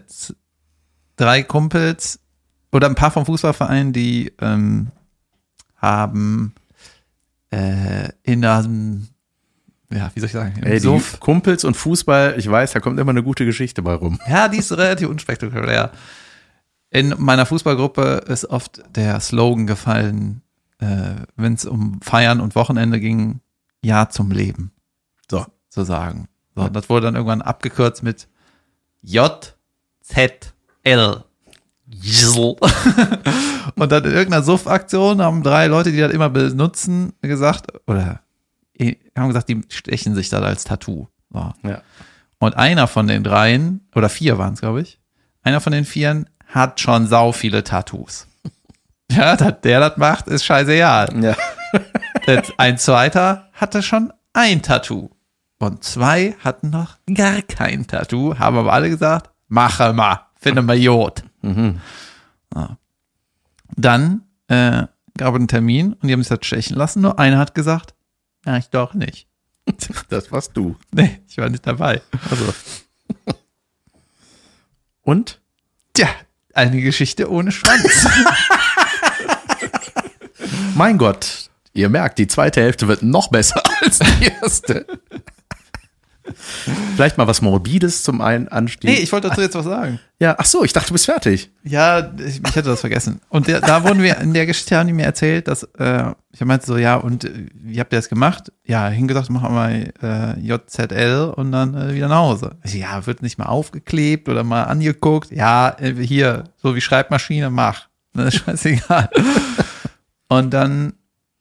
drei 1.16 1.44
Kumpels 1.44 2.22
oder 2.72 2.88
ein 2.90 2.96
paar 2.96 3.12
vom 3.12 3.28
Fußballverein, 3.28 3.94
die 3.94 4.34
ähm, 4.42 4.88
haben 5.76 6.56
äh, 7.54 8.10
in 8.24 8.44
einem, 8.46 9.08
ja, 9.92 10.12
wie 10.14 10.20
soll 10.20 10.28
ich 10.28 10.34
sagen, 10.34 10.62
Ey, 10.64 10.80
Suff. 10.80 11.20
Kumpels 11.20 11.64
und 11.64 11.76
Fußball, 11.76 12.36
ich 12.38 12.50
weiß, 12.50 12.72
da 12.74 12.80
kommt 12.80 13.00
immer 13.00 13.12
eine 13.12 13.24
gute 13.24 13.46
Geschichte 13.46 13.82
bei 13.82 13.94
rum. 13.94 14.20
Ja, 14.28 14.48
die 14.48 14.58
ist 14.58 14.72
relativ 14.72 15.10
unspektakulär. 15.10 15.92
In 16.90 17.16
meiner 17.18 17.46
Fußballgruppe 17.46 18.24
ist 18.28 18.46
oft 18.46 18.82
der 18.96 19.20
Slogan 19.20 19.66
gefallen, 19.68 20.42
äh, 20.80 21.16
wenn 21.36 21.54
es 21.56 21.66
um 21.66 22.00
Feiern 22.02 22.40
und 22.40 22.56
Wochenende 22.56 23.00
ging, 23.00 23.40
Ja 23.84 24.10
zum 24.10 24.32
Leben, 24.32 24.72
So. 25.30 25.46
so 25.70 25.84
sagen. 25.84 26.28
So, 26.56 26.68
das 26.70 26.88
wurde 26.90 27.08
dann 27.08 27.16
irgendwann 27.16 27.42
abgekürzt 27.42 28.04
mit 28.04 28.28
J, 29.02 29.56
Z, 30.02 30.54
L. 30.84 31.24
Und 33.76 33.92
dann 33.92 34.04
in 34.04 34.12
irgendeiner 34.12 34.44
Suff-Aktion 34.44 35.22
haben 35.22 35.44
drei 35.44 35.68
Leute, 35.68 35.92
die 35.92 36.00
das 36.00 36.12
immer 36.12 36.30
benutzen, 36.30 37.14
gesagt, 37.22 37.68
oder 37.88 38.22
eh, 38.78 38.96
haben 39.18 39.28
gesagt, 39.28 39.50
die 39.50 39.62
stechen 39.70 40.16
sich 40.16 40.30
das 40.30 40.42
als 40.42 40.64
Tattoo. 40.64 41.08
So. 41.32 41.54
Ja. 41.64 41.82
Und 42.40 42.58
einer 42.58 42.88
von 42.88 43.08
den 43.08 43.24
dreien, 43.24 43.88
oder 43.96 44.10
vier 44.10 44.38
waren 44.38 44.54
es, 44.54 44.62
glaube 44.62 44.82
ich, 44.82 45.00
einer 45.44 45.62
von 45.62 45.72
den 45.72 45.86
vieren 45.86 46.30
hat 46.48 46.80
schon 46.80 47.08
sau 47.08 47.32
viele 47.32 47.64
Tattoos. 47.64 48.28
Ja, 49.12 49.36
dass 49.36 49.62
der 49.62 49.80
das 49.80 49.98
macht, 49.98 50.28
ist 50.28 50.44
scheißegal. 50.44 51.14
Ja. 51.22 51.36
Ein 52.58 52.80
zweiter 52.80 53.50
hatte 53.54 53.84
schon 53.84 54.12
ein 54.32 54.64
Tattoo. 54.64 55.12
Und 55.60 55.84
zwei 55.84 56.36
hatten 56.44 56.72
noch 56.72 56.98
gar 57.14 57.44
kein 57.44 57.86
Tattoo, 57.86 58.40
haben 58.40 58.58
aber 58.58 58.74
alle 58.74 58.90
gesagt, 58.90 59.30
mache 59.50 59.94
mal, 59.94 60.28
finde 60.40 60.64
mal 60.64 60.78
Jod. 60.78 61.24
Mhm. 61.44 61.80
Ja. 62.56 62.78
Dann 63.76 64.22
äh, 64.48 64.84
gab 65.18 65.34
es 65.34 65.40
einen 65.40 65.48
Termin 65.48 65.94
und 65.94 66.08
die 66.08 66.14
haben 66.14 66.24
sich 66.24 66.30
das 66.30 66.46
stechen 66.46 66.76
lassen. 66.76 67.02
Nur 67.02 67.20
einer 67.20 67.38
hat 67.38 67.56
gesagt, 67.56 67.94
ja, 68.46 68.58
ich 68.58 68.70
doch 68.70 68.94
nicht. 68.94 69.28
Das 70.10 70.32
warst 70.32 70.52
du. 70.56 70.76
Nee, 70.92 71.22
ich 71.28 71.38
war 71.38 71.50
nicht 71.50 71.66
dabei. 71.66 72.02
Also, 72.30 72.54
Und? 75.02 75.42
tja, 75.94 76.08
eine 76.54 76.82
Geschichte 76.82 77.32
ohne 77.32 77.52
Schwanz. 77.52 78.06
Mein 80.76 80.98
Gott, 80.98 81.50
ihr 81.74 81.90
merkt, 81.90 82.20
die 82.20 82.28
zweite 82.28 82.62
Hälfte 82.62 82.88
wird 82.88 83.04
noch 83.04 83.30
besser 83.30 83.62
als 83.82 84.00
die 84.00 84.32
erste. 84.42 84.86
Vielleicht 86.96 87.18
mal 87.18 87.28
was 87.28 87.42
Morbides 87.42 88.04
zum 88.04 88.22
einen 88.22 88.48
anstehen. 88.48 88.92
nee, 88.94 89.00
ich 89.00 89.12
wollte 89.12 89.28
dazu 89.30 89.42
jetzt 89.42 89.56
was 89.56 89.66
sagen. 89.66 90.00
ja, 90.20 90.36
ach 90.38 90.46
so, 90.46 90.64
ich 90.64 90.72
dachte, 90.74 90.88
du 90.88 90.94
bist 90.94 91.06
fertig. 91.06 91.52
Ja, 91.64 92.12
ich, 92.18 92.38
ich 92.46 92.56
hätte 92.56 92.70
das 92.70 92.82
vergessen. 92.82 93.20
Und 93.30 93.48
der, 93.48 93.60
da 93.62 93.84
wurden 93.84 94.02
wir, 94.02 94.18
in 94.20 94.34
der 94.34 94.46
Geschichte 94.46 94.78
haben 94.78 94.88
die 94.88 94.94
mir 94.94 95.04
erzählt, 95.06 95.48
dass, 95.48 95.64
äh, 95.78 96.12
ich 96.32 96.40
meinte 96.46 96.66
so, 96.66 96.78
ja, 96.78 96.96
und 96.96 97.26
äh, 97.26 97.48
wie 97.56 97.80
habt 97.80 97.92
ihr 97.94 97.98
das 98.00 98.10
gemacht? 98.10 98.52
Ja, 98.64 98.88
hingesagt, 98.88 99.30
machen 99.30 99.50
wir 99.50 99.50
mal 99.52 99.94
äh, 100.02 100.40
JZL 100.40 101.34
und 101.36 101.52
dann 101.52 101.76
äh, 101.76 101.94
wieder 101.94 102.08
nach 102.08 102.18
Hause. 102.20 102.56
Ja, 102.66 103.06
wird 103.06 103.22
nicht 103.22 103.38
mal 103.38 103.46
aufgeklebt 103.48 104.30
oder 104.30 104.44
mal 104.44 104.64
angeguckt. 104.64 105.32
Ja, 105.32 105.76
äh, 105.80 105.94
hier, 105.96 106.46
so 106.62 106.76
wie 106.76 106.82
Schreibmaschine, 106.82 107.50
mach. 107.50 107.88
Ne, 108.16 108.32
scheißegal. 108.32 109.10
und 110.30 110.52
dann 110.54 110.94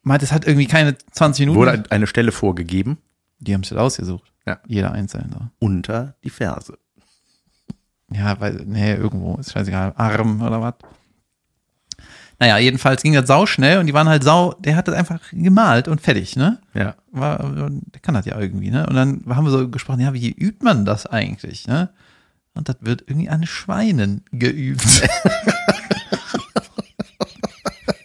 meinte, 0.02 0.24
es 0.24 0.32
hat 0.32 0.46
irgendwie 0.46 0.66
keine 0.66 0.96
20 1.12 1.40
Minuten. 1.40 1.58
Wurde 1.58 1.72
ein- 1.72 1.90
eine 1.90 2.06
Stelle 2.06 2.32
vorgegeben 2.32 2.98
die 3.44 3.52
haben 3.54 3.62
es 3.62 3.70
halt 3.72 3.80
ausgesucht. 3.80 4.31
Ja. 4.46 4.58
Jeder 4.66 4.92
einzelne. 4.92 5.50
Unter 5.58 6.16
die 6.24 6.30
Ferse. 6.30 6.78
Ja, 8.10 8.38
weil, 8.40 8.62
nee, 8.66 8.94
irgendwo 8.94 9.36
ist 9.36 9.52
scheißegal, 9.52 9.94
Arm 9.96 10.42
oder 10.42 10.60
was. 10.60 10.74
Naja, 12.38 12.58
jedenfalls 12.58 13.02
ging 13.02 13.12
das 13.12 13.28
sau 13.28 13.46
schnell 13.46 13.78
und 13.78 13.86
die 13.86 13.94
waren 13.94 14.08
halt 14.08 14.24
sau, 14.24 14.54
der 14.54 14.74
hat 14.74 14.88
das 14.88 14.96
einfach 14.96 15.20
gemalt 15.30 15.86
und 15.86 16.00
fertig, 16.00 16.34
ne? 16.34 16.60
Ja. 16.74 16.96
War, 17.12 17.38
der 17.38 18.00
kann 18.00 18.14
das 18.14 18.26
ja 18.26 18.38
irgendwie, 18.38 18.70
ne? 18.70 18.84
Und 18.86 18.96
dann 18.96 19.22
haben 19.28 19.44
wir 19.44 19.50
so 19.52 19.68
gesprochen, 19.68 20.00
ja, 20.00 20.12
wie 20.12 20.30
übt 20.30 20.64
man 20.64 20.84
das 20.84 21.06
eigentlich, 21.06 21.68
ne? 21.68 21.90
Und 22.54 22.68
das 22.68 22.76
wird 22.80 23.04
irgendwie 23.06 23.28
an 23.28 23.46
Schweinen 23.46 24.24
geübt. 24.32 25.08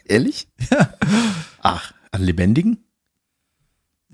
Ehrlich? 0.06 0.48
Ja. 0.72 0.90
Ach, 1.62 1.92
an 2.12 2.22
Lebendigen? 2.22 2.78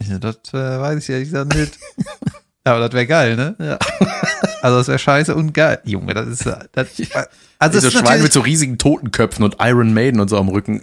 So, 0.08 0.18
das 0.18 0.36
äh, 0.54 0.80
weiß 0.80 1.04
ich 1.04 1.10
ehrlich 1.10 1.30
gesagt 1.30 1.56
nicht. 1.56 1.80
Aber 2.64 2.80
das 2.80 2.94
wäre 2.94 3.08
geil, 3.08 3.36
ne? 3.36 3.56
Ja. 3.60 3.80
Also 4.62 4.78
das 4.78 4.88
wäre 4.88 4.98
scheiße 5.00 5.36
und 5.36 5.54
geil. 5.54 5.82
Junge, 5.84 6.14
das 6.14 6.26
ist, 6.26 6.46
äh, 6.46 6.56
das, 6.72 6.88
also 7.60 7.82
das 7.82 7.84
ist 7.84 8.02
natürlich, 8.02 8.24
mit 8.24 8.32
so 8.32 8.40
riesigen 8.40 8.78
Totenköpfen 8.78 9.44
und 9.44 9.58
Iron 9.60 9.94
Maiden 9.94 10.22
und 10.22 10.30
so 10.30 10.38
am 10.38 10.48
Rücken. 10.48 10.82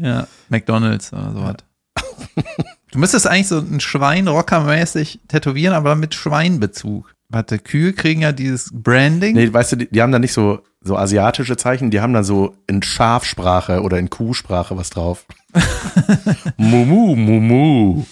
Ja, 0.00 0.28
McDonalds 0.48 1.12
oder 1.12 1.32
sowas. 1.32 1.56
Du 2.92 2.98
müsstest 3.00 3.26
eigentlich 3.26 3.48
so 3.48 3.58
ein 3.58 3.80
Schwein 3.80 4.28
rockermäßig 4.28 5.18
tätowieren, 5.26 5.74
aber 5.74 5.96
mit 5.96 6.14
Schweinbezug. 6.14 7.12
Warte, 7.32 7.60
Kühe 7.60 7.92
kriegen 7.92 8.22
ja 8.22 8.32
dieses 8.32 8.70
Branding. 8.72 9.36
nee, 9.36 9.52
weißt 9.52 9.72
du, 9.72 9.76
die, 9.76 9.88
die 9.88 10.02
haben 10.02 10.10
da 10.10 10.18
nicht 10.18 10.32
so, 10.32 10.64
so 10.80 10.96
asiatische 10.96 11.56
Zeichen, 11.56 11.92
die 11.92 12.00
haben 12.00 12.12
da 12.12 12.24
so 12.24 12.56
in 12.66 12.82
Schafsprache 12.82 13.82
oder 13.82 13.98
in 13.98 14.10
Kuhsprache 14.10 14.76
was 14.76 14.90
drauf. 14.90 15.26
Mumu, 16.56 17.14
Mumu. 17.14 18.04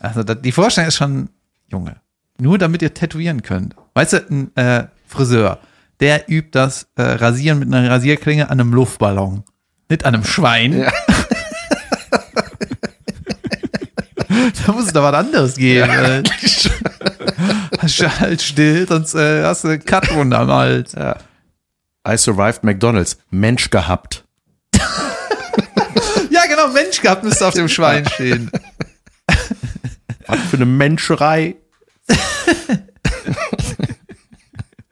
Also 0.00 0.22
das, 0.22 0.42
die 0.42 0.52
Vorstellung 0.52 0.88
ist 0.88 0.96
schon, 0.96 1.30
Junge, 1.72 1.96
nur 2.38 2.58
damit 2.58 2.82
ihr 2.82 2.92
tätowieren 2.92 3.40
könnt. 3.40 3.74
Weißt 3.94 4.12
du, 4.12 4.18
ein 4.30 4.54
äh, 4.54 4.88
Friseur, 5.06 5.60
der 6.00 6.28
übt 6.30 6.50
das 6.52 6.88
äh, 6.96 7.02
Rasieren 7.02 7.58
mit 7.58 7.72
einer 7.72 7.88
Rasierklinge 7.88 8.50
an 8.50 8.60
einem 8.60 8.74
Luftballon. 8.74 9.44
Nicht 9.88 10.04
an 10.04 10.14
einem 10.14 10.24
Schwein. 10.24 10.78
Ja. 10.78 10.92
da 14.66 14.72
muss 14.72 14.86
es 14.86 14.92
doch 14.92 15.04
was 15.04 15.14
anderes 15.14 15.56
geben. 15.56 15.88
Ja. 15.88 16.22
halt 18.20 18.42
still, 18.42 18.86
sonst 18.88 19.14
äh, 19.14 19.44
hast 19.44 19.64
du 19.64 19.68
eine 19.68 19.78
Cut-Wunde 19.78 20.38
am 20.38 20.50
Hals. 20.50 20.92
Ja. 20.92 21.16
I 22.06 22.16
survived 22.16 22.64
McDonalds. 22.64 23.18
Mensch 23.30 23.70
gehabt. 23.70 24.24
Ja, 26.30 26.46
genau, 26.48 26.68
Mensch 26.72 27.00
gehabt 27.00 27.22
müsste 27.22 27.46
auf 27.46 27.54
dem 27.54 27.68
Schwein 27.68 28.06
stehen. 28.08 28.50
Was 30.26 30.40
für 30.50 30.56
eine 30.56 30.66
Menscherei. 30.66 31.56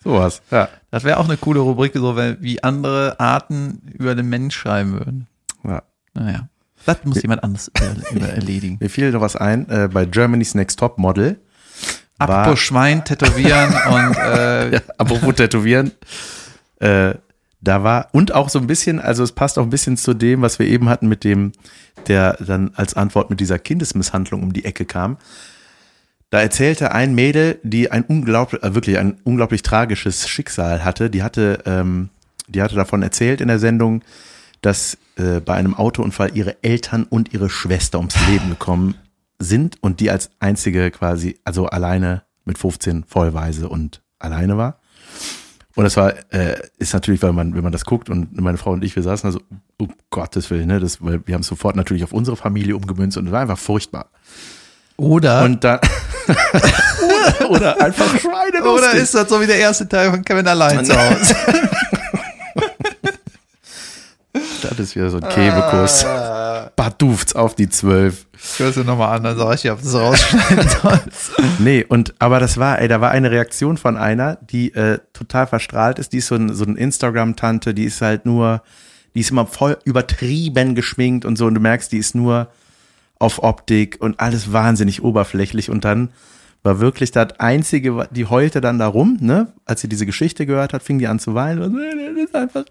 Sowas, 0.05 0.41
ja. 0.51 0.69
Das 0.91 1.05
wäre 1.05 1.19
auch 1.19 1.25
eine 1.25 1.37
coole 1.37 1.61
Rubrik, 1.61 1.93
so 1.95 2.17
wie 2.17 2.63
andere 2.63 3.19
Arten 3.19 3.83
über 3.93 4.15
den 4.15 4.29
Mensch 4.29 4.57
schreiben 4.57 4.93
würden. 4.93 5.27
ja. 5.65 5.83
Naja. 6.15 6.49
Das 6.85 6.99
muss 7.05 7.23
jemand 7.23 7.43
über, 7.45 8.11
über 8.11 8.29
erledigen. 8.29 8.77
Mir 8.81 8.91
fiel 8.91 9.13
noch 9.13 9.21
was 9.21 9.37
ein, 9.37 9.69
äh, 9.69 9.89
bei 9.93 10.05
Germany's 10.05 10.55
Next 10.55 10.79
Top 10.79 10.99
Model. 10.99 11.41
Apropos 12.19 12.61
Schwein 12.61 13.05
tätowieren 13.05 13.75
und 13.91 14.17
äh, 14.17 14.75
ja, 14.75 14.81
apropos 14.99 15.35
Tätowieren. 15.35 15.93
Äh, 16.79 17.15
da 17.61 17.85
war, 17.85 18.09
und 18.13 18.35
auch 18.35 18.49
so 18.49 18.59
ein 18.59 18.67
bisschen, 18.67 18.99
also 18.99 19.23
es 19.23 19.33
passt 19.33 19.59
auch 19.59 19.63
ein 19.63 19.71
bisschen 19.71 19.97
zu 19.97 20.15
dem, 20.15 20.43
was 20.43 20.59
wir 20.59 20.67
eben 20.67 20.89
hatten 20.89 21.09
mit 21.09 21.23
dem, 21.23 21.53
der 22.09 22.37
dann 22.41 22.73
als 22.75 22.95
Antwort 22.95 23.31
mit 23.31 23.39
dieser 23.39 23.59
Kindesmisshandlung 23.59 24.43
um 24.43 24.53
die 24.53 24.65
Ecke 24.65 24.85
kam. 24.85 25.17
Da 26.31 26.41
erzählte 26.41 26.93
ein 26.93 27.15
Mädel, 27.15 27.61
die 27.63 27.91
ein 27.91 28.03
unglaublich, 28.03 28.63
äh, 28.63 28.75
wirklich 28.75 28.99
ein 28.99 29.19
unglaublich 29.23 29.63
tragisches 29.63 30.29
Schicksal 30.29 30.85
hatte. 30.85 31.09
Die 31.09 31.23
hatte, 31.23 31.61
ähm, 31.67 32.09
die 32.49 32.63
hatte 32.63 32.75
davon 32.75 33.03
erzählt 33.03 33.41
in 33.41 33.49
der 33.49 33.59
Sendung, 33.59 34.03
dass 34.61 34.99
äh, 35.17 35.41
bei 35.41 35.55
einem 35.55 35.75
Autounfall 35.75 36.31
ihre 36.35 36.57
Eltern 36.63 37.05
und 37.05 37.33
ihre 37.33 37.51
Schwester 37.51 37.99
ums 37.99 38.17
Leben 38.29 38.51
gekommen 38.51 38.95
sind 39.43 39.77
und 39.83 40.01
die 40.01 40.11
als 40.11 40.31
einzige 40.41 40.91
quasi, 40.91 41.39
also 41.45 41.67
alleine 41.67 42.23
mit 42.45 42.59
15 42.59 43.05
vollweise 43.05 43.69
und 43.69 44.03
alleine 44.19 44.57
war. 44.57 44.79
Und 45.75 45.85
das 45.85 45.97
war, 45.97 46.13
äh, 46.33 46.61
ist 46.77 46.93
natürlich, 46.93 47.23
weil 47.23 47.33
man, 47.33 47.55
wenn 47.55 47.63
man 47.63 47.73
das 47.73 47.85
guckt 47.85 48.11
und 48.11 48.39
meine 48.39 48.59
Frau 48.59 48.73
und 48.73 48.85
ich, 48.85 48.95
wir 48.95 49.03
saßen 49.03 49.27
also, 49.27 49.41
um 49.79 49.93
Gottes 50.11 50.51
Willen, 50.51 50.67
ne, 50.67 50.81
das, 50.81 51.03
weil 51.03 51.27
wir 51.27 51.35
haben 51.35 51.41
es 51.41 51.47
sofort 51.47 51.77
natürlich 51.77 52.05
auf 52.05 52.13
unsere 52.13 52.37
Familie 52.37 52.77
umgemünzt 52.77 53.17
und 53.17 53.27
es 53.27 53.33
war 53.33 53.41
einfach 53.41 53.59
furchtbar. 53.59 54.11
oder 54.99 55.43
Und 55.45 55.65
dann, 55.65 55.81
oder, 56.29 57.51
oder 57.51 57.81
einfach 57.81 58.19
Schweine 58.19 58.65
oder 58.65 58.93
ist 58.93 59.15
das 59.15 59.29
so 59.29 59.41
wie 59.41 59.47
der 59.47 59.57
erste 59.59 59.89
Teil 59.89 60.11
von 60.11 60.23
Kevin 60.23 60.47
allein 60.47 60.85
zu 60.85 60.95
Hause? 60.95 61.35
das 64.71 64.79
ist 64.79 64.97
wieder 64.97 65.11
so 65.11 65.19
ein 65.19 65.29
Käbekuss. 65.29 66.05
Badufts 66.77 67.35
auf 67.35 67.55
die 67.55 67.69
Zwölf. 67.69 68.27
Ich 68.35 68.59
höre 68.59 68.69
es 68.69 68.75
dir 68.75 68.85
nochmal 68.85 69.17
an, 69.17 69.25
dann 69.25 69.37
sag 69.37 69.55
ich 69.55 69.63
dir, 69.63 69.73
ob 69.73 69.83
du 69.83 69.89
es 69.89 69.95
rausschneiden 69.95 70.69
sollst. 70.83 71.33
Nee, 71.59 71.85
und 71.87 72.15
aber 72.19 72.41
das 72.41 72.59
war, 72.59 72.81
ey, 72.81 72.89
da 72.89 73.01
war 73.01 73.11
eine 73.11 73.31
Reaktion 73.31 73.77
von 73.77 73.97
einer, 73.97 74.37
die 74.37 74.75
äh, 74.75 74.99
total 75.13 75.47
verstrahlt 75.47 75.99
ist. 75.99 76.13
Die 76.13 76.19
ist 76.19 76.29
so 76.29 76.35
ein, 76.35 76.53
so 76.55 76.65
ein 76.65 76.77
Instagram-Tante, 76.77 77.75
die 77.75 77.85
ist 77.85 78.01
halt 78.01 78.27
nur, 78.27 78.63
die 79.15 79.21
ist 79.21 79.31
immer 79.31 79.47
voll 79.47 79.79
übertrieben 79.85 80.75
geschminkt 80.75 81.25
und 81.25 81.37
so. 81.37 81.47
Und 81.47 81.55
du 81.55 81.61
merkst, 81.61 81.93
die 81.93 81.99
ist 81.99 82.15
nur 82.15 82.49
auf 83.19 83.43
Optik 83.43 83.99
und 84.01 84.21
alles 84.21 84.53
wahnsinnig 84.53 85.03
oberflächlich. 85.03 85.71
Und 85.71 85.85
dann 85.85 86.11
war 86.63 86.79
wirklich 86.79 87.11
das 87.11 87.41
Einzige, 87.41 88.09
die 88.13 88.27
heulte 88.27 88.61
dann 88.61 88.79
da 88.79 88.87
rum, 88.87 89.19
ne? 89.21 89.53
Als 89.65 89.81
sie 89.81 89.89
diese 89.89 90.07
Geschichte 90.07 90.47
gehört 90.47 90.73
hat, 90.73 90.83
fing 90.83 90.99
die 90.99 91.09
an 91.09 91.19
zu 91.19 91.35
weinen. 91.35 91.77
Das 92.15 92.25
ist 92.25 92.35
einfach, 92.37 92.65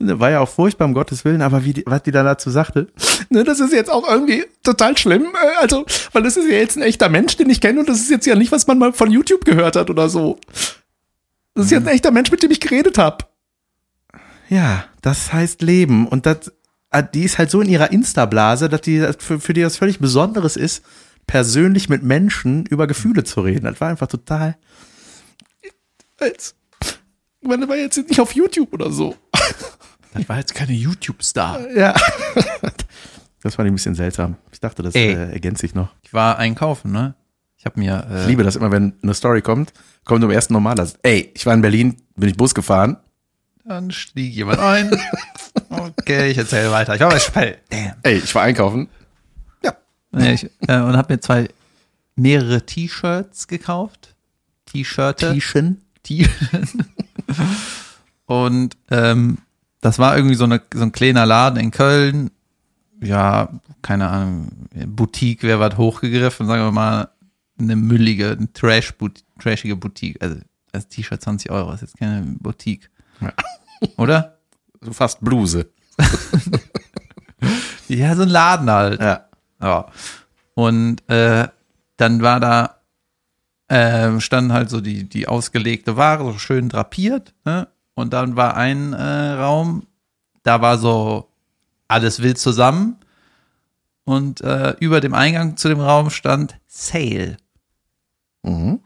war 0.00 0.30
ja 0.30 0.40
auch 0.40 0.48
furchtbar, 0.48 0.86
um 0.86 0.94
Gottes 0.94 1.24
Willen, 1.24 1.42
aber 1.42 1.64
wie 1.64 1.72
die, 1.74 1.84
was 1.86 2.02
die 2.02 2.10
dann 2.10 2.26
dazu 2.26 2.50
sagte, 2.50 2.88
ne, 3.30 3.44
das 3.44 3.60
ist 3.60 3.72
jetzt 3.72 3.90
auch 3.90 4.08
irgendwie 4.08 4.44
total 4.64 4.98
schlimm. 4.98 5.22
äh, 5.22 5.62
Also, 5.62 5.86
weil 6.12 6.24
das 6.24 6.36
ist 6.36 6.48
ja 6.50 6.56
jetzt 6.56 6.76
ein 6.76 6.82
echter 6.82 7.08
Mensch, 7.08 7.36
den 7.36 7.48
ich 7.48 7.60
kenne 7.60 7.78
und 7.80 7.88
das 7.88 8.00
ist 8.00 8.10
jetzt 8.10 8.26
ja 8.26 8.34
nicht, 8.34 8.50
was 8.50 8.66
man 8.66 8.78
mal 8.78 8.92
von 8.92 9.12
YouTube 9.12 9.44
gehört 9.44 9.76
hat 9.76 9.90
oder 9.90 10.08
so. 10.08 10.38
Das 11.54 11.66
ist 11.66 11.70
jetzt 11.70 11.86
ein 11.86 11.94
echter 11.94 12.10
Mensch, 12.10 12.30
mit 12.32 12.42
dem 12.42 12.50
ich 12.50 12.60
geredet 12.60 12.98
habe. 12.98 13.24
Ja, 14.48 14.84
das 15.02 15.32
heißt 15.32 15.62
Leben. 15.62 16.06
Und 16.06 16.26
das, 16.26 16.52
äh, 16.90 17.02
die 17.14 17.22
ist 17.22 17.38
halt 17.38 17.50
so 17.50 17.60
in 17.60 17.68
ihrer 17.68 17.92
Insta-Blase, 17.92 18.68
dass 18.68 18.80
die 18.80 19.06
für, 19.18 19.38
für 19.40 19.52
die 19.54 19.62
das 19.62 19.76
völlig 19.76 19.98
Besonderes 20.00 20.56
ist, 20.56 20.84
persönlich 21.26 21.88
mit 21.88 22.02
Menschen 22.02 22.66
über 22.66 22.86
Gefühle 22.86 23.24
zu 23.24 23.40
reden. 23.40 23.64
Das 23.64 23.80
war 23.80 23.88
einfach 23.88 24.06
total. 24.06 24.56
Als, 26.18 26.54
ich 27.40 27.48
meine, 27.48 27.62
das 27.62 27.68
war 27.68 27.76
jetzt 27.76 27.96
nicht 27.96 28.20
auf 28.20 28.32
YouTube 28.34 28.72
oder 28.72 28.90
so. 28.90 29.16
Das 30.14 30.28
war 30.28 30.38
jetzt 30.38 30.54
keine 30.54 30.72
YouTube-Star. 30.72 31.70
Ja. 31.74 31.94
Das 33.42 33.54
fand 33.54 33.66
ich 33.68 33.70
ein 33.72 33.76
bisschen 33.76 33.94
seltsam. 33.94 34.34
Ich 34.50 34.58
dachte, 34.58 34.82
das 34.82 34.96
Ey. 34.96 35.12
äh, 35.12 35.30
ergänzt 35.34 35.60
sich 35.60 35.72
noch. 35.72 35.94
Ich 36.02 36.12
war 36.12 36.36
einkaufen, 36.36 36.90
ne? 36.90 37.14
Ich 37.56 37.64
habe 37.64 37.78
mir 37.78 38.04
Ich 38.10 38.24
äh, 38.24 38.26
liebe 38.26 38.42
das 38.42 38.56
immer, 38.56 38.72
wenn 38.72 38.94
eine 39.04 39.14
Story 39.14 39.40
kommt, 39.40 39.72
kommt 40.04 40.24
im 40.24 40.30
ersten 40.30 40.52
Normaler. 40.52 40.88
Ey, 41.04 41.30
ich 41.32 41.46
war 41.46 41.54
in 41.54 41.60
Berlin, 41.62 41.96
bin 42.16 42.28
ich 42.28 42.36
Bus 42.36 42.56
gefahren. 42.56 42.96
dann 43.64 43.92
stieg 43.92 44.32
jemand 44.34 44.58
ein. 44.58 44.90
Okay, 45.68 46.30
ich 46.30 46.38
erzähle 46.38 46.72
weiter. 46.72 46.94
Ich 46.96 47.00
war 47.00 47.10
bei 47.10 47.18
Spell. 47.20 47.58
Damn. 47.70 47.94
Ey, 48.02 48.16
ich 48.16 48.34
war 48.34 48.42
einkaufen. 48.42 48.88
Nee, 50.16 50.34
ich, 50.34 50.44
äh, 50.68 50.80
und 50.80 50.96
habe 50.96 51.14
mir 51.14 51.20
zwei 51.20 51.48
mehrere 52.14 52.64
T-Shirts 52.64 53.46
gekauft. 53.48 54.14
T-Shirte. 54.66 55.32
Tischen. 55.32 55.82
T 56.02 56.28
und 58.26 58.76
ähm, 58.90 59.38
das 59.80 59.98
war 59.98 60.16
irgendwie 60.16 60.34
so, 60.36 60.44
eine, 60.44 60.60
so 60.72 60.82
ein 60.82 60.92
kleiner 60.92 61.26
Laden 61.26 61.58
in 61.60 61.70
Köln. 61.70 62.30
Ja, 63.02 63.48
keine 63.82 64.08
Ahnung, 64.08 64.48
Boutique 64.86 65.42
wäre 65.42 65.60
was 65.60 65.76
hochgegriffen, 65.76 66.46
sagen 66.46 66.62
wir 66.64 66.72
mal 66.72 67.08
eine 67.58 67.76
müllige, 67.76 68.30
eine 68.32 68.52
Trash 68.52 68.92
-Bout- 68.98 69.22
trashige 69.40 69.76
Boutique. 69.76 70.20
Also 70.22 70.36
das 70.72 70.88
T-Shirt 70.88 71.20
20 71.22 71.50
Euro, 71.50 71.72
ist 71.72 71.82
jetzt 71.82 71.96
keine 71.98 72.22
Boutique. 72.40 72.90
Ja. 73.20 73.32
Oder? 73.96 74.38
So 74.80 74.92
fast 74.92 75.20
Bluse. 75.22 75.70
Ja, 77.88 78.16
so 78.16 78.22
ein 78.22 78.28
Laden 78.28 78.68
halt. 78.68 79.00
Ja. 79.00 79.25
Ja. 79.60 79.86
Und 80.54 81.08
äh, 81.08 81.48
dann 81.96 82.22
war 82.22 82.40
da, 82.40 82.76
äh, 83.68 84.20
stand 84.20 84.52
halt 84.52 84.70
so 84.70 84.80
die, 84.80 85.08
die 85.08 85.28
ausgelegte 85.28 85.96
Ware, 85.96 86.24
so 86.32 86.38
schön 86.38 86.68
drapiert. 86.68 87.34
Ne? 87.44 87.68
Und 87.94 88.12
dann 88.12 88.36
war 88.36 88.56
ein 88.56 88.92
äh, 88.92 89.32
Raum, 89.32 89.86
da 90.42 90.60
war 90.60 90.78
so 90.78 91.28
alles 91.88 92.22
wild 92.22 92.38
zusammen. 92.38 92.96
Und 94.04 94.40
äh, 94.42 94.76
über 94.78 95.00
dem 95.00 95.14
Eingang 95.14 95.56
zu 95.56 95.68
dem 95.68 95.80
Raum 95.80 96.10
stand 96.10 96.58
Sale, 96.66 97.38
Mhm. 98.42 98.80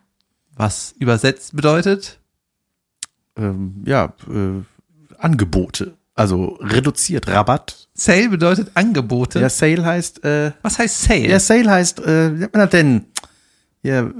was 0.54 0.92
übersetzt 0.98 1.54
bedeutet, 1.54 2.18
Ähm, 3.36 3.82
ja, 3.86 4.12
äh, 4.28 4.62
Angebote. 5.18 5.94
Also 6.20 6.58
reduziert, 6.60 7.28
Rabatt. 7.28 7.88
Sale 7.94 8.28
bedeutet 8.28 8.70
Angebote. 8.74 9.40
Ja, 9.40 9.48
Sale 9.48 9.82
heißt, 9.82 10.22
äh, 10.22 10.52
Was 10.60 10.78
heißt 10.78 11.02
Sale? 11.04 11.26
ja, 11.28 11.40
Sale 11.40 11.70
heißt, 11.70 12.00
äh, 12.00 12.34
wie 12.34 12.38
nennt 12.40 12.52
man 12.52 12.60
das 12.60 12.70
denn? 12.70 13.06
Ja, 13.82 14.00
äh, 14.02 14.12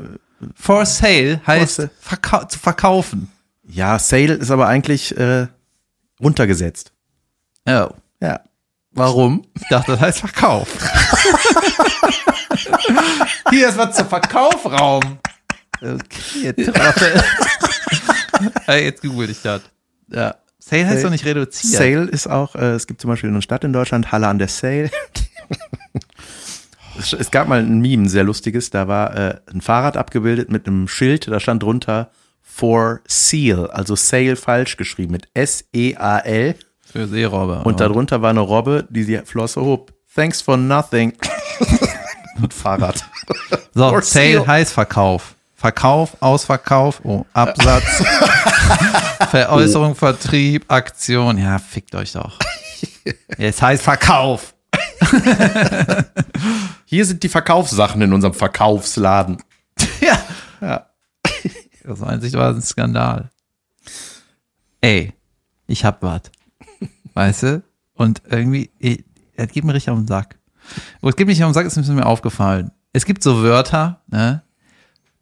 For 0.55 0.86
Sale 0.86 1.42
heißt 1.46 1.76
sale. 1.76 1.90
verkau 2.01 2.44
zu 2.44 2.59
verkaufen. 2.59 3.30
ja, 3.68 3.98
Sale 3.98 4.32
ist 4.32 4.51
aber 4.51 4.66
eigentlich 4.66 5.14
äh, 5.18 5.48
runtergesetzt. 6.22 6.92
Oh. 7.68 7.88
Ja. 8.22 8.40
Warum? 8.92 9.42
Ich 9.61 9.68
dachte, 9.68 9.92
das 9.92 10.01
heißt 10.01 10.20
Verkauf. 10.20 10.68
Hier 13.51 13.68
ist 13.68 13.76
was 13.76 13.94
zum 13.96 14.09
Verkaufraum. 14.09 15.18
Okay. 15.82 16.55
Ey, 18.66 18.84
Jetzt 18.84 19.03
google 19.03 19.28
ich 19.28 19.42
das. 19.42 19.61
Ja. 20.09 20.34
Sale 20.61 20.86
heißt 20.86 21.04
doch 21.04 21.11
nicht 21.11 21.24
reduziert. 21.24 21.72
Sale 21.72 22.04
ist 22.04 22.28
auch, 22.28 22.54
äh, 22.54 22.72
es 22.72 22.86
gibt 22.86 23.00
zum 23.00 23.08
Beispiel 23.08 23.30
eine 23.30 23.42
Stadt 23.42 23.64
in 23.64 23.72
Deutschland, 23.72 24.12
Halle 24.12 24.28
an 24.28 24.38
der 24.38 24.48
Sale. 24.48 24.90
es, 26.98 27.12
es 27.12 27.30
gab 27.30 27.48
mal 27.48 27.61
ein 27.61 27.80
Meme, 27.80 28.04
ein 28.04 28.08
sehr 28.08 28.24
lustiges, 28.24 28.70
da 28.70 28.86
war 28.86 29.16
äh, 29.16 29.40
ein 29.52 29.62
Fahrrad 29.62 29.96
abgebildet 29.96 30.50
mit 30.50 30.66
einem 30.66 30.86
Schild, 30.86 31.26
da 31.28 31.40
stand 31.40 31.62
drunter 31.62 32.11
for 32.42 33.00
Seal, 33.06 33.70
also 33.70 33.96
Sale 33.96 34.36
falsch 34.36 34.76
geschrieben 34.76 35.12
mit 35.12 35.28
S-E-A-L 35.34 36.54
Für 36.80 37.06
Seerobber. 37.08 37.64
und 37.64 37.80
darunter 37.80 38.20
war 38.20 38.30
eine 38.30 38.40
Robbe, 38.40 38.86
die 38.90 39.06
die 39.06 39.18
Flosse 39.24 39.61
hob. 39.62 39.92
Thanks 40.14 40.42
for 40.42 40.56
nothing. 40.56 41.14
und 42.42 42.52
Fahrrad. 42.52 43.04
so, 43.72 43.88
for 43.88 44.02
Sale 44.02 44.32
Seal. 44.32 44.46
heißt 44.46 44.72
Verkauf. 44.72 45.36
Verkauf, 45.61 46.16
Ausverkauf, 46.20 47.02
oh, 47.04 47.26
Absatz, 47.34 47.84
Veräußerung, 49.30 49.94
Vertrieb, 49.94 50.64
Aktion. 50.68 51.36
Ja, 51.36 51.58
fickt 51.58 51.94
euch 51.94 52.12
doch. 52.12 52.38
Jetzt 53.36 53.61
heißt 53.61 53.82
Verkauf. 53.82 54.54
Hier 56.86 57.04
sind 57.04 57.22
die 57.22 57.28
Verkaufssachen 57.28 58.00
in 58.00 58.14
unserem 58.14 58.32
Verkaufsladen. 58.32 59.36
Ja. 60.00 60.18
Ja. 60.62 60.86
Das 61.84 62.02
einzig 62.02 62.32
war 62.32 62.54
ein 62.54 62.62
Skandal. 62.62 63.28
Ey, 64.80 65.12
ich 65.66 65.84
hab 65.84 66.02
was. 66.02 66.22
Weißt 67.12 67.42
du? 67.42 67.62
Und 67.92 68.22
irgendwie, 68.30 68.70
ey, 68.80 69.04
es 69.36 69.48
geht 69.48 69.64
mir 69.64 69.74
richtig 69.74 69.90
auf 69.90 69.98
den 69.98 70.06
Sack. 70.06 70.38
Wo 71.02 71.11
es 71.11 71.16
geht 71.16 71.26
mir 71.26 71.34
nicht 71.34 71.44
auf 71.44 71.50
den 71.50 71.54
Sack, 71.54 71.66
ist 71.66 71.76
mir 71.76 72.06
aufgefallen. 72.06 72.70
Es 72.94 73.04
gibt 73.04 73.22
so 73.22 73.42
Wörter, 73.42 74.00
ne? 74.06 74.42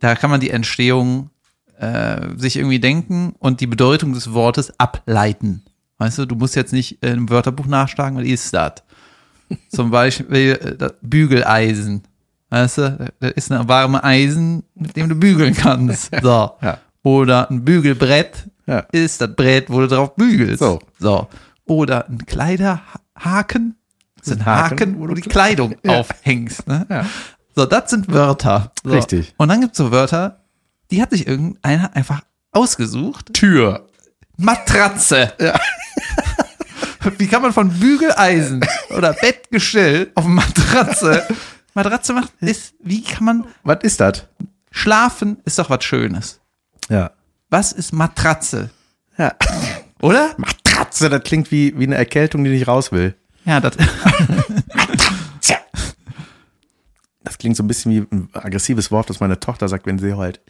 Da 0.01 0.15
kann 0.15 0.31
man 0.31 0.41
die 0.41 0.51
Entstehung 0.51 1.31
äh, 1.79 2.29
sich 2.37 2.57
irgendwie 2.57 2.81
denken 2.81 3.35
und 3.39 3.61
die 3.61 3.67
Bedeutung 3.67 4.13
des 4.13 4.33
Wortes 4.33 4.73
ableiten. 4.79 5.63
Weißt 5.99 6.19
du, 6.19 6.27
du 6.27 6.35
musst 6.37 6.55
jetzt 6.57 6.73
nicht 6.73 7.03
im 7.03 7.29
Wörterbuch 7.31 7.67
nachschlagen, 7.67 8.19
was 8.19 8.25
ist 8.27 8.55
das? 8.55 8.75
Zum 9.71 9.91
Beispiel 9.91 10.59
äh, 10.63 10.77
das 10.77 10.95
Bügeleisen. 11.03 12.03
Weißt 12.51 12.79
du, 12.79 13.13
das 13.21 13.33
ist 13.33 13.53
eine 13.53 13.69
warme 13.69 14.03
Eisen, 14.05 14.63
mit 14.75 14.97
dem 14.97 15.09
du 15.09 15.15
bügeln 15.15 15.55
kannst. 15.55 16.11
So. 16.23 16.53
Ja. 16.63 16.79
Oder 17.03 17.51
ein 17.51 17.65
Bügelbrett 17.65 18.49
Ja. 18.67 18.81
ist 18.93 19.21
das 19.21 19.35
Brett, 19.35 19.71
wo 19.71 19.81
du 19.81 19.89
drauf 19.89 20.15
bügelst. 20.17 20.61
So. 20.61 20.79
so. 20.99 21.29
Oder 21.67 22.09
ein 22.09 22.25
Kleiderhaken. 22.25 23.75
Ist 24.21 24.33
ein 24.33 24.45
Haken, 24.47 24.71
Haken, 24.81 24.99
wo 25.01 25.07
du 25.07 25.15
die 25.15 25.23
Kleidung 25.23 25.77
aufhängst. 25.87 26.67
Ne? 26.67 26.87
Ja. 26.91 27.07
So, 27.59 27.67
das 27.67 27.91
sind 27.91 28.13
Wörter. 28.13 28.71
So. 28.85 28.91
Richtig. 28.91 29.35
Und 29.37 29.49
dann 29.49 29.61
gibt's 29.61 29.79
so 29.79 29.91
Wörter, 29.91 30.45
die 30.93 31.03
hat 31.03 31.11
sich 31.11 31.27
irgendeiner 31.27 31.91
einfach 31.97 32.21
ausgesucht. 32.53 33.35
Tür. 33.35 33.89
Matratze. 34.37 35.33
Wie 37.19 37.27
kann 37.27 37.43
man 37.43 37.53
von 37.53 37.69
Bügeleisen 37.71 38.65
oder 38.97 39.13
Bettgestell 39.13 40.13
auf 40.15 40.25
Matratze? 40.25 41.27
Matratze 41.75 42.13
macht 42.13 42.31
ist, 42.39 42.75
wie 42.79 43.03
kann 43.03 43.25
man 43.25 43.45
Was 43.65 43.79
ist 43.83 43.99
das? 43.99 44.27
schlafen? 44.71 45.39
Ist 45.45 45.59
doch 45.59 45.69
was 45.69 45.83
Schönes. 45.83 46.39
Ja. 46.89 47.11
Was 47.51 47.73
ist 47.73 47.93
Matratze? 47.93 48.71
Ja. 49.17 49.35
Oder? 50.01 50.31
Matratze, 50.37 51.11
das 51.11 51.25
klingt 51.25 51.51
wie, 51.51 51.77
wie 51.77 51.87
eine 51.87 51.97
Erkältung, 51.97 52.45
die 52.45 52.51
nicht 52.51 52.69
raus 52.69 52.93
will. 52.93 53.17
Ja, 53.45 53.59
das. 53.59 53.77
Das 57.25 57.37
klingt 57.39 57.57
so 57.57 57.63
ein 57.63 57.67
bisschen 57.69 57.93
wie 57.93 58.07
ein 58.15 58.29
aggressives 58.33 58.91
Wort, 58.91 59.11
das 59.11 59.21
meine 59.21 59.39
Tochter 59.41 59.69
sagt, 59.69 59.87
wenn 59.87 59.99
sie 59.99 60.15
heult. 60.15 60.41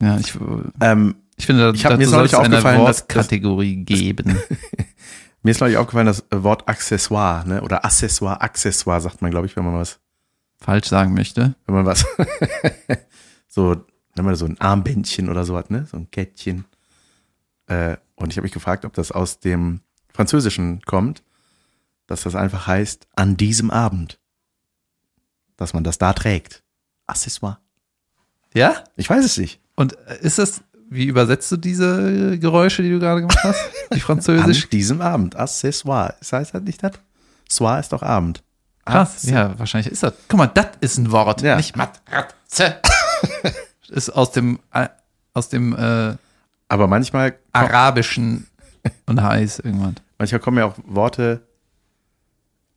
Ja, 0.00 0.18
ich, 0.18 0.34
Ähm, 0.80 1.14
ich 1.36 1.46
finde, 1.46 1.72
Ich 1.74 1.84
hab- 1.84 1.96
mir 1.96 2.04
ist 2.04 2.10
neulich 2.10 2.34
eine 2.36 2.44
aufgefallen, 2.56 2.84
dass- 2.84 3.06
dass- 3.06 3.16
Wortkategorie 3.16 3.76
geben. 3.84 4.38
mir 5.42 5.50
ist 5.50 5.60
neulich 5.60 5.76
aufgefallen, 5.76 6.06
das 6.06 6.24
Wort 6.30 6.68
Accessoire, 6.68 7.46
ne? 7.46 7.62
Oder 7.62 7.84
Accessoire, 7.84 8.40
Accessoire 8.40 9.00
sagt 9.00 9.22
man, 9.22 9.30
glaube 9.30 9.46
ich, 9.46 9.56
wenn 9.56 9.64
man 9.64 9.74
was, 9.74 9.98
Falsch 10.60 10.88
sagen 10.88 11.14
möchte. 11.14 11.54
wenn 11.66 11.74
man 11.74 11.86
was, 11.86 12.04
so, 13.48 13.76
wenn 14.14 14.24
man 14.24 14.34
so 14.36 14.46
ein 14.46 14.60
Armbändchen 14.60 15.28
oder 15.28 15.44
so 15.44 15.56
hat, 15.56 15.70
ne? 15.70 15.86
So 15.90 15.96
ein 15.96 16.10
Kettchen. 16.10 16.64
Äh, 17.66 17.96
und 18.16 18.30
ich 18.30 18.36
habe 18.36 18.44
mich 18.44 18.52
gefragt, 18.52 18.84
ob 18.84 18.92
das 18.94 19.10
aus 19.12 19.40
dem 19.40 19.80
Französischen 20.12 20.80
kommt, 20.82 21.22
dass 22.06 22.22
das 22.22 22.34
einfach 22.34 22.66
heißt, 22.66 23.06
an 23.16 23.36
diesem 23.36 23.70
Abend. 23.70 24.18
Dass 25.56 25.72
man 25.72 25.84
das 25.84 25.98
da 25.98 26.12
trägt. 26.12 26.62
Accessoire. 27.06 27.58
Ja? 28.54 28.84
Ich 28.96 29.08
weiß 29.08 29.24
es 29.24 29.36
nicht. 29.38 29.60
Und 29.76 29.96
äh, 30.08 30.18
ist 30.20 30.38
das, 30.38 30.62
wie 30.90 31.04
übersetzt 31.06 31.50
du 31.52 31.56
diese 31.56 32.38
Geräusche, 32.38 32.82
die 32.82 32.90
du 32.90 32.98
gerade 32.98 33.20
gemacht 33.20 33.38
hast? 33.42 33.60
Die 33.90 33.94
An 33.94 34.00
Französisch? 34.00 34.68
diesem 34.68 35.00
Abend. 35.00 35.36
Accessoire. 35.36 36.14
Das 36.18 36.32
heißt 36.32 36.54
halt 36.54 36.64
nicht 36.64 36.82
das? 36.82 36.92
Soir 37.48 37.78
ist 37.78 37.92
doch 37.92 38.02
Abend. 38.02 38.42
Krass, 38.86 39.22
ja, 39.24 39.58
wahrscheinlich 39.58 39.90
ist 39.92 40.02
das. 40.02 40.12
Guck 40.28 40.38
mal, 40.38 40.46
das 40.46 40.66
ist 40.80 40.98
ein 40.98 41.10
Wort, 41.10 41.40
Ja. 41.40 41.56
nicht 41.56 41.74
Matratze. 41.76 42.76
ist 43.88 44.10
aus 44.10 44.32
dem, 44.32 44.58
äh, 44.72 44.88
aus 45.32 45.48
dem 45.48 45.74
äh, 45.74 46.16
Aber 46.68 46.86
manchmal, 46.86 47.38
Arabischen 47.52 48.46
und 49.06 49.22
heiß 49.22 49.60
irgendwann. 49.60 49.96
manchmal 50.18 50.40
kommen 50.40 50.58
ja 50.58 50.66
auch 50.66 50.74
Worte, 50.84 51.46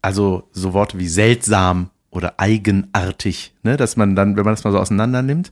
also 0.08 0.48
so 0.54 0.72
Worte 0.72 0.98
wie 1.00 1.10
seltsam 1.10 1.90
oder 2.12 2.36
eigenartig, 2.40 3.54
ne? 3.64 3.76
Dass 3.76 3.98
man 3.98 4.16
dann, 4.16 4.38
wenn 4.38 4.46
man 4.46 4.54
das 4.54 4.64
mal 4.64 4.72
so 4.72 4.80
auseinander 4.80 5.22
nimmt, 5.22 5.52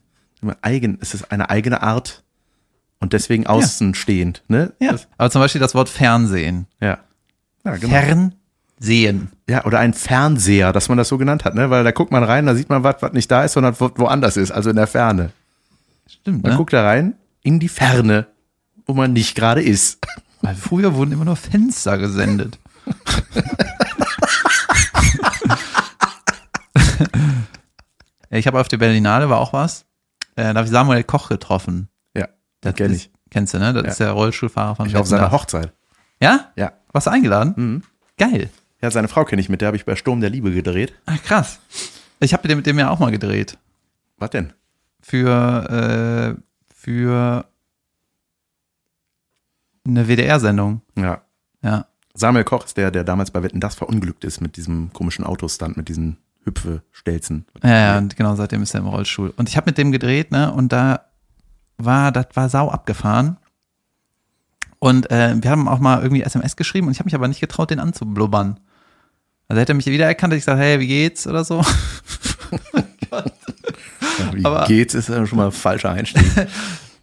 eigen, 0.62 0.97
es 1.01 1.14
ist 1.14 1.30
eine 1.30 1.49
eigene 1.49 1.84
Art 1.84 2.24
und 3.01 3.12
deswegen 3.12 3.47
außenstehend, 3.47 4.43
ne? 4.47 4.72
Ja. 4.80 4.93
Das, 4.93 5.10
Aber 5.18 5.30
zum 5.30 5.41
Beispiel 5.41 5.60
das 5.60 5.76
Wort 5.76 5.89
Fernsehen. 5.89 6.68
ja. 6.80 6.99
Ja, 7.66 7.76
genau. 7.76 7.93
Fernsehen. 8.80 9.30
Ja, 9.49 9.66
oder 9.66 9.80
ein 9.80 9.93
Fernseher, 9.93 10.72
dass 10.72 10.88
man 10.88 10.97
das 10.99 11.10
so 11.10 11.18
genannt 11.18 11.43
hat, 11.43 11.56
ne? 11.56 11.70
Weil 11.70 11.84
da 11.84 11.91
guckt 11.91 12.12
man 12.14 12.24
rein, 12.24 12.45
da 12.45 12.56
sieht 12.56 12.70
man 12.70 12.84
was, 12.84 13.01
was 13.01 13.12
nicht 13.12 13.30
da 13.30 13.43
ist, 13.43 13.53
sondern 13.53 13.76
wo, 13.78 13.89
woanders 13.95 14.38
ist, 14.38 14.51
also 14.51 14.70
in 14.70 14.78
der 14.78 14.88
Ferne. 14.88 15.32
Stimmt, 16.08 16.43
Man 16.43 16.53
ne? 16.53 16.58
guckt 16.58 16.72
da 16.72 16.86
rein 16.86 17.16
in 17.41 17.60
die 17.60 17.68
Ferne, 17.68 18.28
wo 18.86 18.93
man 18.93 19.12
nicht 19.12 19.36
gerade 19.36 19.62
ist. 19.62 19.97
Weil 20.41 20.56
früher 20.56 20.93
wurden 20.95 21.12
immer 21.12 21.26
nur 21.26 21.36
Fenster 21.36 21.97
gesendet. 21.97 22.58
ich 28.38 28.48
habe 28.48 28.60
auf 28.60 28.68
der 28.68 28.78
Berlinale 28.78 29.30
war 29.30 29.40
auch 29.40 29.54
was. 29.54 29.86
Äh, 30.36 30.44
da 30.44 30.56
habe 30.56 30.66
ich 30.66 30.72
Samuel 30.72 31.04
Koch 31.04 31.30
getroffen. 31.30 31.90
Ja, 32.16 32.28
Das 32.62 32.76
kenn 32.76 32.92
ist- 32.92 32.98
ich. 33.08 33.12
Kennst 33.32 33.54
du, 33.54 33.60
ne? 33.60 33.74
Das 33.74 33.84
Ja. 33.84 33.90
ist 33.90 34.00
der 34.00 34.12
Rollstuhlfahrer 34.12 34.76
von 34.76 34.86
Ich 34.88 34.96
auf 34.96 35.08
seiner 35.08 35.32
Hochzeit. 35.32 35.74
Ja? 36.22 36.52
Ja. 36.56 36.72
Warst 36.94 37.08
du 37.08 37.12
eingeladen? 37.12 37.54
Mhm. 37.58 37.84
Geil. 38.18 38.50
Ja, 38.82 38.92
seine 38.92 39.08
Frau 39.08 39.26
kenne 39.26 39.42
ich 39.42 39.50
mit, 39.50 39.62
der 39.62 39.68
habe 39.68 39.78
ich 39.78 39.84
bei 39.86 39.96
Sturm 39.96 40.22
der 40.22 40.30
Liebe 40.30 40.52
gedreht. 40.52 40.94
Ach, 41.06 41.22
krass. 41.24 41.60
Ich 42.20 42.34
habe 42.34 42.56
mit 42.56 42.66
dem 42.66 42.80
ja 42.80 42.90
auch 42.90 43.00
mal 43.00 43.12
gedreht. 43.12 43.58
Was 44.18 44.30
denn? 44.30 44.54
Für, 45.02 46.38
äh, 46.38 46.42
für 46.74 47.46
eine 49.86 50.08
WDR-Sendung. 50.08 50.82
Ja. 50.98 51.22
Ja. 51.62 51.86
Samuel 52.14 52.44
Koch 52.46 52.66
ist 52.66 52.78
der, 52.78 52.92
der 52.92 53.04
damals 53.04 53.32
bei 53.32 53.44
Wetten 53.44 53.60
das 53.60 53.76
verunglückt 53.76 54.24
ist 54.24 54.40
mit 54.40 54.56
diesem 54.56 54.94
komischen 54.94 55.26
Autostand, 55.26 55.76
mit 55.78 55.90
diesen 55.90 56.18
Hüpfe-Stelzen. 56.46 57.46
Ja, 57.64 57.70
ja, 57.70 57.98
und 57.98 58.16
genau, 58.16 58.36
seitdem 58.36 58.62
ist 58.64 58.74
er 58.74 58.80
im 58.82 58.88
Rollstuhl. 58.88 59.34
Und 59.36 59.50
ich 59.50 59.58
habe 59.58 59.66
mit 59.70 59.78
dem 59.78 59.91
gedreht, 59.91 60.32
ne, 60.32 60.52
und 60.52 60.72
da 60.72 61.02
war, 61.78 62.12
das 62.12 62.28
war 62.34 62.50
sau 62.50 62.70
abgefahren. 62.70 63.38
Und 64.80 65.10
äh, 65.12 65.36
wir 65.41 65.50
haben 65.52 65.68
auch 65.68 65.80
mal 65.80 66.02
irgendwie 66.02 66.22
SMS 66.22 66.56
geschrieben 66.56 66.88
und 66.88 66.93
ich 66.93 67.00
habe 67.00 67.08
mich 67.08 67.16
aber 67.16 67.28
nicht 67.28 67.39
getraut, 67.41 67.72
den 67.72 67.80
anzublubbern. 67.80 68.60
Also 69.48 69.60
hätte 69.62 69.74
er 69.74 69.76
mich 69.76 69.86
wiedererkannt, 69.88 70.32
hätte 70.32 70.38
ich 70.39 70.46
gesagt, 70.46 70.60
hey, 70.60 70.80
wie 70.80 70.88
geht's 70.88 71.26
oder 71.28 71.43
so. 71.43 71.64
Wie 74.34 74.46
Aber- 74.46 74.66
geht's, 74.66 74.93
ist 74.93 75.10
ja 75.10 75.26
schon 75.26 75.38
mal 75.38 75.48
ein 75.48 75.52
falscher 75.52 75.91
Einstieg. 75.91 76.26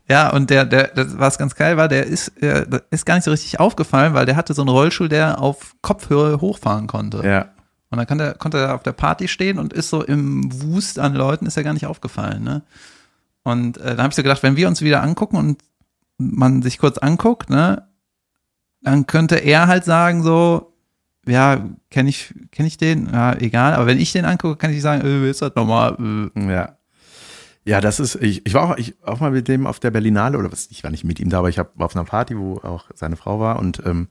Ja, 0.08 0.30
und 0.30 0.50
der, 0.50 0.66
der, 0.66 0.88
das, 0.88 1.16
was 1.18 1.38
ganz 1.38 1.54
geil 1.54 1.76
war, 1.78 1.86
der 1.88 2.04
ist, 2.04 2.36
äh, 2.42 2.66
das 2.68 2.82
ist 2.90 3.06
gar 3.06 3.14
nicht 3.14 3.24
so 3.24 3.30
richtig 3.30 3.60
aufgefallen, 3.60 4.12
weil 4.12 4.26
der 4.26 4.36
hatte 4.36 4.52
so 4.52 4.60
einen 4.60 4.68
Rollstuhl, 4.68 5.08
der 5.08 5.40
auf 5.40 5.74
Kopfhöhe 5.80 6.40
hochfahren 6.40 6.86
konnte. 6.86 7.22
ja. 7.26 7.46
Und 7.92 7.98
dann 7.98 8.06
konnte 8.06 8.24
er, 8.24 8.34
konnte 8.34 8.56
er 8.56 8.74
auf 8.74 8.82
der 8.82 8.92
Party 8.92 9.28
stehen 9.28 9.58
und 9.58 9.74
ist 9.74 9.90
so 9.90 10.02
im 10.02 10.50
Wust 10.62 10.98
an 10.98 11.14
Leuten, 11.14 11.44
ist 11.44 11.58
er 11.58 11.62
gar 11.62 11.74
nicht 11.74 11.84
aufgefallen, 11.84 12.42
ne? 12.42 12.62
Und 13.42 13.76
äh, 13.76 13.96
da 13.96 14.02
habe 14.02 14.08
ich 14.08 14.16
so 14.16 14.22
gedacht, 14.22 14.42
wenn 14.42 14.56
wir 14.56 14.66
uns 14.66 14.80
wieder 14.80 15.02
angucken 15.02 15.36
und 15.36 15.62
man 16.16 16.62
sich 16.62 16.78
kurz 16.78 16.96
anguckt, 16.96 17.50
ne, 17.50 17.86
dann 18.80 19.06
könnte 19.06 19.36
er 19.36 19.66
halt 19.66 19.84
sagen 19.84 20.22
so, 20.22 20.72
ja, 21.26 21.68
kenne 21.90 22.08
ich, 22.08 22.32
kenn 22.50 22.64
ich 22.64 22.78
den? 22.78 23.10
Ja, 23.12 23.34
egal. 23.34 23.74
Aber 23.74 23.86
wenn 23.86 24.00
ich 24.00 24.12
den 24.12 24.24
angucke, 24.24 24.56
kann 24.56 24.72
ich 24.72 24.80
sagen, 24.80 25.02
äh, 25.04 25.28
ist 25.28 25.42
das 25.42 25.54
nochmal? 25.54 26.30
Äh. 26.34 26.50
Ja. 26.50 26.78
Ja, 27.64 27.82
das 27.82 28.00
ist, 28.00 28.14
ich, 28.16 28.46
ich 28.46 28.54
war 28.54 28.70
auch, 28.70 28.76
ich, 28.78 28.94
auch 29.04 29.20
mal 29.20 29.32
mit 29.32 29.48
dem 29.48 29.66
auf 29.66 29.80
der 29.80 29.90
Berlinale, 29.90 30.38
oder 30.38 30.50
was, 30.50 30.68
ich 30.70 30.82
war 30.82 30.90
nicht 30.90 31.04
mit 31.04 31.20
ihm 31.20 31.28
da, 31.28 31.40
aber 31.40 31.50
ich 31.50 31.58
hab, 31.58 31.78
war 31.78 31.86
auf 31.86 31.94
einer 31.94 32.06
Party, 32.06 32.38
wo 32.38 32.56
auch 32.56 32.86
seine 32.94 33.16
Frau 33.16 33.38
war 33.38 33.58
und 33.58 33.82
ähm, 33.84 34.08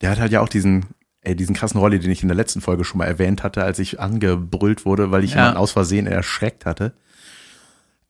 der 0.00 0.10
hat 0.10 0.18
halt 0.18 0.32
ja 0.32 0.40
auch 0.40 0.48
diesen, 0.48 0.86
ey, 1.22 1.34
diesen 1.36 1.54
krassen 1.54 1.78
Rolli, 1.80 1.98
den 1.98 2.10
ich 2.10 2.22
in 2.22 2.28
der 2.28 2.36
letzten 2.36 2.60
Folge 2.60 2.84
schon 2.84 2.98
mal 2.98 3.06
erwähnt 3.06 3.42
hatte, 3.42 3.62
als 3.64 3.78
ich 3.78 4.00
angebrüllt 4.00 4.84
wurde, 4.84 5.10
weil 5.10 5.24
ich 5.24 5.32
Ja. 5.32 5.38
jemanden 5.38 5.58
aus 5.58 5.72
Versehen 5.72 6.06
erschreckt 6.06 6.66
hatte. 6.66 6.92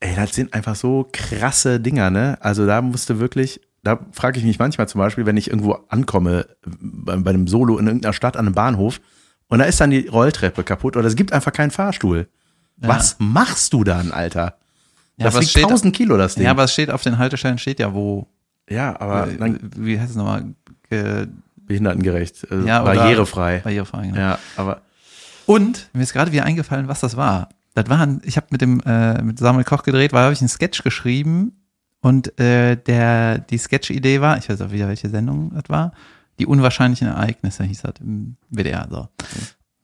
Ey, 0.01 0.17
das 0.17 0.35
sind 0.35 0.53
einfach 0.55 0.75
so 0.75 1.09
krasse 1.13 1.79
Dinger, 1.79 2.11
ne? 2.11 2.37
Also 2.41 2.67
da 2.67 2.83
musste 2.83 3.21
wirklich, 3.21 3.61
da 3.85 4.01
frage 4.13 4.39
ich 4.39 4.45
mich 4.45 4.59
manchmal 4.59 4.89
zum 4.89 4.99
Beispiel, 4.99 5.27
wenn 5.27 5.37
ich 5.37 5.49
irgendwo 5.49 5.79
ankomme, 5.89 6.47
bei, 6.65 7.17
bei 7.17 7.31
einem 7.31 7.47
Solo 7.47 7.79
in 7.79 7.87
irgendeiner 7.87 8.13
Stadt 8.13 8.37
an 8.37 8.47
einem 8.47 8.55
Bahnhof 8.55 9.01
und 9.49 9.59
da 9.61 9.65
ist 9.67 9.81
dann 9.81 9.91
die 9.91 10.09
Rolltreppe 10.09 10.65
kaputt 10.65 10.97
oder 10.97 11.07
es 11.07 11.15
gibt 11.15 11.33
einfach 11.33 11.53
keinen 11.53 11.71
Fahrstuhl. 11.71 12.29
Was 12.79 13.17
machst 13.21 13.73
du 13.75 13.85
dann, 13.85 14.11
Alter? 14.11 14.57
Ja, 15.19 15.27
das 15.27 15.39
wiegt 15.39 15.51
steht- 15.51 15.65
1000 15.67 15.95
Kilo, 15.95 16.17
das 16.17 16.35
Ding. 16.35 16.45
Ja, 16.45 16.51
aber 16.51 16.65
es 16.65 16.73
steht 16.73 16.91
auf 16.91 17.03
den 17.03 17.19
Haltestellen, 17.19 17.59
steht 17.59 17.79
ja, 17.79 17.93
wo, 17.95 18.27
ja, 18.69 18.99
aber 18.99 19.29
äh, 19.29 19.37
dann 19.37 19.61
wie 19.77 20.01
heißt 20.01 20.11
es 20.11 20.17
nochmal? 20.17 20.47
Ge- 21.73 21.81
behindertengerecht, 21.81 22.47
äh, 22.51 22.66
Ja, 22.66 22.83
barrierefrei. 22.83 23.59
Barrierefrei, 23.59 24.07
genau. 24.07 24.16
Ja, 24.18 24.39
aber 24.57 24.83
Und 25.47 25.89
mir 25.93 26.03
ist 26.03 26.12
gerade 26.12 26.33
wieder 26.33 26.45
eingefallen, 26.45 26.89
was 26.89 27.01
das 27.01 27.16
war. 27.16 27.49
Das 27.75 27.89
war, 27.89 28.01
ein, 28.01 28.20
ich 28.25 28.37
habe 28.37 28.47
mit 28.51 28.61
dem 28.61 28.81
äh, 28.85 29.23
mit 29.23 29.39
Samuel 29.39 29.64
Koch 29.64 29.83
gedreht, 29.83 30.12
weil 30.12 30.25
habe 30.25 30.33
ich 30.35 30.41
einen 30.41 30.49
Sketch 30.49 30.83
geschrieben 30.83 31.53
und 32.01 32.39
äh, 32.39 32.77
der 32.77 33.39
die 33.39 33.59
Sketch-Idee 33.59 34.20
war, 34.20 34.37
ich 34.39 34.49
weiß 34.49 34.61
auch 34.61 34.73
wieder 34.73 34.89
welche 34.89 35.09
Sendung 35.09 35.53
das 35.55 35.64
war, 35.68 35.93
die 36.39 36.47
unwahrscheinlichen 36.47 37.09
Ereignisse 37.09 37.64
hieß 37.64 37.83
das 37.83 37.95
im 38.01 38.37
WDR 38.51 38.87
so. 38.91 39.09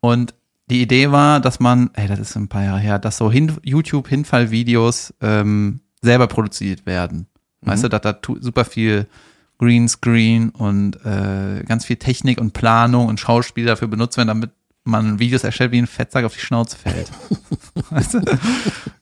Und 0.01 0.35
die 0.71 0.83
Idee 0.83 1.11
war, 1.11 1.41
dass 1.41 1.61
man, 1.61 1.91
ey, 1.95 2.07
das 2.09 2.19
ist 2.19 2.37
ein 2.37 2.49
paar 2.49 2.63
Jahre 2.65 2.79
her, 2.81 2.99
dass 2.99 3.17
so 3.17 3.31
hin, 3.33 3.53
YouTube-Hinfallvideos 3.63 5.15
ähm, 5.23 5.81
selber 6.03 6.27
produziert 6.27 6.87
werden. 6.87 7.27
Weißt 7.63 7.85
du, 7.85 7.89
dass 7.89 8.03
da 8.03 8.17
super 8.41 8.65
viel 8.65 9.07
Greenscreen 9.59 10.51
und 10.51 10.97
äh, 11.05 11.63
ganz 11.65 11.85
viel 11.85 11.97
Technik 11.97 12.41
und 12.41 12.53
Planung 12.53 13.07
und 13.07 13.19
Schauspiel 13.21 13.67
dafür 13.67 13.89
benutzt 13.89 14.17
werden, 14.17 14.29
damit 14.29 14.51
man 14.85 15.19
Videos 15.19 15.45
erstellt, 15.45 15.73
wie 15.73 15.79
ein 15.79 15.87
Fettsack 15.87 16.25
auf 16.25 16.35
die 16.35 16.41
Schnauze 16.41 16.77
fällt. 16.77 17.11
weißt 17.91 18.15
du? 18.15 18.21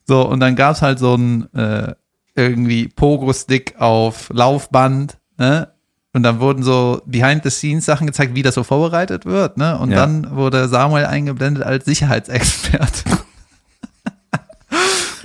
So, 0.05 0.27
und 0.29 0.41
dann 0.41 0.57
gab's 0.57 0.83
halt 0.83 0.99
so 0.99 1.15
ein 1.15 1.53
äh, 1.55 1.95
irgendwie 2.35 2.89
Pogo-Stick 2.89 3.75
auf 3.79 4.31
Laufband, 4.33 5.19
ne? 5.39 5.69
und 6.13 6.23
dann 6.23 6.41
wurden 6.41 6.63
so 6.63 7.03
Behind-the-Scenes-Sachen 7.07 8.07
gezeigt, 8.07 8.35
wie 8.35 8.43
das 8.43 8.55
so 8.55 8.65
vorbereitet 8.65 9.27
wird, 9.27 9.59
ne? 9.59 9.79
Und 9.79 9.91
Ja. 9.91 9.99
dann 9.99 10.35
wurde 10.35 10.67
Samuel 10.67 11.05
eingeblendet 11.05 11.63
als 11.63 11.85
Sicherheitsexperte. 11.85 13.05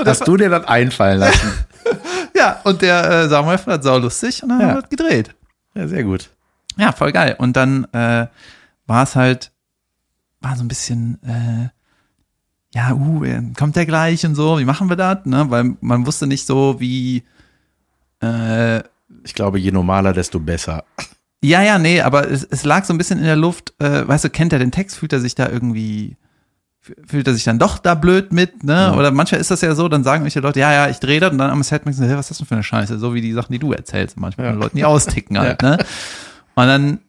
Hast 0.06 0.28
du 0.28 0.36
dir 0.36 0.50
das 0.50 0.68
einfallen 0.68 1.20
lassen? 1.20 1.54
Ja, 2.42 2.62
und 2.64 2.82
der 2.82 3.10
äh, 3.10 3.30
Samuel 3.30 3.58
fand 3.58 3.78
das 3.78 3.86
saulustig 3.86 4.42
und 4.44 4.50
dann 4.50 4.60
Ja. 4.62 4.68
haben 4.68 4.76
wir 4.78 4.82
das 4.82 4.90
gedreht. 4.90 5.36
ja, 5.76 5.88
sehr 5.88 6.04
gut. 6.04 6.30
Ja, 6.78 6.92
voll 6.92 7.12
geil. 7.12 7.36
Und 7.38 7.56
dann 7.56 7.86
äh, 7.94 8.28
war 8.88 9.04
es 9.04 9.16
halt, 9.16 9.52
war 10.40 10.56
so 10.56 10.64
ein 10.64 10.68
bisschen, 10.68 11.20
äh, 11.24 11.70
ja, 12.74 12.94
uh, 12.94 13.24
äh, 13.24 13.42
kommt 13.58 13.76
der 13.76 13.86
gleich 13.86 14.26
und 14.26 14.36
so, 14.36 14.58
wie 14.58 14.66
machen 14.66 14.90
wir 14.90 14.96
das? 14.96 15.26
Ne? 15.26 15.46
Weil 15.50 15.76
man 15.82 16.06
wusste 16.06 16.26
nicht 16.28 16.46
so, 16.48 16.80
wie, 16.80 17.24
äh, 18.24 18.80
Ich 19.24 19.34
glaube, 19.36 19.60
je 19.60 19.72
normaler, 19.72 20.14
desto 20.14 20.40
besser. 20.40 20.84
ja, 21.44 21.62
ja, 21.62 21.78
nee, 21.78 22.02
aber 22.02 22.30
es, 22.32 22.44
es 22.46 22.64
lag 22.64 22.86
so 22.86 22.94
ein 22.94 22.98
bisschen 22.98 23.20
in 23.20 23.26
der 23.26 23.36
Luft, 23.36 23.74
äh, 23.80 24.08
weißt 24.08 24.24
du, 24.26 24.30
kennt 24.30 24.54
er 24.54 24.60
den 24.60 24.72
Text, 24.72 24.98
fühlt 24.98 25.14
er 25.14 25.20
sich 25.20 25.36
da 25.36 25.50
irgendwie, 25.50 26.16
fühlt 26.82 27.28
er 27.28 27.34
sich 27.34 27.44
dann 27.44 27.60
doch 27.60 27.78
da 27.78 27.94
blöd 27.94 28.34
mit, 28.34 28.64
ne? 28.64 28.74
Ja. 28.74 28.94
Oder 28.96 29.12
manchmal 29.12 29.40
ist 29.40 29.52
das 29.52 29.62
ja 29.62 29.76
so, 29.76 29.88
dann 29.88 30.04
sagen 30.04 30.24
irgendwelche 30.24 30.40
Leute, 30.40 30.60
ja, 30.60 30.74
ja, 30.74 30.90
ich 30.90 31.00
drehe 31.00 31.20
das 31.20 31.32
und 31.32 31.38
dann 31.38 31.52
am 31.52 31.62
Set 31.62 31.86
merkst 31.86 32.02
du, 32.02 32.06
hey, 32.06 32.18
was 32.18 32.26
ist 32.26 32.32
das 32.32 32.38
denn 32.40 32.48
für 32.48 32.56
eine 32.56 32.64
Scheiße? 32.64 32.98
So 32.98 33.14
wie 33.14 33.22
die 33.22 33.34
Sachen, 33.34 33.54
die 33.54 33.60
du 33.60 33.72
erzählst, 33.72 34.18
manchmal 34.18 34.48
Ja. 34.48 34.54
Leuten, 34.54 34.78
die 34.78 34.86
austicken 34.86 35.38
halt, 35.38 35.62
ne? 35.62 35.78
Und 36.56 36.68
dann 36.68 37.00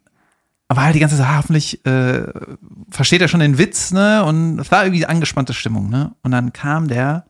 war 0.69 0.85
halt 0.85 0.95
die 0.95 1.01
ganze 1.01 1.17
Zeit, 1.17 1.27
ah, 1.27 1.37
hoffentlich 1.39 1.85
äh, 1.87 2.25
versteht 2.91 3.21
er 3.23 3.29
schon 3.29 3.41
den 3.41 3.59
Witz, 3.59 3.93
ne? 3.93 4.25
Und 4.25 4.59
es 4.59 4.71
war 4.71 4.85
irgendwie 4.85 5.07
angespannte 5.07 5.55
Stimmung, 5.55 5.89
ne? 5.89 6.13
Und 6.23 6.33
dann 6.33 6.53
kam 6.53 6.89
der 6.89 7.25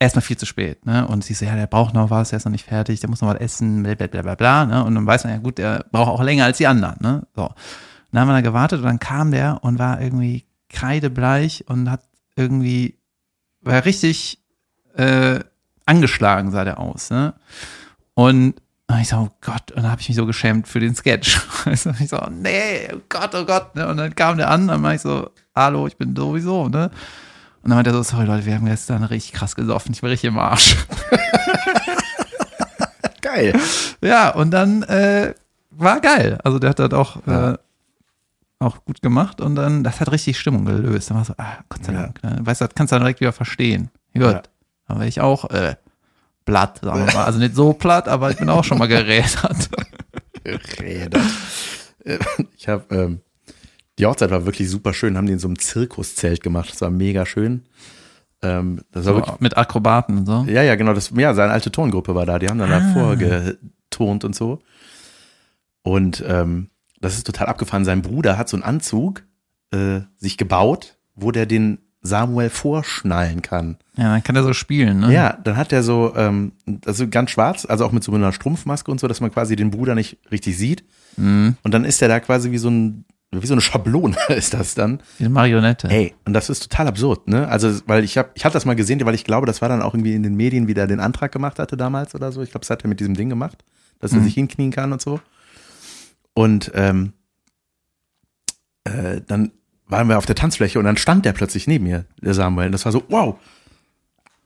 erstmal 0.00 0.22
viel 0.22 0.36
zu 0.36 0.46
spät, 0.46 0.84
ne? 0.84 1.06
Und 1.06 1.24
sie 1.24 1.34
so, 1.34 1.44
ja, 1.44 1.54
der 1.54 1.66
braucht 1.68 1.94
noch 1.94 2.10
was, 2.10 2.30
der 2.30 2.38
ist 2.38 2.44
noch 2.44 2.52
nicht 2.52 2.66
fertig, 2.66 3.00
der 3.00 3.08
muss 3.10 3.20
noch 3.20 3.28
was 3.28 3.40
essen, 3.40 3.84
bla 3.84 3.94
bla 3.94 4.06
bla 4.08 4.22
bla, 4.22 4.34
bla 4.34 4.66
ne? 4.66 4.84
Und 4.84 4.94
dann 4.96 5.06
weiß 5.06 5.24
man 5.24 5.32
ja, 5.32 5.38
gut, 5.38 5.58
der 5.58 5.86
braucht 5.92 6.08
auch 6.08 6.22
länger 6.22 6.44
als 6.44 6.58
die 6.58 6.66
anderen, 6.66 6.96
ne? 7.00 7.26
So. 7.36 7.50
Dann 8.10 8.20
haben 8.22 8.28
wir 8.28 8.34
da 8.34 8.40
gewartet 8.40 8.80
und 8.80 8.86
dann 8.86 8.98
kam 8.98 9.30
der 9.30 9.62
und 9.62 9.78
war 9.78 10.00
irgendwie 10.00 10.44
kreidebleich 10.68 11.64
und 11.68 11.90
hat 11.90 12.02
irgendwie, 12.36 12.98
war 13.62 13.84
richtig 13.84 14.38
äh, 14.96 15.40
angeschlagen, 15.86 16.50
sah 16.50 16.64
der 16.64 16.78
aus, 16.78 17.10
ne? 17.10 17.34
Und 18.14 18.54
ich 19.00 19.08
so, 19.08 19.16
oh 19.16 19.30
Gott, 19.42 19.70
und 19.72 19.82
dann 19.82 19.90
habe 19.90 20.00
ich 20.00 20.08
mich 20.08 20.16
so 20.16 20.24
geschämt 20.26 20.66
für 20.66 20.80
den 20.80 20.94
Sketch. 20.94 21.40
Also 21.66 21.90
ich 22.00 22.08
so, 22.08 22.18
nee, 22.30 22.88
oh 22.94 23.00
Gott, 23.10 23.34
oh 23.34 23.44
Gott. 23.44 23.74
Ne? 23.76 23.86
Und 23.86 23.98
dann 23.98 24.14
kam 24.14 24.38
der 24.38 24.50
an, 24.50 24.68
dann 24.68 24.82
war 24.82 24.94
ich 24.94 25.02
so, 25.02 25.30
hallo, 25.54 25.86
ich 25.86 25.96
bin 25.98 26.16
sowieso, 26.16 26.68
ne? 26.68 26.90
Und 27.62 27.70
dann 27.70 27.76
meinte 27.76 27.90
er 27.90 27.94
so, 27.94 28.02
sorry 28.02 28.24
Leute, 28.24 28.46
wir 28.46 28.54
haben 28.54 28.64
gestern 28.64 29.02
richtig 29.04 29.32
krass 29.34 29.54
gesoffen, 29.56 29.92
ich 29.92 30.00
bin 30.00 30.08
richtig 30.10 30.28
im 30.28 30.38
Arsch. 30.38 30.76
Geil. 33.20 33.52
ja, 34.00 34.30
und 34.30 34.50
dann 34.52 34.82
äh, 34.84 35.34
war 35.70 36.00
geil. 36.00 36.38
Also 36.44 36.58
der 36.58 36.70
hat 36.70 36.78
das 36.78 36.92
auch, 36.92 37.18
Ja. 37.26 37.52
äh, 37.52 37.58
auch 38.60 38.84
gut 38.84 39.02
gemacht 39.02 39.40
und 39.40 39.54
dann, 39.54 39.84
das 39.84 40.00
hat 40.00 40.10
richtig 40.10 40.38
Stimmung 40.38 40.64
gelöst. 40.64 41.10
Dann 41.10 41.18
war 41.18 41.24
so, 41.24 41.34
ah, 41.38 41.58
Gott 41.68 41.84
sei 41.84 41.92
Ja. 41.92 42.02
Dank. 42.02 42.22
Ne? 42.22 42.38
Weißt 42.42 42.60
du, 42.60 42.64
das 42.66 42.74
kannst 42.74 42.92
du 42.92 42.96
dann 42.96 43.02
direkt 43.02 43.20
wieder 43.20 43.32
verstehen. 43.32 43.90
Gut. 44.14 44.22
Ja. 44.22 44.42
Dann 44.88 44.98
war 44.98 45.06
ich 45.06 45.20
auch 45.20 45.48
äh, 45.50 45.76
platt, 46.44 46.80
sagen 46.82 47.06
wir 47.06 47.12
mal. 47.14 47.24
Also 47.24 47.38
nicht 47.38 47.54
so 47.54 47.72
platt, 47.72 48.08
aber 48.08 48.30
ich 48.30 48.36
bin 48.38 48.48
auch 48.48 48.64
schon 48.64 48.78
mal 48.78 48.88
gerädert. 48.88 49.68
Räder. 50.80 51.20
Äh, 52.04 52.18
Ich 52.56 52.68
habe, 52.68 52.84
ähm, 52.94 53.20
die 53.98 54.06
Hochzeit 54.06 54.30
war 54.30 54.46
wirklich 54.46 54.70
super 54.70 54.94
schön, 54.94 55.16
haben 55.16 55.26
die 55.26 55.32
in 55.34 55.38
so 55.38 55.48
einem 55.48 55.58
Zirkuszelt 55.58 56.42
gemacht. 56.42 56.70
Das 56.72 56.80
war 56.80 56.90
mega 56.90 57.26
schön. 57.26 57.64
Ähm, 58.42 58.80
das 58.92 59.04
war 59.06 59.16
wirklich, 59.16 59.40
Mit 59.40 59.56
Akrobaten 59.56 60.18
und 60.18 60.26
so. 60.26 60.44
ja, 60.48 60.62
ja, 60.62 60.76
genau, 60.76 60.94
das, 60.94 61.10
ja, 61.16 61.34
seine 61.34 61.52
alte 61.52 61.70
Tongruppe 61.72 62.14
war 62.14 62.24
da, 62.24 62.38
die 62.38 62.48
haben 62.48 62.58
dann 62.58 62.72
Ah. 62.72 62.80
davor 62.80 63.16
getont 63.16 64.24
und 64.24 64.34
so. 64.34 64.60
Und 65.82 66.22
ähm, 66.26 66.70
das 67.00 67.14
ist 67.16 67.26
total 67.26 67.46
abgefahren. 67.48 67.84
Sein 67.84 68.02
Bruder 68.02 68.36
hat 68.38 68.48
so 68.48 68.56
einen 68.56 68.64
Anzug 68.64 69.22
äh, 69.72 70.00
sich 70.16 70.36
gebaut, 70.36 70.96
wo 71.14 71.30
der 71.32 71.46
den 71.46 71.78
Samuel 72.00 72.48
vorschnallen 72.50 73.42
kann. 73.42 73.76
Ja, 73.96 74.12
dann 74.12 74.22
kann 74.22 74.36
er 74.36 74.44
so 74.44 74.52
spielen, 74.52 75.00
ne? 75.00 75.12
Ja, 75.12 75.32
dann 75.42 75.56
hat 75.56 75.72
er 75.72 75.82
so, 75.82 76.12
ähm, 76.16 76.52
also 76.86 77.08
ganz 77.08 77.30
schwarz, 77.30 77.66
also 77.66 77.84
auch 77.84 77.92
mit 77.92 78.04
so 78.04 78.12
einer 78.12 78.32
Strumpfmaske 78.32 78.90
und 78.90 79.00
so, 79.00 79.08
dass 79.08 79.20
man 79.20 79.32
quasi 79.32 79.56
den 79.56 79.70
Bruder 79.70 79.94
nicht 79.96 80.18
richtig 80.30 80.56
sieht. 80.56 80.84
Mhm. 81.16 81.56
Und 81.62 81.74
dann 81.74 81.84
ist 81.84 82.00
er 82.00 82.08
da 82.08 82.20
quasi 82.20 82.52
wie 82.52 82.58
so 82.58 82.70
ein, 82.70 83.04
wie 83.32 83.46
so 83.46 83.52
eine 83.54 83.60
Schablone 83.60 84.16
ist 84.28 84.54
das 84.54 84.74
dann. 84.74 85.00
Wie 85.18 85.24
eine 85.24 85.34
Marionette. 85.34 85.88
Ey, 85.90 86.14
und 86.24 86.32
das 86.34 86.48
ist 86.48 86.60
total 86.62 86.86
absurd, 86.86 87.26
ne? 87.28 87.48
Also, 87.48 87.80
weil 87.86 88.04
ich 88.04 88.16
habe, 88.16 88.30
ich 88.34 88.44
hatte 88.44 88.54
das 88.54 88.64
mal 88.64 88.76
gesehen, 88.76 89.04
weil 89.04 89.14
ich 89.16 89.24
glaube, 89.24 89.46
das 89.46 89.60
war 89.60 89.68
dann 89.68 89.82
auch 89.82 89.92
irgendwie 89.92 90.14
in 90.14 90.22
den 90.22 90.36
Medien, 90.36 90.68
wie 90.68 90.74
der 90.74 90.86
den 90.86 91.00
Antrag 91.00 91.32
gemacht 91.32 91.58
hatte 91.58 91.76
damals 91.76 92.14
oder 92.14 92.30
so. 92.32 92.42
Ich 92.42 92.50
glaube, 92.52 92.60
das 92.60 92.70
hat 92.70 92.84
er 92.84 92.88
mit 92.88 93.00
diesem 93.00 93.14
Ding 93.16 93.28
gemacht, 93.28 93.64
dass 93.98 94.12
er 94.12 94.20
Mhm. 94.20 94.24
sich 94.24 94.34
hinknien 94.34 94.70
kann 94.70 94.92
und 94.92 95.02
so. 95.02 95.20
Und 96.38 96.70
ähm, 96.76 97.14
äh, 98.84 99.20
dann 99.26 99.50
waren 99.88 100.08
wir 100.08 100.18
auf 100.18 100.26
der 100.26 100.36
Tanzfläche 100.36 100.78
und 100.78 100.84
dann 100.84 100.96
stand 100.96 101.24
der 101.24 101.32
plötzlich 101.32 101.66
neben 101.66 101.82
mir, 101.82 102.04
der 102.22 102.32
Samuel. 102.32 102.66
Und 102.66 102.72
das 102.72 102.84
war 102.84 102.92
so, 102.92 103.02
wow. 103.08 103.34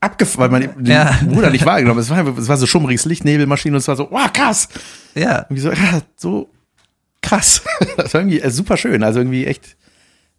Abgefahren, 0.01 0.51
weil 0.51 0.61
man 0.63 0.85
den 0.85 0.91
Ja. 0.91 1.15
Bruder 1.23 1.51
nicht 1.51 1.67
wahrgenommen 1.67 1.99
hat. 1.99 2.05
Es 2.05 2.11
war, 2.11 2.39
es 2.39 2.49
war 2.49 2.57
so 2.57 2.65
schummriges 2.65 3.05
Licht, 3.05 3.27
Nebelmaschine 3.27 3.75
und 3.75 3.81
es 3.81 3.89
war 3.89 3.97
so, 3.97 4.11
wow, 4.11 4.33
krass. 4.33 4.71
Ja. 5.15 5.41
Irgendwie 5.41 5.61
so, 5.61 5.71
ja, 5.71 6.01
so 6.17 6.49
krass. 7.21 7.61
Das 7.99 8.15
war 8.15 8.23
irgendwie 8.23 8.41
äh, 8.41 8.51
super 8.51 8.79
schön. 8.79 9.03
Also 9.03 9.21
irgendwie 9.21 9.45
echt 9.45 9.77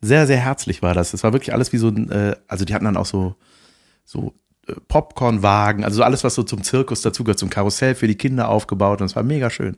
sehr, 0.02 0.26
sehr 0.26 0.40
herzlich 0.40 0.82
war 0.82 0.96
das. 0.96 1.12
Das 1.12 1.24
war 1.24 1.34
wirklich 1.34 1.54
alles 1.54 1.72
wie 1.72 1.78
so 1.78 1.90
ein, 1.90 2.10
äh, 2.10 2.36
also 2.48 2.66
die 2.66 2.74
hatten 2.74 2.86
dann 2.86 2.98
auch 2.98 3.06
so, 3.06 3.36
so 4.06 4.34
äh, 4.66 4.74
Popcornwagen, 4.88 5.84
also 5.84 5.98
so 5.98 6.04
alles, 6.04 6.24
was 6.24 6.34
so 6.34 6.42
zum 6.42 6.64
Zirkus 6.64 7.02
dazugehört, 7.02 7.38
zum 7.38 7.52
Karussell 7.52 7.94
für 7.94 8.08
die 8.08 8.16
Kinder 8.18 8.50
aufgebaut 8.50 9.02
und 9.02 9.06
es 9.06 9.16
war 9.16 9.22
mega 9.22 9.52
schön. 9.52 9.78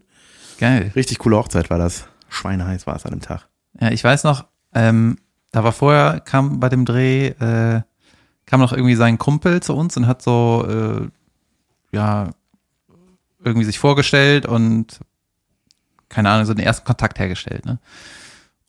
Geil. 0.60 0.91
Richtig 0.95 1.20
coole 1.20 1.38
Hochzeit 1.38 1.70
war 1.70 1.78
das. 1.78 2.08
Schweineheiß 2.30 2.88
war 2.88 2.95
es 2.95 3.06
an 3.06 3.12
dem 3.12 3.22
Tag. 3.22 3.47
Ja, 3.80 3.91
ich 3.91 4.03
weiß 4.03 4.24
noch, 4.24 4.45
ähm, 4.74 5.18
da 5.51 5.64
war 5.64 5.72
vorher, 5.72 6.20
kam 6.20 6.60
bei 6.60 6.70
dem 6.70 6.86
Dreh, 6.86 7.28
äh, 7.28 7.82
kam 8.45 8.60
noch 8.60 8.74
irgendwie 8.74 8.95
sein 8.95 9.18
Kumpel 9.18 9.62
zu 9.62 9.76
uns 9.76 9.95
und 9.97 10.08
hat 10.08 10.22
so, 10.22 10.66
äh, 10.68 11.08
ja, 11.95 12.30
irgendwie 13.43 13.66
sich 13.66 13.80
vorgestellt 13.80 14.45
und 14.45 14.99
keine 16.10 16.30
Ahnung, 16.30 16.45
so 16.45 16.53
den 16.53 16.66
ersten 16.66 16.86
Kontakt 16.86 17.20
hergestellt, 17.20 17.66
ne? 17.66 17.80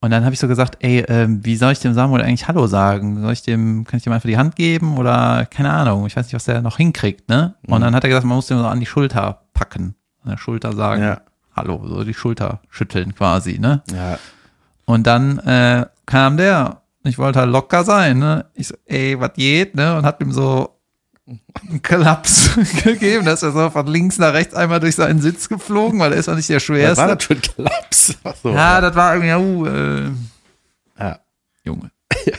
Und 0.01 0.11
dann 0.11 0.25
habe 0.25 0.35
ich 0.35 0.41
so 0.41 0.47
gesagt, 0.47 0.77
ey, 0.81 1.01
ähm, 1.09 1.45
wie 1.45 1.57
soll 1.57 1.73
ich 1.73 1.81
dem 1.81 1.95
Samuel 1.95 2.23
eigentlich 2.23 2.47
Hallo 2.49 2.67
sagen? 2.67 3.21
Soll 3.23 3.33
ich 3.33 3.43
dem, 3.43 3.85
kann 3.85 3.97
ich 3.97 4.05
dem 4.05 4.13
einfach 4.13 4.29
die 4.29 4.37
Hand 4.37 4.55
geben 4.55 4.99
oder 4.99 5.47
keine 5.47 5.73
Ahnung, 5.73 6.07
ich 6.07 6.15
weiß 6.17 6.27
nicht, 6.27 6.35
was 6.35 6.45
der 6.45 6.61
noch 6.63 6.77
hinkriegt, 6.77 7.29
ne? 7.29 7.55
Und 7.67 7.79
Mhm. 7.79 7.85
dann 7.85 7.95
hat 7.95 8.05
er 8.05 8.11
gesagt, 8.11 8.27
man 8.27 8.37
muss 8.37 8.47
dem 8.47 8.59
so 8.59 8.67
an 8.67 8.79
die 8.81 8.87
Schulter 8.87 9.47
packen, 9.55 9.95
an 10.23 10.31
der 10.31 10.37
Schulter 10.39 10.73
sagen, 10.75 11.03
Ja. 11.03 11.21
Hallo, 11.57 11.83
so 11.89 12.05
die 12.05 12.13
Schulter 12.13 12.61
schütteln 12.69 13.15
quasi, 13.15 13.59
ne? 13.59 13.83
Ja. 13.91 14.19
Und 14.85 15.07
dann 15.07 15.39
äh, 15.39 15.87
kam 16.05 16.37
der. 16.37 16.83
Ich 17.03 17.17
wollte 17.19 17.39
halt 17.39 17.51
locker 17.51 17.83
sein, 17.85 18.19
ne? 18.19 18.45
Ich 18.55 18.69
so, 18.69 18.75
ey, 18.85 19.19
was 19.19 19.33
geht, 19.33 19.75
ne? 19.75 19.97
Und 19.97 20.05
hab 20.05 20.21
ihm 20.21 20.33
so 20.33 20.77
einen 21.27 21.83
Klaps 21.83 22.51
gegeben, 22.85 23.25
dass 23.25 23.43
er 23.43 23.53
so 23.53 23.71
von 23.71 23.87
links 23.87 24.19
nach 24.19 24.35
rechts 24.35 24.55
einmal 24.55 24.81
durch 24.81 24.97
seinen 24.97 25.21
Sitz 25.21 25.49
geflogen, 25.49 25.99
weil 25.99 26.13
er 26.13 26.19
ist 26.19 26.29
auch 26.29 26.37
nicht 26.37 26.49
der 26.49 26.57
Was 26.57 26.69
war 26.69 26.77
schwerste. 26.77 27.17
das 27.17 27.25
für 27.25 27.35
ein 27.35 27.41
Klaps? 27.41 28.15
Ach 28.23 28.35
so. 28.43 28.51
Ja, 28.51 28.81
das 28.81 28.95
war 28.95 29.17
irgendwie, 29.17 29.35
uh, 29.35 29.67
äh, 29.67 30.11
ja. 30.99 31.19
Junge. 31.65 31.91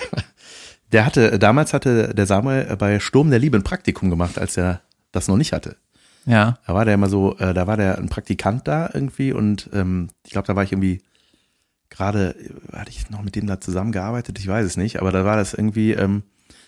Der 0.93 1.05
hatte, 1.05 1.38
damals 1.38 1.74
hatte 1.74 2.13
der 2.13 2.26
Samuel 2.26 2.74
bei 2.78 3.01
Sturm 3.01 3.30
der 3.30 3.39
Liebe 3.39 3.57
ein 3.57 3.63
Praktikum 3.63 4.09
gemacht, 4.09 4.39
als 4.39 4.55
er 4.55 4.80
das 5.11 5.28
noch 5.28 5.36
nicht 5.36 5.51
hatte. 5.51 5.76
Ja. 6.28 6.59
Da 6.67 6.73
war 6.73 6.86
der 6.86 6.93
immer 6.93 7.09
so, 7.09 7.38
äh, 7.38 7.53
da 7.53 7.65
war 7.67 7.78
der 7.78 7.97
ein 7.97 8.09
Praktikant 8.09 8.67
da 8.67 8.89
irgendwie 8.93 9.32
und 9.32 9.69
ähm, 9.73 10.09
ich 10.25 10.32
glaube, 10.32 10.45
da 10.45 10.55
war 10.55 10.63
ich 10.63 10.73
irgendwie 10.73 11.01
gerade, 11.89 12.36
hatte 12.73 12.91
ich 12.91 13.09
noch 13.09 13.23
mit 13.23 13.36
dem 13.36 13.47
da 13.47 13.59
zusammengearbeitet, 13.61 14.38
ich 14.38 14.47
weiß 14.47 14.65
es 14.65 14.78
nicht, 14.78 14.99
aber 14.99 15.11
da 15.11 15.23
war 15.23 15.38
das 15.38 15.53
irgendwie, 15.53 15.93
ähm, 15.93 16.23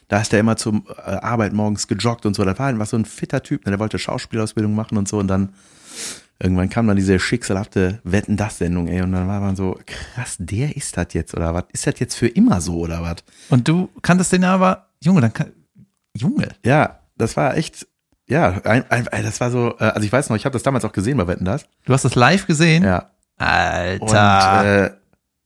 da 0.07 0.21
ist 0.21 0.31
der 0.31 0.39
immer 0.39 0.55
zum 0.55 0.87
äh, 0.97 1.01
Arbeit 1.01 1.53
morgens 1.53 1.87
gejoggt 1.87 2.25
und 2.25 2.35
so, 2.35 2.45
da 2.45 2.57
war 2.57 2.67
einfach 2.67 2.87
so 2.87 2.97
ein 2.97 3.05
fitter 3.05 3.43
Typ, 3.43 3.65
ne, 3.65 3.71
der 3.71 3.79
wollte 3.79 3.99
Schauspielausbildung 3.99 4.73
machen 4.73 4.97
und 4.97 5.09
so 5.09 5.19
und 5.19 5.27
dann 5.27 5.49
irgendwann 6.41 6.69
kam 6.69 6.87
dann 6.87 6.95
diese 6.95 7.19
schicksalhafte 7.19 7.99
Wetten 8.05 8.37
das 8.37 8.59
Sendung, 8.59 8.87
ey, 8.87 9.01
und 9.01 9.11
dann 9.11 9.27
war 9.27 9.41
man 9.41 9.57
so, 9.57 9.77
krass, 9.85 10.37
der 10.39 10.77
ist 10.77 10.95
das 10.95 11.07
jetzt 11.11 11.35
oder 11.35 11.53
was? 11.53 11.65
Ist 11.73 11.85
das 11.85 11.99
jetzt 11.99 12.15
für 12.15 12.27
immer 12.27 12.61
so 12.61 12.77
oder 12.77 13.01
was? 13.01 13.17
Und 13.49 13.67
du 13.67 13.89
kanntest 14.01 14.31
den 14.31 14.45
aber, 14.45 14.87
Junge, 15.03 15.19
dann 15.19 15.33
kann, 15.33 15.51
Junge. 16.15 16.47
Ja, 16.63 17.01
das 17.17 17.35
war 17.35 17.57
echt, 17.57 17.85
ja, 18.29 18.61
ein, 18.63 18.85
ein, 18.89 19.07
das 19.23 19.41
war 19.41 19.49
so, 19.49 19.75
äh, 19.79 19.85
also 19.85 20.05
ich 20.05 20.11
weiß 20.11 20.29
noch, 20.29 20.37
ich 20.37 20.45
habe 20.45 20.53
das 20.53 20.63
damals 20.63 20.85
auch 20.85 20.91
gesehen 20.91 21.17
bei 21.17 21.27
Wetten 21.27 21.45
das. 21.45 21.65
Du 21.85 21.93
hast 21.93 22.05
das 22.05 22.15
live 22.15 22.45
gesehen? 22.45 22.83
Ja, 22.83 23.09
Alter. 23.37 24.59
Und 24.59 24.65
äh, 24.67 24.91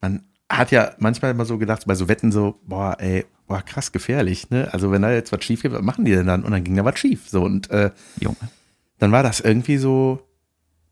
man 0.01 0.23
hat 0.49 0.71
ja 0.71 0.91
manchmal 0.99 1.31
immer 1.31 1.45
so 1.45 1.57
gedacht, 1.57 1.83
bei 1.85 1.95
so 1.95 2.09
Wetten 2.09 2.31
so, 2.31 2.59
boah, 2.65 2.97
ey, 2.99 3.25
boah, 3.47 3.61
krass 3.61 3.93
gefährlich, 3.93 4.49
ne? 4.49 4.67
Also 4.73 4.91
wenn 4.91 5.01
da 5.01 5.11
jetzt 5.11 5.31
was 5.31 5.43
schief 5.43 5.61
geht, 5.61 5.71
was 5.71 5.81
machen 5.81 6.03
die 6.03 6.11
denn 6.11 6.27
dann? 6.27 6.43
Und 6.43 6.51
dann 6.51 6.63
ging 6.63 6.75
da 6.75 6.83
was 6.83 6.99
schief. 6.99 7.29
So, 7.29 7.43
und 7.43 7.71
äh, 7.71 7.91
Junge. 8.19 8.35
dann 8.99 9.13
war 9.13 9.23
das 9.23 9.39
irgendwie 9.39 9.77
so, 9.77 10.19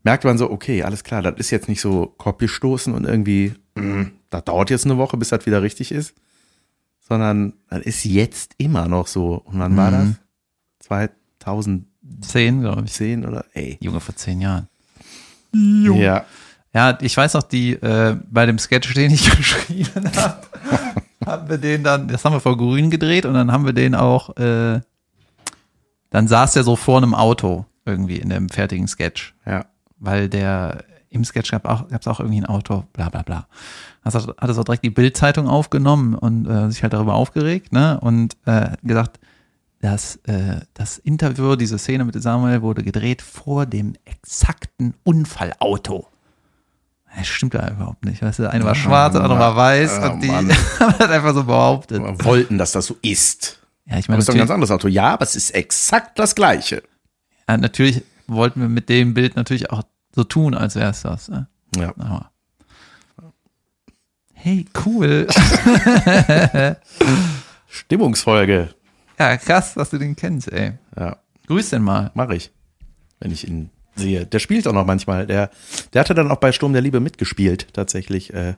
merkte 0.02 0.26
man 0.26 0.38
so, 0.38 0.50
okay, 0.50 0.82
alles 0.82 1.04
klar, 1.04 1.20
das 1.20 1.34
ist 1.36 1.50
jetzt 1.50 1.68
nicht 1.68 1.82
so 1.82 2.06
Kopf 2.06 2.42
stoßen 2.42 2.94
und 2.94 3.04
irgendwie, 3.04 3.54
mh, 3.74 4.06
das 4.30 4.44
dauert 4.44 4.70
jetzt 4.70 4.86
eine 4.86 4.96
Woche, 4.96 5.18
bis 5.18 5.28
das 5.28 5.44
wieder 5.44 5.62
richtig 5.62 5.92
ist, 5.92 6.14
sondern 7.00 7.52
das 7.68 7.82
ist 7.82 8.04
jetzt 8.04 8.54
immer 8.56 8.88
noch 8.88 9.06
so. 9.06 9.34
Und 9.44 9.58
wann 9.58 9.76
war 9.76 9.90
das? 9.90 10.04
Mhm. 10.04 10.16
2010 11.42 11.86
Zehn, 12.22 12.60
glaube 12.60 12.84
ich. 12.86 13.26
oder, 13.26 13.44
ey. 13.54 13.78
Junge, 13.80 14.00
vor 14.00 14.14
zehn 14.16 14.40
Jahren. 14.40 14.68
Ja, 15.54 16.24
Ja, 16.74 16.98
ich 17.00 17.16
weiß 17.16 17.34
noch, 17.34 17.42
die 17.42 17.72
äh, 17.74 18.16
bei 18.30 18.46
dem 18.46 18.58
Sketch, 18.58 18.94
den 18.94 19.10
ich 19.12 19.30
geschrieben 19.36 20.10
habe, 20.16 20.38
haben 21.26 21.48
wir 21.48 21.58
den 21.58 21.84
dann, 21.84 22.08
das 22.08 22.24
haben 22.24 22.32
wir 22.32 22.40
vor 22.40 22.56
Grün 22.56 22.90
gedreht 22.90 23.26
und 23.26 23.34
dann 23.34 23.52
haben 23.52 23.66
wir 23.66 23.72
den 23.72 23.94
auch, 23.94 24.36
äh, 24.36 24.80
dann 26.10 26.28
saß 26.28 26.52
der 26.54 26.62
so 26.64 26.76
vor 26.76 26.98
einem 26.98 27.14
Auto 27.14 27.66
irgendwie 27.84 28.16
in 28.16 28.28
dem 28.30 28.48
fertigen 28.48 28.86
Sketch, 28.88 29.34
Ja. 29.46 29.66
weil 29.98 30.28
der 30.28 30.84
im 31.10 31.24
Sketch 31.24 31.50
gab 31.50 31.66
auch, 31.68 31.88
gab's 31.88 32.06
auch 32.08 32.20
irgendwie 32.20 32.40
ein 32.40 32.46
Auto, 32.46 32.84
bla 32.94 33.08
bla 33.10 33.22
bla. 33.22 33.46
Also 34.02 34.34
hat 34.38 34.48
es 34.48 34.56
auch 34.58 34.64
direkt 34.64 34.84
die 34.84 34.90
Bildzeitung 34.90 35.46
aufgenommen 35.48 36.14
und 36.14 36.46
äh, 36.46 36.70
sich 36.70 36.82
halt 36.82 36.94
darüber 36.94 37.14
aufgeregt, 37.14 37.72
ne? 37.72 38.00
Und 38.00 38.36
äh, 38.46 38.70
gesagt, 38.82 39.20
dass 39.82 40.16
äh, 40.26 40.60
das 40.74 40.98
Interview, 40.98 41.56
diese 41.56 41.76
Szene 41.76 42.04
mit 42.04 42.20
Samuel 42.22 42.62
wurde 42.62 42.84
gedreht 42.84 43.20
vor 43.20 43.66
dem 43.66 43.94
exakten 44.04 44.94
Unfallauto. 45.02 46.06
Das 47.16 47.26
stimmt 47.26 47.54
ja 47.54 47.68
überhaupt 47.68 48.04
nicht. 48.04 48.22
Weißt 48.22 48.38
du, 48.38 48.48
eine 48.48 48.64
war 48.64 48.76
schwarz, 48.76 49.12
der 49.12 49.22
andere 49.22 49.40
war 49.40 49.56
weiß 49.56 49.98
Oh, 50.00 50.10
und 50.12 50.20
die 50.22 50.30
haben 50.30 50.48
das 50.48 51.10
einfach 51.10 51.34
so 51.34 51.44
behauptet. 51.44 52.00
Wir 52.00 52.24
wollten, 52.24 52.58
dass 52.58 52.70
das 52.72 52.86
so 52.86 52.96
ist. 53.02 53.58
Ja, 53.84 53.98
ich 53.98 54.06
Das 54.06 54.08
meine, 54.08 54.20
ist 54.20 54.28
doch 54.28 54.34
ein 54.34 54.38
ganz 54.38 54.50
anderes 54.52 54.70
Auto. 54.70 54.86
Ja, 54.86 55.12
aber 55.14 55.24
es 55.24 55.34
ist 55.34 55.50
exakt 55.50 56.16
das 56.18 56.36
gleiche. 56.36 56.84
ja, 57.48 57.56
natürlich 57.56 58.02
wollten 58.28 58.60
wir 58.60 58.68
mit 58.68 58.88
dem 58.88 59.14
Bild 59.14 59.34
natürlich 59.34 59.70
auch 59.72 59.82
so 60.14 60.22
tun, 60.22 60.54
als 60.54 60.76
wäre 60.76 60.90
es 60.90 61.02
das. 61.02 61.28
Ne? 61.28 61.48
Ja. 61.76 61.92
Aber 61.98 62.30
hey, 64.32 64.64
cool. 64.86 65.26
Stimmungsfolge. 67.66 68.74
Ja, 69.18 69.36
krass, 69.36 69.74
dass 69.74 69.90
du 69.90 69.98
den 69.98 70.16
kennst, 70.16 70.50
ey. 70.52 70.72
Ja, 70.98 71.16
Grüß 71.46 71.70
den 71.70 71.82
mal. 71.82 72.10
mache 72.14 72.34
ich, 72.36 72.50
wenn 73.20 73.30
ich 73.30 73.46
ihn 73.46 73.70
sehe. 73.94 74.24
Der 74.26 74.38
spielt 74.38 74.66
auch 74.66 74.72
noch 74.72 74.86
manchmal. 74.86 75.26
Der, 75.26 75.50
der 75.92 76.00
hatte 76.00 76.14
dann 76.14 76.30
auch 76.30 76.36
bei 76.38 76.52
Sturm 76.52 76.72
der 76.72 76.82
Liebe 76.82 77.00
mitgespielt, 77.00 77.68
tatsächlich. 77.74 78.32
Äh, 78.32 78.54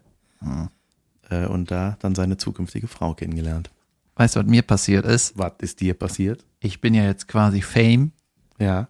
äh, 1.31 1.47
und 1.47 1.71
da 1.71 1.97
dann 2.01 2.15
seine 2.15 2.37
zukünftige 2.37 2.87
Frau 2.89 3.15
kennengelernt. 3.15 3.71
Weißt 4.17 4.37
du, 4.37 4.41
was 4.41 4.47
mir 4.47 4.63
passiert 4.63 5.05
ist? 5.07 5.37
Was 5.37 5.53
ist 5.59 5.81
dir 5.81 5.95
passiert? 5.95 6.45
Ich 6.61 6.81
bin 6.81 6.95
ja 6.95 7.05
jetzt 7.05 7.27
quasi 7.29 7.63
Fame, 7.63 8.13
Ja, 8.59 8.87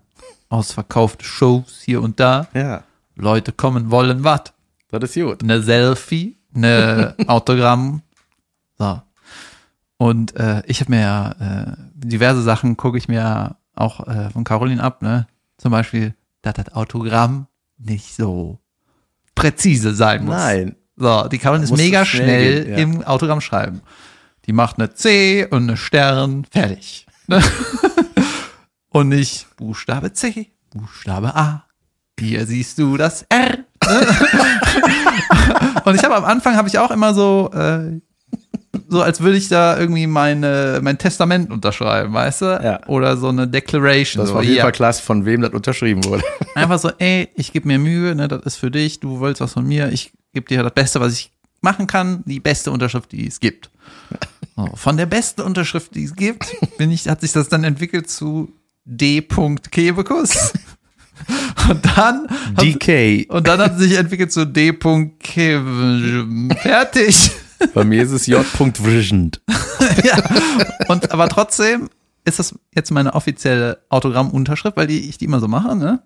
ausverkaufte 0.50 1.24
Shows 1.24 1.80
hier 1.84 2.02
und 2.02 2.20
da. 2.20 2.48
ja, 2.54 2.84
Leute 3.16 3.52
kommen, 3.52 3.90
wollen 3.90 4.22
was. 4.24 4.42
das 4.90 5.16
ist 5.16 5.22
gut. 5.22 5.42
Eine 5.42 5.62
Selfie, 5.62 6.36
eine 6.54 7.14
Autogramm. 7.26 8.02
So. 8.78 9.00
Und 9.96 10.36
äh, 10.36 10.62
ich 10.66 10.80
habe 10.80 10.90
mir 10.90 11.00
ja 11.00 11.30
äh, 11.32 11.76
diverse 11.94 12.42
Sachen 12.42 12.76
gucke 12.76 12.98
ich 12.98 13.08
mir 13.08 13.56
auch 13.74 14.06
äh, 14.06 14.30
von 14.30 14.44
Caroline 14.44 14.82
ab, 14.82 15.02
ne? 15.02 15.26
Zum 15.56 15.70
Beispiel, 15.70 16.14
dass 16.42 16.54
das 16.54 16.72
Autogramm 16.74 17.46
nicht 17.78 18.14
so 18.14 18.58
präzise 19.34 19.94
sein 19.94 20.24
muss. 20.24 20.34
Nein. 20.34 20.76
So, 20.96 21.26
die 21.28 21.38
Caroline 21.38 21.64
ist 21.64 21.76
mega 21.76 22.04
schnell 22.04 22.26
schnell 22.26 22.64
gehen, 22.64 22.72
ja. 22.72 22.78
im 22.78 23.02
Autogramm 23.04 23.40
schreiben. 23.40 23.80
Die 24.46 24.52
macht 24.52 24.78
eine 24.78 24.94
C 24.94 25.46
und 25.46 25.64
eine 25.64 25.76
Stern, 25.76 26.44
fertig. 26.50 27.06
Ne? 27.26 27.42
und 28.90 29.08
nicht 29.08 29.46
Buchstabe 29.56 30.12
C, 30.12 30.52
Buchstabe 30.70 31.34
A. 31.34 31.64
Hier 32.18 32.46
siehst 32.46 32.78
du 32.78 32.96
das 32.96 33.22
R. 33.22 33.58
Ne? 33.58 33.66
und 35.84 35.94
ich 35.96 36.04
habe 36.04 36.14
am 36.14 36.24
Anfang 36.24 36.56
habe 36.56 36.68
ich 36.68 36.78
auch 36.78 36.90
immer 36.90 37.12
so 37.12 37.50
äh, 37.52 38.00
so 38.88 39.02
als 39.02 39.20
würde 39.20 39.36
ich 39.36 39.48
da 39.48 39.78
irgendwie 39.78 40.06
meine 40.06 40.80
mein 40.82 40.98
Testament 40.98 41.50
unterschreiben, 41.50 42.12
weißt 42.12 42.42
du? 42.42 42.44
Ja. 42.46 42.86
Oder 42.86 43.16
so 43.16 43.28
eine 43.28 43.48
Declaration. 43.48 44.20
Das 44.20 44.28
so, 44.28 44.34
war 44.34 44.40
auf 44.40 44.46
jeden. 44.46 44.60
Fall 44.60 44.72
klar, 44.72 44.92
von 44.94 45.24
wem 45.24 45.40
das 45.40 45.52
unterschrieben 45.52 46.04
wurde. 46.04 46.22
Einfach 46.54 46.78
so, 46.78 46.90
ey, 46.98 47.28
ich 47.34 47.52
gebe 47.52 47.68
mir 47.68 47.78
Mühe, 47.78 48.14
ne, 48.14 48.28
das 48.28 48.42
ist 48.42 48.56
für 48.56 48.70
dich, 48.70 49.00
du 49.00 49.20
wolltest 49.20 49.40
was 49.40 49.52
von 49.52 49.66
mir, 49.66 49.90
ich 49.92 50.12
gebe 50.32 50.46
dir 50.46 50.62
das 50.62 50.72
Beste, 50.72 51.00
was 51.00 51.12
ich 51.12 51.30
machen 51.60 51.86
kann, 51.86 52.22
die 52.26 52.40
beste 52.40 52.70
Unterschrift, 52.70 53.12
die 53.12 53.26
es 53.26 53.40
gibt. 53.40 53.70
So, 54.56 54.70
von 54.74 54.96
der 54.96 55.06
besten 55.06 55.40
Unterschrift, 55.40 55.94
die 55.94 56.04
es 56.04 56.14
gibt, 56.14 56.46
bin 56.78 56.90
ich, 56.92 57.08
hat 57.08 57.22
sich 57.22 57.32
das 57.32 57.48
dann 57.48 57.64
entwickelt 57.64 58.08
zu 58.08 58.52
D. 58.84 59.22
Kebekus. 59.70 60.52
Und 61.68 61.84
dann, 61.96 62.28
hat, 62.28 62.62
DK. 62.62 63.30
und 63.30 63.46
dann 63.46 63.60
hat 63.60 63.78
sich 63.78 63.96
entwickelt 63.96 64.32
zu 64.32 64.44
D. 64.44 64.72
Kebe, 64.72 66.48
fertig. 66.62 67.30
Bei 67.72 67.84
mir 67.84 68.02
ist 68.02 68.10
es 68.10 68.26
J. 68.26 68.44
Visioned. 68.58 69.40
ja. 70.04 70.22
Und 70.88 71.12
aber 71.12 71.28
trotzdem 71.28 71.88
ist 72.24 72.38
das 72.38 72.54
jetzt 72.74 72.90
meine 72.90 73.14
offizielle 73.14 73.78
Autogrammunterschrift, 73.88 74.76
weil 74.76 74.86
die, 74.86 75.08
ich 75.08 75.18
die 75.18 75.26
immer 75.26 75.40
so 75.40 75.48
mache, 75.48 75.76
ne? 75.76 76.02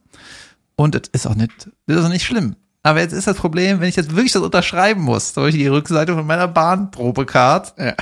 Und 0.76 0.94
es 0.94 1.08
ist 1.12 1.26
auch 1.26 1.34
nicht, 1.34 1.70
das 1.86 1.98
ist 1.98 2.04
auch 2.04 2.10
nicht 2.10 2.24
schlimm. 2.24 2.56
Aber 2.82 3.00
jetzt 3.00 3.12
ist 3.12 3.26
das 3.26 3.36
Problem, 3.36 3.80
wenn 3.80 3.88
ich 3.88 3.96
jetzt 3.96 4.14
wirklich 4.14 4.32
das 4.32 4.42
unterschreiben 4.42 5.02
muss, 5.02 5.34
zum 5.34 5.42
Beispiel 5.42 5.62
die 5.62 5.68
Rückseite 5.68 6.14
von 6.14 6.26
meiner 6.26 6.48
Bahnprobecard. 6.48 7.74
Ja. 7.78 7.94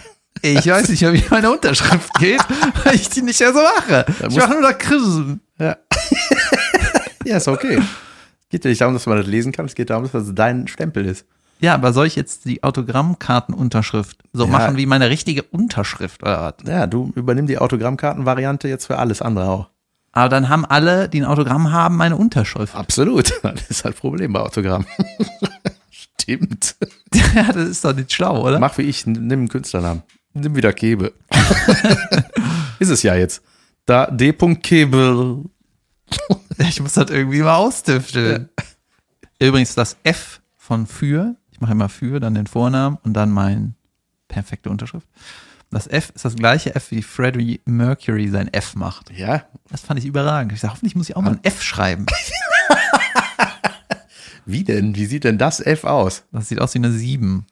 Ich 0.43 0.67
weiß 0.67 0.91
nicht 0.91 1.01
wie 1.01 1.25
meine 1.31 1.51
Unterschrift 1.51 2.13
geht, 2.19 2.41
weil 2.85 2.95
ich 2.95 3.09
die 3.09 3.23
nicht 3.23 3.41
mehr 3.41 3.53
so 3.53 3.61
mache. 3.61 4.05
Ich 4.29 4.37
mache 4.37 4.51
nur 4.51 4.61
noch 4.61 4.77
Krisen. 4.77 5.41
Ja. 5.59 5.77
ja, 7.25 7.39
ist 7.39 7.49
okay. 7.49 7.79
Es 7.79 8.49
geht 8.51 8.65
ja 8.65 8.71
nicht 8.71 8.81
darum, 8.81 8.95
dass 8.95 9.07
man 9.07 9.19
das 9.19 9.27
lesen 9.27 9.53
kann, 9.53 9.65
es 9.67 9.75
geht 9.75 9.91
darum, 9.91 10.05
dass 10.05 10.13
das 10.13 10.35
dein 10.35 10.69
Stempel 10.69 11.07
ist. 11.07 11.27
Ja, 11.61 11.75
aber 11.75 11.93
soll 11.93 12.07
ich 12.07 12.17
jetzt 12.17 12.45
die 12.45 12.63
Autogrammkartenunterschrift 12.63 14.19
so 14.33 14.45
Ja. 14.45 14.51
machen 14.51 14.77
wie 14.77 14.87
meine 14.87 15.09
richtige 15.11 15.43
Unterschrift 15.43 16.23
oder 16.23 16.55
was? 16.59 16.69
Ja, 16.69 16.87
du 16.87 17.13
übernimm 17.15 17.47
die 17.47 17.59
Autogrammkartenvariante 17.59 18.69
jetzt 18.69 18.87
für 18.87 18.99
alles 18.99 19.23
andere 19.23 19.49
auch. 19.49 19.69
Aber 20.13 20.29
dann 20.29 20.49
haben 20.49 20.65
alle, 20.65 21.09
die 21.09 21.21
ein 21.21 21.25
Autogramm 21.27 21.73
haben, 21.73 21.97
meine 21.97 22.17
Unterschrift. 22.17 22.75
Absolut. 22.75 23.33
Das 23.43 23.69
ist 23.71 23.85
halt 23.85 23.97
ein 23.97 24.01
Problem 24.01 24.33
bei 24.33 24.41
Autogramm. 24.41 24.87
Stimmt. 25.91 26.77
Ja, 27.35 27.53
das 27.53 27.69
ist 27.69 27.85
doch 27.85 27.95
nicht 27.95 28.13
schlau, 28.13 28.43
oder? 28.47 28.59
Mach 28.59 28.77
wie 28.79 28.83
ich, 28.83 29.07
nimm 29.07 29.31
einen 29.31 29.49
Künstlernamen. 29.49 30.03
Nimm 30.35 30.55
wieder 30.57 30.73
Kebe. 30.73 31.13
ist 32.79 32.91
es 32.91 33.03
ja 33.03 33.15
jetzt. 33.15 33.43
Da 33.87 34.07
D. 34.11 34.33
Kebe. 34.33 35.45
Ich 36.59 36.81
muss 36.81 36.95
das 36.95 37.11
irgendwie 37.11 37.41
mal 37.43 37.55
austüfteln. 37.57 38.49
Übrigens 39.39 39.75
das 39.75 39.97
F 40.03 40.41
von 40.57 40.87
für, 40.87 41.37
ich 41.57 41.61
mache 41.63 41.73
immer 41.73 41.89
für, 41.89 42.21
dann 42.21 42.35
den 42.35 42.47
Vornamen 42.47 42.99
und 43.03 43.15
dann 43.15 43.31
mein 43.31 43.77
perfekte 44.29 44.69
Unterschrift. 44.69 45.09
Das 45.71 45.87
F 45.87 46.13
ist 46.15 46.27
das 46.27 46.37
gleiche 46.37 46.75
F, 46.75 46.91
wie 46.91 47.01
Freddie 47.01 47.63
Mercury 47.65 48.29
sein 48.29 48.53
F 48.53 48.75
macht. 48.75 49.11
Ja, 49.11 49.47
Das 49.71 49.81
fand 49.81 49.99
ich 49.99 50.05
überragend. 50.05 50.53
Ich 50.53 50.61
sage, 50.61 50.75
hoffentlich 50.75 50.95
muss 50.97 51.09
ich 51.09 51.17
auch 51.17 51.23
mal 51.23 51.31
ein 51.33 51.45
F 51.45 51.63
schreiben. 51.63 52.05
wie 54.45 54.65
denn? 54.65 54.95
Wie 54.97 55.07
sieht 55.07 55.25
denn 55.25 55.39
das 55.39 55.61
F 55.61 55.85
aus? 55.85 56.25
Das 56.31 56.51
sieht 56.51 56.61
aus 56.61 56.75
wie 56.75 56.79
eine 56.79 56.93
7. 56.93 57.47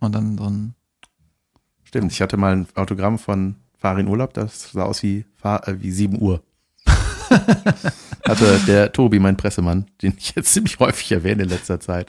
Und 0.00 0.12
dann 0.12 0.36
so 0.36 0.50
ein, 0.50 0.74
Stimmt, 1.84 2.10
ich 2.10 2.20
hatte 2.20 2.36
mal 2.36 2.56
ein 2.56 2.66
Autogramm 2.74 3.20
von 3.20 3.54
Farin 3.78 4.08
Urlaub, 4.08 4.34
das 4.34 4.72
sah 4.72 4.82
aus 4.82 5.04
wie, 5.04 5.26
äh, 5.44 5.74
wie 5.78 5.92
7 5.92 6.20
Uhr. 6.20 6.42
Hatte 7.30 8.60
der 8.66 8.92
Tobi, 8.92 9.18
mein 9.18 9.36
Pressemann, 9.36 9.86
den 10.02 10.14
ich 10.18 10.34
jetzt 10.34 10.52
ziemlich 10.52 10.78
häufig 10.78 11.10
erwähne 11.12 11.44
in 11.44 11.48
letzter 11.48 11.80
Zeit, 11.80 12.08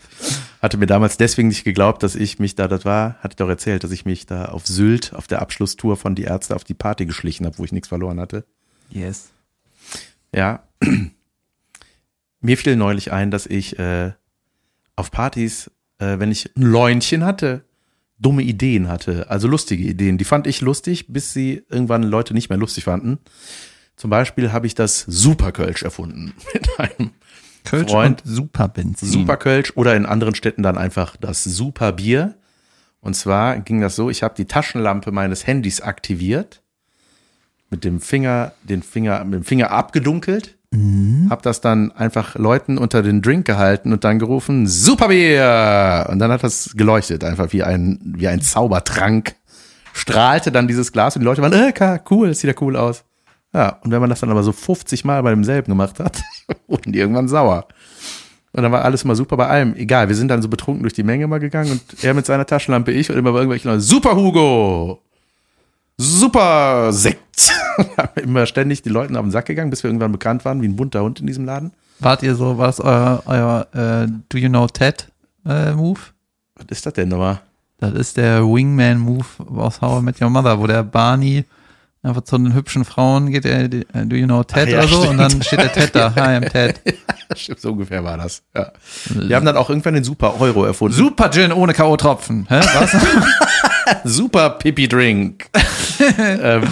hatte 0.61 0.77
mir 0.77 0.87
damals 0.87 1.17
deswegen 1.17 1.47
nicht 1.47 1.63
geglaubt, 1.63 2.03
dass 2.03 2.15
ich 2.15 2.39
mich 2.39 2.55
da, 2.55 2.67
das 2.67 2.85
war, 2.85 3.15
hatte 3.19 3.33
ich 3.33 3.37
doch 3.37 3.49
erzählt, 3.49 3.83
dass 3.83 3.91
ich 3.91 4.05
mich 4.05 4.25
da 4.25 4.45
auf 4.45 4.67
Sylt 4.67 5.13
auf 5.13 5.27
der 5.27 5.41
Abschlusstour 5.41 5.97
von 5.97 6.15
Die 6.15 6.23
Ärzte 6.23 6.55
auf 6.55 6.63
die 6.63 6.73
Party 6.73 7.05
geschlichen 7.05 7.45
habe, 7.45 7.57
wo 7.57 7.63
ich 7.63 7.71
nichts 7.71 7.87
verloren 7.87 8.19
hatte. 8.19 8.45
yes. 8.89 9.29
Ja. 10.33 10.63
Mir 12.41 12.57
fiel 12.57 12.75
neulich 12.75 13.11
ein, 13.11 13.29
dass 13.29 13.45
ich 13.45 13.77
äh, 13.77 14.13
auf 14.95 15.11
Partys, 15.11 15.69
äh, 15.99 16.17
wenn 16.19 16.31
ich 16.31 16.55
ein 16.55 16.63
Läunchen 16.63 17.23
hatte, 17.23 17.65
dumme 18.17 18.43
Ideen 18.43 18.87
hatte, 18.87 19.29
also 19.29 19.47
lustige 19.47 19.83
Ideen. 19.83 20.17
Die 20.17 20.25
fand 20.25 20.47
ich 20.47 20.61
lustig, 20.61 21.07
bis 21.07 21.33
sie 21.33 21.63
irgendwann 21.69 22.03
Leute 22.03 22.33
nicht 22.33 22.49
mehr 22.49 22.57
lustig 22.57 22.83
fanden. 22.85 23.19
Zum 24.01 24.09
Beispiel 24.09 24.51
habe 24.51 24.65
ich 24.65 24.73
das 24.73 25.01
Superkölsch 25.01 25.83
erfunden 25.83 26.33
mit 26.55 26.79
einem 26.79 27.11
Kölsch 27.63 27.91
Freund. 27.91 28.23
und 28.25 28.31
Superbenzin. 28.33 29.07
Superkölsch 29.07 29.73
oder 29.75 29.95
in 29.95 30.07
anderen 30.07 30.33
Städten 30.33 30.63
dann 30.63 30.75
einfach 30.75 31.15
das 31.17 31.43
Superbier. 31.43 32.33
Und 32.99 33.15
zwar 33.15 33.59
ging 33.59 33.79
das 33.79 33.95
so, 33.95 34.09
ich 34.09 34.23
habe 34.23 34.33
die 34.35 34.45
Taschenlampe 34.45 35.11
meines 35.11 35.45
Handys 35.45 35.81
aktiviert, 35.81 36.63
mit 37.69 37.83
dem 37.83 37.99
Finger, 37.99 38.53
den 38.63 38.81
Finger, 38.81 39.23
mit 39.23 39.35
dem 39.35 39.43
Finger 39.43 39.69
abgedunkelt, 39.69 40.57
habe 41.29 41.43
das 41.43 41.61
dann 41.61 41.91
einfach 41.91 42.33
Leuten 42.33 42.79
unter 42.79 43.03
den 43.03 43.21
Drink 43.21 43.45
gehalten 43.45 43.93
und 43.93 44.03
dann 44.03 44.17
gerufen, 44.17 44.65
Superbier! 44.65 46.07
Und 46.09 46.17
dann 46.17 46.31
hat 46.31 46.43
das 46.43 46.71
geleuchtet, 46.75 47.23
einfach 47.23 47.53
wie 47.53 47.61
ein, 47.61 47.99
wie 48.17 48.27
ein 48.27 48.41
Zaubertrank. 48.41 49.35
Strahlte 49.93 50.51
dann 50.51 50.67
dieses 50.67 50.91
Glas 50.91 51.15
und 51.15 51.19
die 51.19 51.25
Leute 51.25 51.43
waren, 51.43 51.53
äh, 51.53 51.99
cool, 52.09 52.29
das 52.29 52.39
sieht 52.39 52.47
ja 52.47 52.55
cool 52.61 52.75
aus. 52.75 53.03
Ja, 53.53 53.79
und 53.81 53.91
wenn 53.91 53.99
man 53.99 54.09
das 54.09 54.21
dann 54.21 54.29
aber 54.29 54.43
so 54.43 54.51
50 54.51 55.03
Mal 55.03 55.21
bei 55.23 55.29
demselben 55.31 55.71
gemacht 55.71 55.99
hat, 55.99 56.21
wurden 56.67 56.91
die 56.91 56.99
irgendwann 56.99 57.27
sauer. 57.27 57.67
Und 58.53 58.63
dann 58.63 58.71
war 58.71 58.83
alles 58.83 59.03
immer 59.03 59.15
super 59.15 59.37
bei 59.37 59.47
allem. 59.47 59.75
Egal, 59.75 60.07
wir 60.09 60.15
sind 60.15 60.27
dann 60.27 60.41
so 60.41 60.49
betrunken 60.49 60.83
durch 60.83 60.93
die 60.93 61.03
Menge 61.03 61.27
mal 61.27 61.39
gegangen 61.39 61.71
und 61.71 62.03
er 62.03 62.13
mit 62.13 62.25
seiner 62.25 62.45
Taschenlampe, 62.45 62.91
ich 62.91 63.09
und 63.09 63.17
immer 63.17 63.31
bei 63.31 63.39
irgendwelchen 63.39 63.69
Leuten, 63.71 63.81
super 63.81 64.15
Hugo! 64.15 65.01
Super 65.97 66.91
Sekt! 66.91 67.53
haben 67.97 68.21
immer 68.21 68.45
ständig 68.45 68.81
die 68.81 68.89
Leuten 68.89 69.15
auf 69.15 69.23
den 69.23 69.31
Sack 69.31 69.45
gegangen, 69.45 69.69
bis 69.69 69.83
wir 69.83 69.89
irgendwann 69.89 70.11
bekannt 70.11 70.45
waren, 70.45 70.61
wie 70.61 70.67
ein 70.67 70.75
bunter 70.75 71.01
Hund 71.01 71.19
in 71.19 71.27
diesem 71.27 71.45
Laden. 71.45 71.71
Wart 71.99 72.23
ihr 72.23 72.35
so, 72.35 72.57
war 72.57 72.69
es 72.69 72.79
euer, 72.79 73.23
euer 73.25 73.67
äh, 73.73 74.07
Do 74.29 74.37
You 74.37 74.49
Know 74.49 74.67
Ted 74.67 75.07
äh, 75.45 75.73
Move? 75.73 75.99
Was 76.55 76.65
ist 76.69 76.85
das 76.85 76.93
denn 76.93 77.09
nochmal? 77.09 77.41
Das 77.79 77.93
ist 77.93 78.17
der 78.17 78.43
Wingman-Move 78.43 79.25
aus 79.55 79.81
How 79.81 80.01
I 80.01 80.03
Met 80.03 80.21
Your 80.21 80.29
Mother, 80.29 80.59
wo 80.59 80.67
der 80.67 80.83
Barney 80.83 81.45
einfach 82.03 82.21
zu 82.21 82.37
den 82.37 82.53
hübschen 82.53 82.85
Frauen 82.85 83.31
geht, 83.31 83.43
der, 83.43 83.67
der 83.67 84.05
Do 84.05 84.15
You 84.15 84.25
Know 84.25 84.43
Ted 84.43 84.67
Ach 84.67 84.71
ja, 84.71 84.79
oder 84.79 84.87
so, 84.87 84.97
und 85.01 85.05
stimmt. 85.05 85.19
dann 85.19 85.41
steht 85.43 85.59
der 85.59 85.71
Ted 85.71 85.95
da, 85.95 86.15
Hi, 86.15 86.37
I'm 86.37 86.49
Ted. 86.49 86.81
Stimmt, 87.35 87.59
so 87.59 87.71
ungefähr 87.71 88.03
war 88.03 88.17
das. 88.17 88.43
Ja. 88.55 88.71
Wir 89.09 89.35
haben 89.35 89.45
dann 89.45 89.57
auch 89.57 89.69
irgendwann 89.69 89.93
den 89.93 90.03
Super 90.03 90.39
Euro 90.39 90.65
erfunden. 90.65 90.97
Super 90.97 91.29
Gin 91.29 91.51
ohne 91.51 91.73
K.O.-Tropfen. 91.73 92.45
Hä? 92.49 92.59
Was? 92.73 92.95
Super 94.03 94.51
Pipi 94.51 94.87
Drink. 94.87 95.49
ähm, 96.17 96.63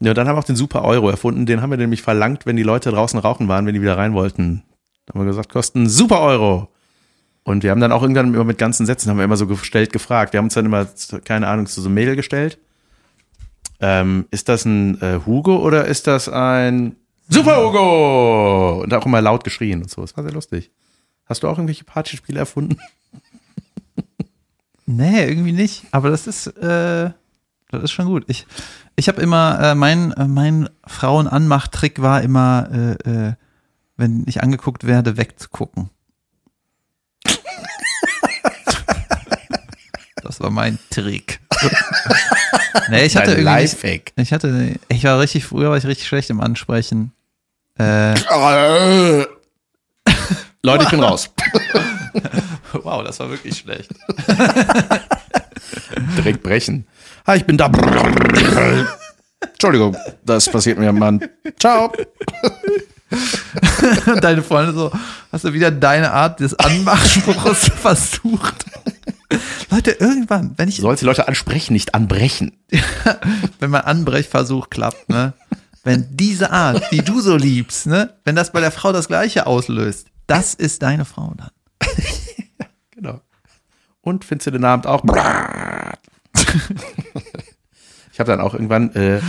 ja, 0.00 0.14
dann 0.14 0.28
haben 0.28 0.36
wir 0.36 0.40
auch 0.40 0.44
den 0.44 0.56
Super 0.56 0.84
Euro 0.84 1.10
erfunden. 1.10 1.46
Den 1.46 1.60
haben 1.60 1.70
wir 1.70 1.78
nämlich 1.78 2.02
verlangt, 2.02 2.46
wenn 2.46 2.56
die 2.56 2.62
Leute 2.62 2.90
draußen 2.90 3.18
rauchen 3.18 3.48
waren, 3.48 3.66
wenn 3.66 3.74
die 3.74 3.82
wieder 3.82 3.96
rein 3.96 4.14
wollten. 4.14 4.62
Da 5.06 5.14
haben 5.14 5.20
wir 5.20 5.26
gesagt, 5.26 5.52
kosten 5.52 5.88
Super 5.88 6.20
Euro. 6.20 6.68
Und 7.44 7.62
wir 7.62 7.70
haben 7.70 7.80
dann 7.80 7.92
auch 7.92 8.02
irgendwann 8.02 8.34
immer 8.34 8.44
mit 8.44 8.58
ganzen 8.58 8.84
Sätzen, 8.84 9.08
haben 9.08 9.16
wir 9.16 9.24
immer 9.24 9.38
so 9.38 9.46
gestellt 9.46 9.92
gefragt. 9.92 10.32
Wir 10.34 10.38
haben 10.38 10.46
uns 10.46 10.54
dann 10.54 10.66
immer, 10.66 10.86
keine 11.24 11.46
Ahnung, 11.46 11.66
zu 11.66 11.80
so 11.80 11.88
einem 11.88 11.94
Mädel 11.94 12.14
gestellt. 12.14 12.58
Ähm, 13.80 14.26
ist 14.30 14.48
das 14.48 14.64
ein 14.64 15.00
äh, 15.00 15.20
Hugo 15.24 15.56
oder 15.58 15.86
ist 15.86 16.06
das 16.06 16.28
ein 16.28 16.96
Super 17.28 17.64
Hugo? 17.64 18.82
Und 18.82 18.92
auch 18.94 19.06
immer 19.06 19.20
laut 19.20 19.44
geschrien 19.44 19.82
und 19.82 19.90
so. 19.90 20.00
Das 20.00 20.16
war 20.16 20.24
sehr 20.24 20.32
lustig. 20.32 20.70
Hast 21.26 21.42
du 21.42 21.48
auch 21.48 21.58
irgendwelche 21.58 21.84
Partyspiele 21.84 22.38
erfunden? 22.38 22.78
Nee, 24.90 25.28
irgendwie 25.28 25.52
nicht. 25.52 25.84
Aber 25.90 26.08
das 26.08 26.26
ist, 26.26 26.46
äh, 26.46 27.10
das 27.70 27.82
ist 27.82 27.90
schon 27.92 28.06
gut. 28.06 28.24
Ich, 28.26 28.46
ich 28.96 29.06
habe 29.08 29.20
immer, 29.20 29.60
äh, 29.60 29.74
mein, 29.74 30.12
äh, 30.12 30.26
mein 30.26 30.70
Frauenanmachtrick 30.86 32.00
war 32.00 32.22
immer, 32.22 32.70
äh, 32.72 32.92
äh, 33.10 33.34
wenn 33.98 34.24
ich 34.26 34.42
angeguckt 34.42 34.86
werde, 34.86 35.18
wegzugucken. 35.18 35.90
das 40.22 40.40
war 40.40 40.48
mein 40.48 40.78
Trick. 40.88 41.40
nee, 42.90 43.04
ich 43.04 43.16
hatte 43.16 43.32
irgendwie, 43.32 43.62
nicht, 43.62 44.12
ich 44.16 44.32
hatte, 44.32 44.76
ich 44.88 45.04
war 45.04 45.20
richtig, 45.20 45.44
früher 45.44 45.70
war 45.70 45.76
ich 45.76 45.86
richtig 45.86 46.06
schlecht 46.06 46.30
im 46.30 46.40
Ansprechen. 46.40 47.12
Äh, 47.78 48.14
Leute, 50.62 50.84
ich 50.84 50.90
bin 50.90 51.00
raus. 51.00 51.30
wow, 52.72 53.04
das 53.04 53.20
war 53.20 53.30
wirklich 53.30 53.58
schlecht. 53.58 53.90
Direkt 56.16 56.42
brechen. 56.42 56.86
Hi, 57.26 57.36
ich 57.36 57.44
bin 57.44 57.56
da. 57.56 57.70
Entschuldigung, 59.40 59.96
das 60.24 60.48
passiert 60.48 60.78
mir, 60.78 60.92
Mann. 60.92 61.28
Ciao. 61.58 61.92
Deine 64.20 64.42
Freunde 64.42 64.72
so, 64.72 64.92
hast 65.32 65.44
du 65.44 65.52
wieder 65.52 65.70
deine 65.70 66.12
Art 66.12 66.40
des 66.40 66.58
Anmachspruchs 66.58 67.70
versucht? 67.76 68.66
Leute, 69.70 69.90
irgendwann, 69.92 70.54
wenn 70.56 70.68
ich, 70.68 70.76
sollst 70.76 71.02
die 71.02 71.06
Leute 71.06 71.28
ansprechen, 71.28 71.74
nicht 71.74 71.94
anbrechen. 71.94 72.56
wenn 73.60 73.70
mein 73.70 73.82
Anbrechversuch 73.82 74.70
klappt, 74.70 75.08
ne, 75.08 75.34
wenn 75.84 76.06
diese 76.10 76.50
Art, 76.50 76.82
die 76.92 77.02
du 77.02 77.20
so 77.20 77.36
liebst, 77.36 77.86
ne, 77.86 78.14
wenn 78.24 78.36
das 78.36 78.52
bei 78.52 78.60
der 78.60 78.70
Frau 78.70 78.92
das 78.92 79.08
Gleiche 79.08 79.46
auslöst, 79.46 80.08
das 80.26 80.54
ist 80.54 80.82
deine 80.82 81.04
Frau 81.04 81.34
dann. 81.36 81.50
Genau. 82.90 83.20
Und 84.00 84.24
findest 84.24 84.48
du 84.48 84.50
den 84.50 84.64
Abend 84.64 84.88
auch? 84.88 85.04
ich 88.12 88.18
habe 88.18 88.28
dann 88.28 88.40
auch 88.40 88.52
irgendwann 88.52 88.92
äh, 88.96 89.20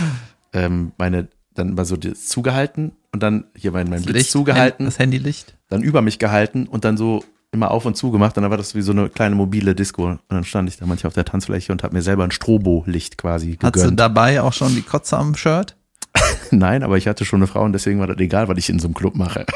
ähm, 0.52 0.90
meine 0.98 1.28
dann 1.54 1.74
mal 1.74 1.84
so 1.84 1.96
das 1.96 2.26
zugehalten 2.26 2.96
und 3.12 3.22
dann 3.22 3.44
hier 3.54 3.70
mein, 3.70 3.88
mein 3.88 4.02
Blitz 4.02 4.30
zugehalten, 4.30 4.86
das 4.86 4.98
Handylicht. 4.98 5.56
dann 5.68 5.82
über 5.82 6.02
mich 6.02 6.18
gehalten 6.18 6.66
und 6.66 6.84
dann 6.84 6.96
so 6.96 7.24
immer 7.52 7.70
auf 7.70 7.84
und 7.84 7.96
zu 7.96 8.10
gemacht. 8.10 8.36
Und 8.36 8.42
dann 8.42 8.50
war 8.50 8.58
das 8.58 8.74
wie 8.74 8.82
so 8.82 8.92
eine 8.92 9.08
kleine 9.08 9.34
mobile 9.34 9.74
Disco. 9.74 10.06
Und 10.06 10.20
dann 10.28 10.44
stand 10.44 10.68
ich 10.68 10.76
da 10.76 10.86
manchmal 10.86 11.08
auf 11.08 11.14
der 11.14 11.24
Tanzfläche 11.24 11.72
und 11.72 11.82
habe 11.82 11.94
mir 11.94 12.02
selber 12.02 12.24
ein 12.24 12.30
Strobo-Licht 12.30 13.18
quasi 13.18 13.58
Hast 13.62 13.74
du 13.76 13.80
gegönnt. 13.80 14.00
dabei 14.00 14.40
auch 14.42 14.52
schon 14.52 14.74
die 14.74 14.82
Kotze 14.82 15.16
am 15.18 15.34
Shirt? 15.34 15.76
Nein, 16.50 16.82
aber 16.82 16.96
ich 16.96 17.06
hatte 17.08 17.24
schon 17.24 17.40
eine 17.40 17.46
Frau 17.46 17.62
und 17.64 17.72
deswegen 17.72 18.00
war 18.00 18.06
das 18.06 18.18
egal, 18.18 18.48
was 18.48 18.58
ich 18.58 18.68
in 18.68 18.78
so 18.78 18.86
einem 18.88 18.94
Club 18.94 19.14
mache. 19.16 19.46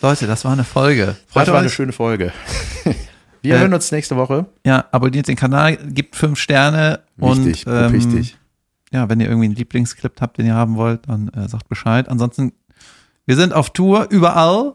Leute, 0.00 0.26
das 0.26 0.44
war 0.44 0.52
eine 0.52 0.64
Folge. 0.64 1.16
Freut 1.28 1.46
Das 1.46 1.52
war 1.52 1.58
eine 1.60 1.68
euch. 1.68 1.74
schöne 1.74 1.92
Folge. 1.92 2.32
Wir 3.42 3.56
Äh, 3.56 3.58
hören 3.60 3.74
uns 3.74 3.90
nächste 3.92 4.16
Woche. 4.16 4.46
Ja, 4.64 4.84
abonniert 4.92 5.28
den 5.28 5.36
Kanal, 5.36 5.76
gebt 5.76 6.16
fünf 6.16 6.38
Sterne 6.38 7.00
Wichtig, 7.16 7.66
und 7.66 7.72
ähm, 7.72 7.92
wichtig. 7.92 8.36
ja, 8.92 9.08
wenn 9.08 9.20
ihr 9.20 9.26
irgendwie 9.26 9.46
einen 9.46 9.54
Lieblingsclip 9.56 10.20
habt, 10.20 10.38
den 10.38 10.46
ihr 10.46 10.54
haben 10.54 10.76
wollt, 10.76 11.08
dann 11.08 11.28
äh, 11.28 11.48
sagt 11.48 11.68
Bescheid. 11.68 12.08
Ansonsten, 12.08 12.52
wir 13.26 13.36
sind 13.36 13.52
auf 13.52 13.70
Tour 13.70 14.06
überall. 14.10 14.74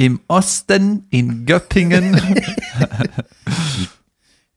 Im 0.00 0.18
Osten, 0.28 1.04
in 1.10 1.44
Göppingen, 1.44 2.14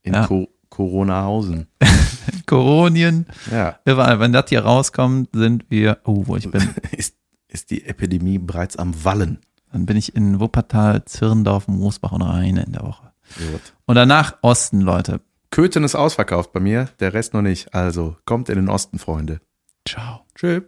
In 0.04 0.14
Ja. 0.14 0.26
Co 0.28 0.48
Coronahausen. 0.70 1.68
Koronien, 2.48 3.26
Ja. 3.52 3.78
überall. 3.86 4.20
Wenn 4.22 4.32
das 4.32 4.46
hier 4.48 4.64
rauskommt, 4.64 5.30
sind 5.34 5.66
wir, 5.70 6.00
oh, 6.06 6.24
wo 6.28 6.38
ich 6.38 6.50
bin, 6.50 6.70
Ist, 6.92 7.16
ist 7.50 7.72
die 7.72 7.84
Epidemie 7.86 8.38
bereits 8.40 8.78
am 8.78 9.04
Wallen. 9.04 9.40
dann 9.74 9.86
bin 9.86 9.98
ich 9.98 10.16
in 10.16 10.40
Wuppertal, 10.40 11.04
Zirndorf, 11.06 11.68
Moosbach 11.68 12.14
und 12.14 12.22
Rheine 12.22 12.64
in 12.64 12.72
der 12.72 12.84
Woche. 12.84 13.12
Gut. 13.38 13.74
Und 13.86 13.96
danach 13.96 14.38
Osten, 14.42 14.80
Leute. 14.82 15.20
Köthen 15.52 15.84
ist 15.84 15.96
ausverkauft 15.96 16.54
bei 16.54 16.60
mir, 16.62 16.88
der 17.02 17.14
Rest 17.14 17.34
noch 17.34 17.42
nicht. 17.44 17.74
Also 17.76 18.16
kommt 18.26 18.48
in 18.50 18.56
den 18.56 18.70
Osten, 18.70 18.98
Freunde. 18.98 19.42
Ciao. 19.88 20.22
Tschüss. 20.36 20.64